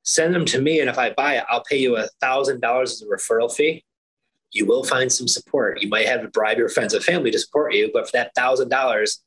send 0.03 0.33
them 0.33 0.45
to 0.45 0.61
me. 0.61 0.79
And 0.79 0.89
if 0.89 0.97
I 0.97 1.11
buy 1.11 1.37
it, 1.37 1.45
I'll 1.49 1.63
pay 1.63 1.77
you 1.77 1.97
a 1.97 2.07
thousand 2.21 2.61
dollars 2.61 2.93
as 2.93 3.01
a 3.01 3.05
referral 3.05 3.51
fee. 3.51 3.83
You 4.51 4.65
will 4.65 4.83
find 4.83 5.11
some 5.11 5.27
support. 5.27 5.81
You 5.81 5.89
might 5.89 6.07
have 6.07 6.21
to 6.21 6.29
bribe 6.29 6.57
your 6.57 6.69
friends 6.69 6.93
and 6.93 7.03
family 7.03 7.31
to 7.31 7.39
support 7.39 7.73
you, 7.73 7.89
but 7.93 8.05
for 8.05 8.11
that 8.13 8.33
thousand 8.35 8.69
dollars, 8.69 9.21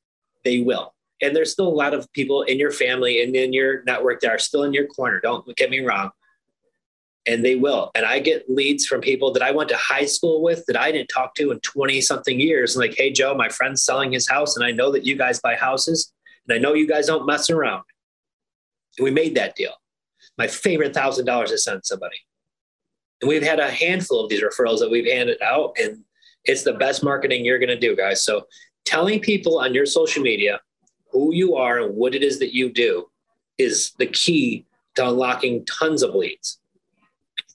they 0.44 0.60
will. 0.60 0.94
And 1.20 1.34
there's 1.34 1.52
still 1.52 1.68
a 1.68 1.68
lot 1.68 1.94
of 1.94 2.10
people 2.12 2.42
in 2.42 2.58
your 2.58 2.70
family 2.70 3.22
and 3.22 3.34
in 3.34 3.52
your 3.52 3.82
network 3.84 4.20
that 4.20 4.30
are 4.30 4.38
still 4.38 4.62
in 4.62 4.72
your 4.72 4.86
corner. 4.86 5.20
Don't 5.20 5.44
get 5.56 5.68
me 5.68 5.80
wrong. 5.80 6.10
And 7.26 7.44
they 7.44 7.56
will. 7.56 7.90
And 7.94 8.06
I 8.06 8.20
get 8.20 8.48
leads 8.48 8.86
from 8.86 9.00
people 9.00 9.32
that 9.32 9.42
I 9.42 9.50
went 9.50 9.68
to 9.70 9.76
high 9.76 10.06
school 10.06 10.40
with 10.42 10.64
that 10.66 10.78
I 10.78 10.92
didn't 10.92 11.08
talk 11.08 11.34
to 11.34 11.50
in 11.50 11.60
20 11.60 12.00
something 12.00 12.40
years. 12.40 12.76
like, 12.76 12.94
hey, 12.96 13.12
Joe, 13.12 13.34
my 13.34 13.48
friend's 13.48 13.82
selling 13.82 14.12
his 14.12 14.28
house, 14.28 14.56
and 14.56 14.64
I 14.64 14.70
know 14.70 14.92
that 14.92 15.04
you 15.04 15.16
guys 15.16 15.40
buy 15.40 15.56
houses. 15.56 16.12
And 16.48 16.56
I 16.56 16.58
know 16.58 16.74
you 16.74 16.86
guys 16.86 17.06
don't 17.06 17.26
mess 17.26 17.50
around. 17.50 17.82
And 18.96 19.04
we 19.04 19.10
made 19.10 19.34
that 19.36 19.56
deal. 19.56 19.72
My 20.36 20.46
favorite 20.46 20.94
thousand 20.94 21.26
dollars 21.26 21.50
to 21.50 21.58
send 21.58 21.84
somebody. 21.84 22.16
And 23.20 23.28
we've 23.28 23.42
had 23.42 23.60
a 23.60 23.70
handful 23.70 24.22
of 24.22 24.30
these 24.30 24.42
referrals 24.42 24.78
that 24.78 24.90
we've 24.90 25.10
handed 25.10 25.42
out, 25.42 25.76
and 25.80 26.04
it's 26.44 26.62
the 26.62 26.74
best 26.74 27.02
marketing 27.02 27.44
you're 27.44 27.58
going 27.58 27.68
to 27.68 27.78
do, 27.78 27.96
guys. 27.96 28.22
So 28.24 28.46
telling 28.84 29.20
people 29.20 29.58
on 29.58 29.74
your 29.74 29.86
social 29.86 30.22
media 30.22 30.60
who 31.10 31.34
you 31.34 31.56
are 31.56 31.80
and 31.80 31.94
what 31.96 32.14
it 32.14 32.22
is 32.22 32.38
that 32.38 32.54
you 32.54 32.70
do 32.70 33.06
is 33.58 33.92
the 33.98 34.06
key 34.06 34.64
to 34.94 35.08
unlocking 35.08 35.64
tons 35.66 36.02
of 36.02 36.14
leads. 36.14 36.58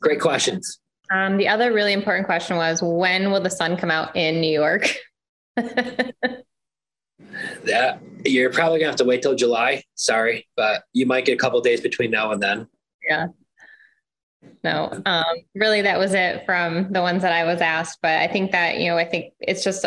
Great 0.02 0.20
questions. 0.20 0.80
Um, 1.12 1.38
the 1.38 1.48
other 1.48 1.74
really 1.74 1.94
important 1.94 2.26
question 2.26 2.58
was 2.58 2.82
when 2.82 3.32
will 3.32 3.42
the 3.42 3.50
sun 3.50 3.78
come 3.78 3.92
out 3.92 4.16
in 4.16 4.42
New 4.42 4.52
York? 4.52 4.96
That 7.66 8.02
you're 8.26 8.52
probably 8.52 8.80
gonna 8.80 8.90
have 8.90 8.98
to 8.98 9.06
wait 9.06 9.22
till 9.22 9.36
July. 9.36 9.84
Sorry, 9.96 10.48
but 10.56 10.84
you 10.94 11.06
might 11.06 11.26
get 11.26 11.34
a 11.34 11.38
couple 11.38 11.60
days 11.62 11.82
between 11.82 12.12
now 12.12 12.32
and 12.32 12.42
then. 12.42 12.68
Yeah. 13.08 13.28
No, 14.64 15.02
um, 15.06 15.24
really, 15.56 15.82
that 15.82 16.00
was 16.00 16.14
it 16.14 16.46
from 16.46 16.92
the 16.92 17.02
ones 17.02 17.22
that 17.22 17.34
I 17.34 17.44
was 17.44 17.60
asked. 17.62 18.00
But 18.02 18.22
I 18.22 18.28
think 18.28 18.52
that 18.52 18.80
you 18.80 18.88
know, 18.88 18.98
I 18.98 19.06
think 19.06 19.34
it's 19.40 19.64
just 19.64 19.86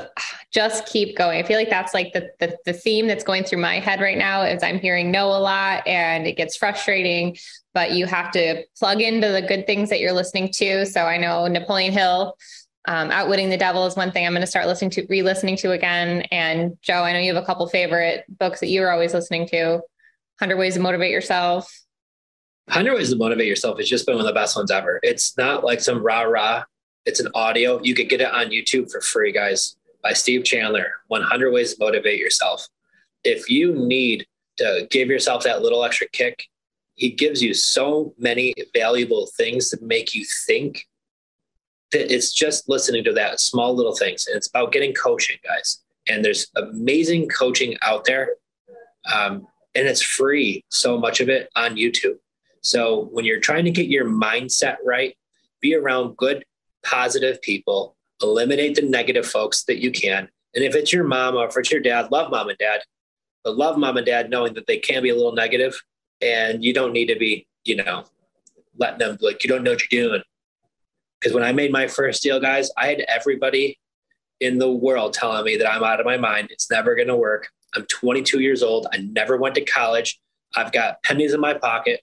just 0.53 0.87
keep 0.87 1.17
going. 1.17 1.43
I 1.43 1.47
feel 1.47 1.57
like 1.57 1.71
that's 1.71 1.95
like 1.95 2.13
the, 2.13 2.31
the 2.41 2.57
the 2.67 2.73
theme 2.73 3.07
that's 3.07 3.25
going 3.25 3.45
through 3.45 3.61
my 3.61 3.79
head 3.79 4.01
right 4.01 4.19
now. 4.19 4.43
Is 4.43 4.63
I'm 4.63 4.79
hearing 4.79 5.11
no 5.11 5.29
a 5.29 5.41
lot, 5.41 5.87
and 5.87 6.27
it 6.27 6.37
gets 6.37 6.57
frustrating. 6.57 7.37
But 7.73 7.93
you 7.93 8.07
have 8.07 8.31
to 8.33 8.65
plug 8.79 9.01
into 9.01 9.29
the 9.29 9.43
good 9.43 9.67
things 9.67 9.89
that 9.91 10.01
you're 10.01 10.13
listening 10.13 10.51
to. 10.53 10.87
So 10.87 11.03
I 11.03 11.17
know 11.19 11.47
Napoleon 11.47 11.93
Hill 11.93 12.37
um, 12.87 13.11
Outwitting 13.11 13.51
the 13.51 13.57
Devil 13.57 13.87
is 13.87 13.97
one 13.97 14.13
thing 14.13 14.27
I'm 14.27 14.33
going 14.33 14.43
to 14.43 14.47
start 14.47 14.67
listening 14.67 14.91
to, 14.93 15.07
re-listening 15.09 15.57
to 15.59 15.73
again. 15.73 16.23
And 16.31 16.79
Joe, 16.83 17.03
I 17.03 17.13
know 17.13 17.19
you 17.19 17.35
have 17.35 17.43
a 17.43 17.47
couple 17.47 17.67
favorite 17.69 18.25
books 18.29 18.61
that 18.61 18.69
you 18.69 18.81
were 18.81 18.91
always 18.91 19.13
listening 19.13 19.47
to. 19.49 19.81
100 20.39 20.57
Ways 20.57 20.75
to 20.75 20.81
Motivate 20.81 21.11
Yourself. 21.11 21.73
100 22.67 22.95
Ways 22.95 23.11
to 23.11 23.17
Motivate 23.17 23.47
Yourself 23.47 23.79
has 23.79 23.89
just 23.89 24.07
been 24.07 24.17
one 24.17 24.25
of 24.25 24.27
the 24.27 24.39
best 24.39 24.57
ones 24.57 24.71
ever. 24.71 25.01
It's 25.03 25.37
not 25.37 25.65
like 25.65 25.81
some 25.81 26.03
rah 26.03 26.23
rah. 26.23 26.65
It's 27.07 27.21
an 27.21 27.29
audio. 27.35 27.81
You 27.83 27.95
could 27.95 28.09
get 28.09 28.21
it 28.21 28.33
on 28.33 28.51
YouTube 28.51 28.91
for 28.91 29.01
free, 29.01 29.33
guys, 29.33 29.77
by 30.03 30.13
Steve 30.13 30.45
Chandler. 30.45 30.93
100 31.09 31.53
Ways 31.53 31.75
to 31.75 31.85
Motivate 31.85 32.21
Yourself. 32.21 32.69
If 33.25 33.51
you 33.51 33.75
need 33.75 34.27
to 34.59 34.87
give 34.91 35.09
yourself 35.09 35.43
that 35.45 35.63
little 35.63 35.85
extra 35.85 36.09
kick, 36.09 36.47
he 36.95 37.11
gives 37.11 37.43
you 37.43 37.53
so 37.53 38.15
many 38.17 38.55
valuable 38.73 39.29
things 39.37 39.71
to 39.71 39.79
make 39.83 40.15
you 40.15 40.25
think 40.47 40.87
it's 41.93 42.33
just 42.33 42.69
listening 42.69 43.05
to 43.05 43.13
that 43.13 43.41
small 43.41 43.75
little 43.75 43.95
things. 43.95 44.27
And 44.27 44.37
it's 44.37 44.49
about 44.49 44.73
getting 44.73 44.93
coaching, 44.93 45.37
guys. 45.45 45.83
And 46.09 46.25
there's 46.25 46.49
amazing 46.57 47.29
coaching 47.29 47.77
out 47.83 48.05
there. 48.05 48.35
Um, 49.13 49.47
and 49.75 49.87
it's 49.87 50.03
free, 50.03 50.65
so 50.71 50.99
much 50.99 51.21
of 51.21 51.29
it 51.29 51.49
on 51.55 51.77
YouTube. 51.77 52.17
So 52.63 53.09
when 53.13 53.25
you're 53.25 53.41
trying 53.41 53.65
to 53.67 53.71
get 53.71 53.89
your 53.89 54.07
mindset 54.07 54.77
right, 54.85 55.17
be 55.61 55.75
around 55.75 56.17
good, 56.17 56.45
positive 56.85 57.41
people, 57.43 57.97
eliminate 58.23 58.75
the 58.75 58.83
negative 58.83 59.27
folks 59.27 59.65
that 59.65 59.79
you 59.79 59.91
can. 59.91 60.29
And 60.55 60.65
if 60.65 60.75
it's 60.75 60.93
your 60.93 61.05
mom 61.05 61.37
or 61.37 61.47
if 61.47 61.57
it's 61.57 61.71
your 61.71 61.81
dad, 61.81 62.11
love 62.11 62.31
mom 62.31 62.49
and 62.49 62.59
dad, 62.59 62.81
but 63.45 63.57
love 63.57 63.79
mom 63.79 63.97
and 63.97 64.07
dad 64.07 64.31
knowing 64.31 64.55
that 64.55 64.67
they 64.67 64.79
can 64.79 65.03
be 65.03 65.11
a 65.11 65.15
little 65.15 65.35
negative 65.35 65.81
and 66.21 66.65
you 66.65 66.73
don't 66.73 66.93
need 66.93 67.07
to 67.07 67.17
be, 67.17 67.47
you 67.65 67.77
know, 67.77 68.05
letting 68.79 68.99
them 68.99 69.19
like, 69.21 69.45
you 69.45 69.51
don't 69.51 69.63
know 69.63 69.73
what 69.73 69.93
you're 69.93 70.09
doing 70.09 70.23
because 71.21 71.35
when 71.35 71.45
I 71.45 71.53
made 71.53 71.73
my 71.73 71.87
first 71.87 72.23
deal, 72.23 72.41
guys, 72.41 72.71
I 72.77 72.89
had 72.89 73.01
everybody 73.09 73.79
in 74.41 74.59
the 74.59 74.71
world 74.71 75.15
telling 75.15 75.45
me 75.45 75.57
that 75.57 75.71
I'm 75.71 75.83
out 75.83 76.01
of 76.01 76.07
my 76.07 76.17
mind. 76.17 76.49
It's 76.51 76.71
never 76.71 76.95
going 76.95 77.09
to 77.09 77.17
work. 77.17 77.49
I'm 77.75 77.87
22 77.87 78.41
years 78.41 78.63
old. 78.63 78.87
I 78.93 78.99
never 78.99 79.37
went 79.37 79.55
to 79.57 79.65
college. 79.65 80.21
I've 80.55 80.73
got 80.73 81.03
pennies 81.03 81.35
in 81.35 81.41
my 81.41 81.55
pocket. 81.55 82.01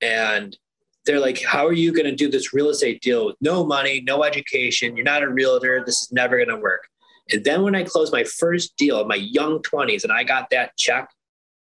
And 0.00 0.56
they're 1.04 1.20
like, 1.20 1.42
How 1.42 1.66
are 1.66 1.72
you 1.72 1.92
going 1.92 2.06
to 2.06 2.14
do 2.14 2.30
this 2.30 2.52
real 2.52 2.70
estate 2.70 3.02
deal 3.02 3.26
with 3.26 3.36
no 3.40 3.64
money, 3.64 4.02
no 4.06 4.24
education? 4.24 4.96
You're 4.96 5.04
not 5.04 5.22
a 5.22 5.28
realtor. 5.28 5.82
This 5.84 6.02
is 6.02 6.12
never 6.12 6.36
going 6.36 6.48
to 6.48 6.56
work. 6.56 6.86
And 7.30 7.44
then 7.44 7.62
when 7.62 7.74
I 7.74 7.84
closed 7.84 8.12
my 8.12 8.24
first 8.24 8.76
deal 8.76 9.00
in 9.00 9.08
my 9.08 9.16
young 9.16 9.60
20s 9.60 10.04
and 10.04 10.12
I 10.12 10.24
got 10.24 10.50
that 10.50 10.76
check 10.76 11.08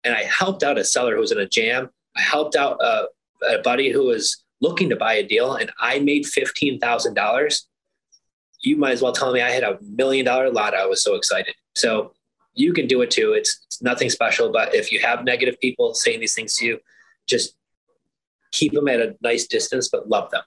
and 0.04 0.14
I 0.14 0.24
helped 0.24 0.62
out 0.62 0.78
a 0.78 0.84
seller 0.84 1.14
who 1.14 1.20
was 1.20 1.32
in 1.32 1.38
a 1.38 1.48
jam, 1.48 1.90
I 2.16 2.20
helped 2.20 2.56
out 2.56 2.78
a, 2.82 3.06
a 3.48 3.58
buddy 3.62 3.90
who 3.90 4.04
was 4.04 4.44
looking 4.60 4.88
to 4.90 4.96
buy 4.96 5.14
a 5.14 5.26
deal 5.26 5.54
and 5.54 5.70
I 5.78 5.98
made 5.98 6.24
$15,000, 6.24 7.62
you 8.60 8.76
might 8.76 8.92
as 8.92 9.02
well 9.02 9.12
tell 9.12 9.32
me 9.32 9.40
I 9.42 9.50
had 9.50 9.62
a 9.62 9.78
million 9.82 10.24
dollar 10.24 10.50
lot. 10.50 10.74
I 10.74 10.86
was 10.86 11.02
so 11.02 11.14
excited. 11.14 11.54
So 11.74 12.12
you 12.54 12.72
can 12.72 12.86
do 12.86 13.02
it 13.02 13.10
too. 13.10 13.32
It's, 13.32 13.60
it's 13.66 13.82
nothing 13.82 14.10
special, 14.10 14.50
but 14.50 14.74
if 14.74 14.90
you 14.90 15.00
have 15.00 15.24
negative 15.24 15.60
people 15.60 15.94
saying 15.94 16.20
these 16.20 16.34
things 16.34 16.54
to 16.56 16.66
you, 16.66 16.80
just 17.26 17.54
keep 18.52 18.72
them 18.72 18.88
at 18.88 19.00
a 19.00 19.16
nice 19.20 19.46
distance, 19.46 19.88
but 19.88 20.08
love 20.08 20.30
them. 20.30 20.42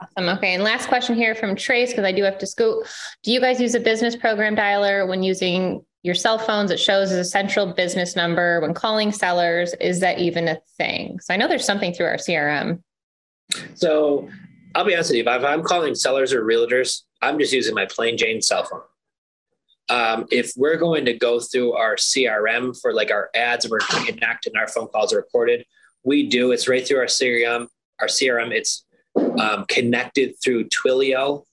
Awesome. 0.00 0.36
Okay. 0.38 0.54
And 0.54 0.62
last 0.62 0.88
question 0.88 1.14
here 1.14 1.34
from 1.34 1.56
Trace, 1.56 1.90
because 1.90 2.04
I 2.04 2.12
do 2.12 2.22
have 2.22 2.38
to 2.38 2.46
scoot. 2.46 2.86
Do 3.22 3.32
you 3.32 3.40
guys 3.40 3.60
use 3.60 3.74
a 3.74 3.80
business 3.80 4.16
program 4.16 4.56
dialer 4.56 5.08
when 5.08 5.22
using 5.22 5.84
your 6.02 6.14
cell 6.14 6.38
phones, 6.38 6.70
it 6.70 6.80
shows 6.80 7.12
as 7.12 7.18
a 7.18 7.24
central 7.24 7.66
business 7.66 8.16
number 8.16 8.60
when 8.60 8.72
calling 8.72 9.12
sellers. 9.12 9.74
Is 9.80 10.00
that 10.00 10.18
even 10.18 10.48
a 10.48 10.58
thing? 10.78 11.20
So 11.20 11.34
I 11.34 11.36
know 11.36 11.46
there's 11.46 11.64
something 11.64 11.92
through 11.92 12.06
our 12.06 12.16
CRM. 12.16 12.82
So 13.74 14.28
I'll 14.74 14.84
be 14.84 14.94
honest 14.94 15.10
with 15.10 15.18
you, 15.18 15.22
if 15.24 15.44
I'm 15.44 15.62
calling 15.62 15.94
sellers 15.94 16.32
or 16.32 16.42
realtors, 16.42 17.02
I'm 17.20 17.38
just 17.38 17.52
using 17.52 17.74
my 17.74 17.86
plain 17.86 18.16
Jane 18.16 18.40
cell 18.40 18.64
phone. 18.64 18.80
Um, 19.90 20.26
if 20.30 20.52
we're 20.56 20.76
going 20.76 21.04
to 21.06 21.12
go 21.12 21.40
through 21.40 21.72
our 21.72 21.96
CRM 21.96 22.80
for 22.80 22.94
like 22.94 23.10
our 23.10 23.28
ads 23.34 23.68
we're 23.68 23.80
connect 23.80 24.46
and 24.46 24.56
our 24.56 24.68
phone 24.68 24.86
calls 24.86 25.12
are 25.12 25.16
recorded, 25.16 25.66
we 26.04 26.28
do. 26.28 26.52
It's 26.52 26.68
right 26.68 26.86
through 26.86 26.98
our 26.98 27.06
CRM. 27.06 27.66
Our 28.00 28.06
CRM, 28.06 28.52
it's 28.52 28.86
um, 29.16 29.64
connected 29.66 30.34
through 30.42 30.68
Twilio, 30.68 31.44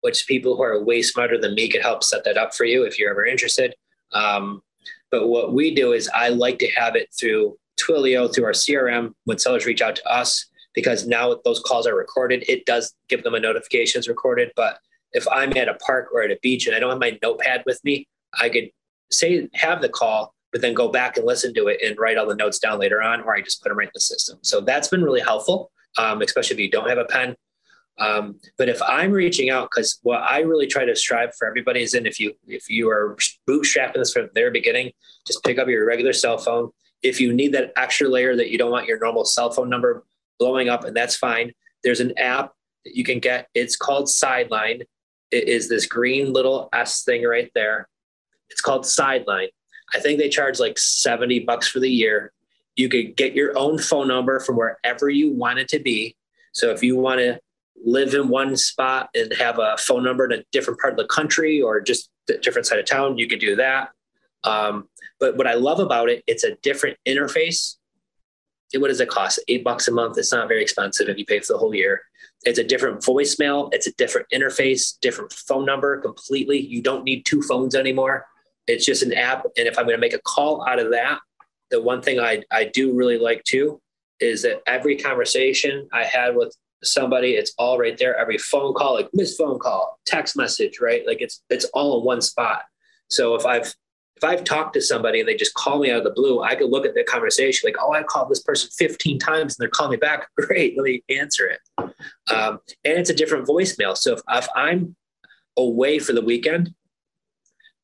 which 0.00 0.26
people 0.26 0.56
who 0.56 0.62
are 0.62 0.82
way 0.82 1.02
smarter 1.02 1.38
than 1.38 1.54
me 1.54 1.68
could 1.68 1.82
help 1.82 2.04
set 2.04 2.24
that 2.24 2.36
up 2.36 2.54
for 2.54 2.64
you 2.64 2.84
if 2.84 2.98
you're 2.98 3.10
ever 3.10 3.24
interested. 3.24 3.74
Um, 4.12 4.62
but 5.10 5.28
what 5.28 5.52
we 5.52 5.74
do 5.74 5.92
is 5.92 6.08
I 6.14 6.28
like 6.28 6.58
to 6.58 6.70
have 6.72 6.96
it 6.96 7.08
through 7.18 7.58
Twilio, 7.80 8.32
through 8.32 8.44
our 8.44 8.52
CRM 8.52 9.14
when 9.24 9.38
sellers 9.38 9.66
reach 9.66 9.82
out 9.82 9.96
to 9.96 10.06
us, 10.06 10.46
because 10.74 11.06
now 11.06 11.40
those 11.44 11.60
calls 11.60 11.86
are 11.86 11.96
recorded. 11.96 12.44
It 12.48 12.66
does 12.66 12.94
give 13.08 13.22
them 13.22 13.34
a 13.34 13.40
notification 13.40 13.98
it's 13.98 14.08
recorded. 14.08 14.52
But 14.54 14.78
if 15.12 15.26
I'm 15.28 15.56
at 15.56 15.68
a 15.68 15.74
park 15.74 16.08
or 16.12 16.22
at 16.22 16.30
a 16.30 16.38
beach 16.42 16.66
and 16.66 16.76
I 16.76 16.78
don't 16.78 16.90
have 16.90 17.00
my 17.00 17.18
notepad 17.22 17.62
with 17.66 17.82
me, 17.84 18.06
I 18.38 18.48
could 18.48 18.70
say, 19.10 19.48
have 19.54 19.80
the 19.80 19.88
call, 19.88 20.34
but 20.52 20.60
then 20.60 20.74
go 20.74 20.88
back 20.88 21.16
and 21.16 21.26
listen 21.26 21.54
to 21.54 21.68
it 21.68 21.80
and 21.82 21.98
write 21.98 22.18
all 22.18 22.26
the 22.26 22.34
notes 22.34 22.58
down 22.58 22.78
later 22.78 23.02
on, 23.02 23.22
or 23.22 23.34
I 23.34 23.40
just 23.40 23.62
put 23.62 23.70
them 23.70 23.78
right 23.78 23.88
in 23.88 23.92
the 23.94 24.00
system. 24.00 24.38
So 24.42 24.60
that's 24.60 24.88
been 24.88 25.02
really 25.02 25.20
helpful, 25.20 25.70
um, 25.96 26.20
especially 26.20 26.54
if 26.54 26.60
you 26.60 26.70
don't 26.70 26.88
have 26.88 26.98
a 26.98 27.04
pen. 27.04 27.34
Um, 27.98 28.38
but 28.56 28.68
if 28.68 28.80
I'm 28.82 29.10
reaching 29.10 29.50
out, 29.50 29.70
because 29.70 29.98
what 30.02 30.22
I 30.22 30.40
really 30.40 30.66
try 30.66 30.84
to 30.84 30.94
strive 30.94 31.34
for 31.34 31.48
everybody 31.48 31.82
is 31.82 31.94
in 31.94 32.06
if 32.06 32.20
you 32.20 32.34
if 32.46 32.70
you 32.70 32.88
are 32.88 33.16
bootstrapping 33.48 33.94
this 33.94 34.12
from 34.12 34.24
the 34.24 34.30
very 34.34 34.50
beginning, 34.50 34.92
just 35.26 35.42
pick 35.44 35.58
up 35.58 35.68
your 35.68 35.84
regular 35.84 36.12
cell 36.12 36.38
phone. 36.38 36.70
If 37.02 37.20
you 37.20 37.32
need 37.32 37.52
that 37.52 37.72
extra 37.76 38.08
layer 38.08 38.36
that 38.36 38.50
you 38.50 38.58
don't 38.58 38.70
want 38.70 38.86
your 38.86 38.98
normal 38.98 39.24
cell 39.24 39.50
phone 39.50 39.68
number 39.68 40.04
blowing 40.38 40.68
up, 40.68 40.84
and 40.84 40.96
that's 40.96 41.16
fine. 41.16 41.52
There's 41.82 42.00
an 42.00 42.16
app 42.18 42.52
that 42.84 42.96
you 42.96 43.04
can 43.04 43.18
get. 43.18 43.48
It's 43.54 43.76
called 43.76 44.08
Sideline. 44.08 44.82
It 45.30 45.48
is 45.48 45.68
this 45.68 45.86
green 45.86 46.32
little 46.32 46.68
S 46.72 47.02
thing 47.02 47.24
right 47.24 47.50
there. 47.54 47.88
It's 48.50 48.60
called 48.60 48.86
Sideline. 48.86 49.48
I 49.94 50.00
think 50.00 50.18
they 50.18 50.28
charge 50.28 50.60
like 50.60 50.78
70 50.78 51.40
bucks 51.40 51.68
for 51.68 51.80
the 51.80 51.90
year. 51.90 52.32
You 52.76 52.88
could 52.88 53.16
get 53.16 53.34
your 53.34 53.58
own 53.58 53.78
phone 53.78 54.08
number 54.08 54.38
from 54.40 54.56
wherever 54.56 55.08
you 55.08 55.32
want 55.32 55.58
it 55.58 55.68
to 55.68 55.80
be. 55.80 56.16
So 56.52 56.70
if 56.70 56.82
you 56.82 56.96
want 56.96 57.20
to 57.20 57.40
live 57.84 58.14
in 58.14 58.28
one 58.28 58.56
spot 58.56 59.08
and 59.14 59.32
have 59.34 59.58
a 59.58 59.76
phone 59.78 60.04
number 60.04 60.24
in 60.24 60.40
a 60.40 60.44
different 60.52 60.80
part 60.80 60.92
of 60.92 60.98
the 60.98 61.06
country 61.06 61.60
or 61.60 61.80
just 61.80 62.10
a 62.30 62.38
different 62.38 62.66
side 62.66 62.78
of 62.78 62.86
town, 62.86 63.18
you 63.18 63.26
could 63.26 63.40
do 63.40 63.56
that. 63.56 63.90
Um, 64.44 64.88
but 65.20 65.36
what 65.36 65.46
I 65.46 65.54
love 65.54 65.80
about 65.80 66.08
it, 66.08 66.22
it's 66.26 66.44
a 66.44 66.54
different 66.56 66.96
interface. 67.06 67.76
What 68.74 68.88
does 68.88 69.00
it 69.00 69.08
cost? 69.08 69.40
Eight 69.48 69.64
bucks 69.64 69.88
a 69.88 69.92
month. 69.92 70.18
It's 70.18 70.32
not 70.32 70.48
very 70.48 70.62
expensive 70.62 71.08
if 71.08 71.18
you 71.18 71.24
pay 71.24 71.40
for 71.40 71.54
the 71.54 71.58
whole 71.58 71.74
year. 71.74 72.02
It's 72.44 72.58
a 72.58 72.64
different 72.64 73.00
voicemail. 73.00 73.72
It's 73.72 73.86
a 73.86 73.92
different 73.94 74.28
interface, 74.32 74.98
different 75.00 75.32
phone 75.32 75.64
number 75.64 76.00
completely. 76.00 76.58
You 76.58 76.82
don't 76.82 77.04
need 77.04 77.24
two 77.24 77.42
phones 77.42 77.74
anymore. 77.74 78.26
It's 78.66 78.84
just 78.84 79.02
an 79.02 79.14
app. 79.14 79.44
And 79.56 79.66
if 79.66 79.78
I'm 79.78 79.86
going 79.86 79.96
to 79.96 80.00
make 80.00 80.12
a 80.12 80.20
call 80.20 80.66
out 80.68 80.78
of 80.78 80.90
that, 80.90 81.18
the 81.70 81.80
one 81.80 82.02
thing 82.02 82.20
I, 82.20 82.42
I 82.50 82.64
do 82.64 82.94
really 82.94 83.18
like 83.18 83.42
too 83.44 83.80
is 84.20 84.42
that 84.42 84.62
every 84.66 84.96
conversation 84.96 85.88
I 85.92 86.04
had 86.04 86.36
with 86.36 86.54
somebody 86.82 87.32
it's 87.32 87.52
all 87.58 87.78
right 87.78 87.96
there. 87.98 88.16
Every 88.16 88.38
phone 88.38 88.74
call 88.74 88.94
like 88.94 89.08
missed 89.12 89.38
phone 89.38 89.58
call 89.58 89.98
text 90.06 90.36
message 90.36 90.80
right? 90.80 91.06
Like 91.06 91.20
it's 91.20 91.42
it's 91.50 91.64
all 91.66 91.98
in 91.98 92.04
one 92.04 92.20
spot. 92.20 92.62
So 93.08 93.34
if 93.34 93.46
i've 93.46 93.74
if 94.16 94.24
i've 94.24 94.44
talked 94.44 94.74
to 94.74 94.80
somebody 94.80 95.20
and 95.20 95.28
they 95.28 95.36
just 95.36 95.54
call 95.54 95.78
me 95.78 95.90
out 95.90 95.98
of 95.98 96.04
the 96.04 96.10
blue 96.10 96.42
i 96.42 96.54
could 96.56 96.70
look 96.70 96.84
at 96.84 96.94
the 96.94 97.04
conversation 97.04 97.66
like 97.66 97.76
oh 97.80 97.92
i 97.92 98.02
called 98.02 98.28
this 98.28 98.42
person 98.42 98.68
15 98.76 99.18
times 99.18 99.54
and 99.54 99.62
they're 99.62 99.70
calling 99.70 99.92
me 99.92 99.96
back. 99.96 100.28
Great 100.36 100.76
let 100.76 100.84
me 100.84 101.02
answer 101.08 101.46
it. 101.46 101.60
Um, 102.32 102.58
and 102.84 102.98
it's 102.98 103.10
a 103.10 103.14
different 103.14 103.46
voicemail. 103.46 103.96
So 103.96 104.14
if, 104.14 104.20
if 104.28 104.48
i'm 104.54 104.96
away 105.56 105.98
for 105.98 106.12
the 106.12 106.22
weekend 106.22 106.74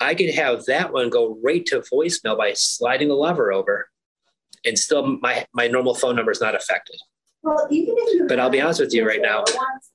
i 0.00 0.14
could 0.14 0.32
have 0.34 0.64
that 0.66 0.92
one 0.92 1.10
go 1.10 1.38
right 1.42 1.64
to 1.66 1.80
voicemail 1.92 2.36
by 2.36 2.52
sliding 2.52 3.08
the 3.08 3.14
lever 3.14 3.52
over 3.52 3.88
and 4.64 4.78
still 4.78 5.18
my 5.20 5.46
my 5.52 5.66
normal 5.66 5.94
phone 5.94 6.16
number 6.16 6.30
is 6.30 6.40
not 6.40 6.54
affected 6.54 6.96
well, 7.44 7.66
even 7.70 7.94
if 7.96 8.14
you. 8.14 8.26
But 8.26 8.40
I'll 8.40 8.50
be 8.50 8.60
honest 8.60 8.80
with 8.80 8.94
you 8.94 9.06
right 9.06 9.20
now, 9.20 9.44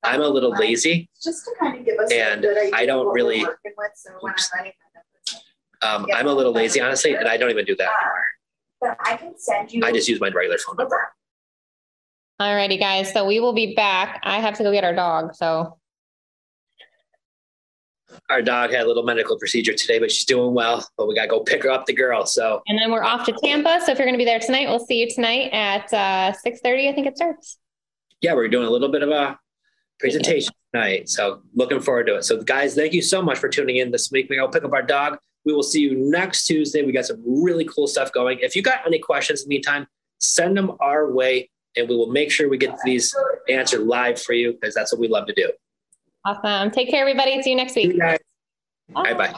I'm 0.04 0.22
a 0.22 0.28
little 0.28 0.52
lazy. 0.52 1.10
Just 1.22 1.46
to 1.46 1.52
kind 1.60 1.78
of 1.78 1.86
give 1.86 2.00
us. 2.00 2.12
And 2.12 2.46
I 2.74 2.86
don't 2.86 3.12
really. 3.14 3.46
Um, 5.82 6.08
I'm 6.14 6.28
a 6.28 6.34
little 6.34 6.54
lazy, 6.54 6.80
honestly, 6.80 7.16
and 7.16 7.28
I 7.28 7.38
don't 7.38 7.50
even 7.50 7.66
do 7.66 7.76
that 7.78 7.90
anymore. 7.90 8.26
But 8.82 8.98
I 9.04 9.18
can 9.18 9.34
send 9.38 9.74
you. 9.74 9.84
I 9.84 9.92
just 9.92 10.08
use 10.08 10.22
my 10.22 10.30
regular 10.30 10.58
phone 10.60 10.76
number. 10.78 11.12
All 12.40 12.56
righty, 12.56 12.78
guys. 12.78 13.12
So 13.12 13.26
we 13.26 13.40
will 13.40 13.54
be 13.54 13.74
back. 13.76 14.22
I 14.24 14.40
have 14.40 14.56
to 14.58 14.64
go 14.64 14.72
get 14.72 14.84
our 14.84 14.94
dog. 14.94 15.36
So 15.36 15.79
our 18.30 18.42
dog 18.42 18.72
had 18.72 18.82
a 18.82 18.88
little 18.88 19.04
medical 19.04 19.38
procedure 19.38 19.74
today, 19.74 20.00
but 20.00 20.12
she's 20.12 20.26
doing 20.26 20.54
well. 20.54 20.88
But 20.98 21.08
we 21.08 21.16
got 21.16 21.24
to 21.24 21.28
go 21.28 21.42
pick 21.42 21.64
her 21.64 21.70
up, 21.70 21.86
the 21.86 21.94
girl. 21.94 22.26
So, 22.26 22.62
and 22.68 22.80
then 22.80 22.92
we're 22.92 23.04
off 23.04 23.26
to 23.26 23.34
Tampa. 23.44 23.80
So 23.86 23.92
if 23.92 23.98
you're 23.98 24.08
going 24.08 24.14
to 24.14 24.18
be 24.18 24.26
there 24.26 24.40
tonight, 24.40 24.68
we'll 24.68 24.86
see 24.86 25.00
you 25.00 25.10
tonight 25.10 25.50
at 25.52 25.94
uh, 25.94 26.34
6:30. 26.46 26.90
I 26.90 26.94
think 26.94 27.08
it 27.08 27.18
starts. 27.18 27.58
Yeah, 28.22 28.34
we're 28.34 28.48
doing 28.48 28.68
a 28.68 28.70
little 28.70 28.90
bit 28.90 29.02
of 29.02 29.10
a 29.10 29.40
presentation 30.00 30.54
tonight. 30.74 31.10
So 31.10 31.42
looking 31.56 31.80
forward 31.80 32.08
to 32.08 32.16
it. 32.16 32.24
So 32.24 32.42
guys, 32.42 32.76
thank 32.76 32.94
you 32.94 33.02
so 33.02 33.22
much 33.22 33.38
for 33.38 33.50
tuning 33.50 33.78
in 33.78 33.92
this 33.92 34.12
week. 34.12 34.28
We 34.30 34.38
go 34.38 34.48
pick 34.48 34.64
up 34.64 34.74
our 34.74 34.82
dog. 34.82 35.18
We 35.46 35.54
will 35.54 35.64
see 35.64 35.82
you 35.82 35.96
next 35.96 36.46
Tuesday. 36.46 36.84
We 36.84 36.92
got 36.92 37.06
some 37.06 37.24
really 37.26 37.66
cool 37.66 37.88
stuff 37.88 38.12
going. 38.12 38.40
If 38.42 38.56
you 38.56 38.62
got 38.62 38.86
any 38.86 39.00
questions 39.00 39.42
in 39.42 39.50
the 39.50 39.56
meantime, 39.56 39.88
send 40.20 40.58
them 40.58 40.72
our 40.80 41.12
way 41.12 41.50
and 41.76 41.88
we 41.88 41.96
will 41.96 42.12
make 42.12 42.32
sure 42.32 42.50
we 42.50 42.58
get 42.58 42.78
these 42.84 43.16
answered 43.48 43.82
live 43.82 44.22
for 44.22 44.34
you 44.34 44.54
because 44.54 44.74
that's 44.74 44.92
what 44.92 45.00
we 45.00 45.08
love 45.08 45.28
to 45.28 45.34
do. 45.34 45.50
Awesome. 46.26 46.72
Take 46.72 46.90
care, 46.90 47.02
everybody. 47.02 47.42
See 47.42 47.52
you 47.52 47.56
next 47.56 47.76
week. 47.76 47.98
Bye 47.98 49.14
bye. 49.14 49.36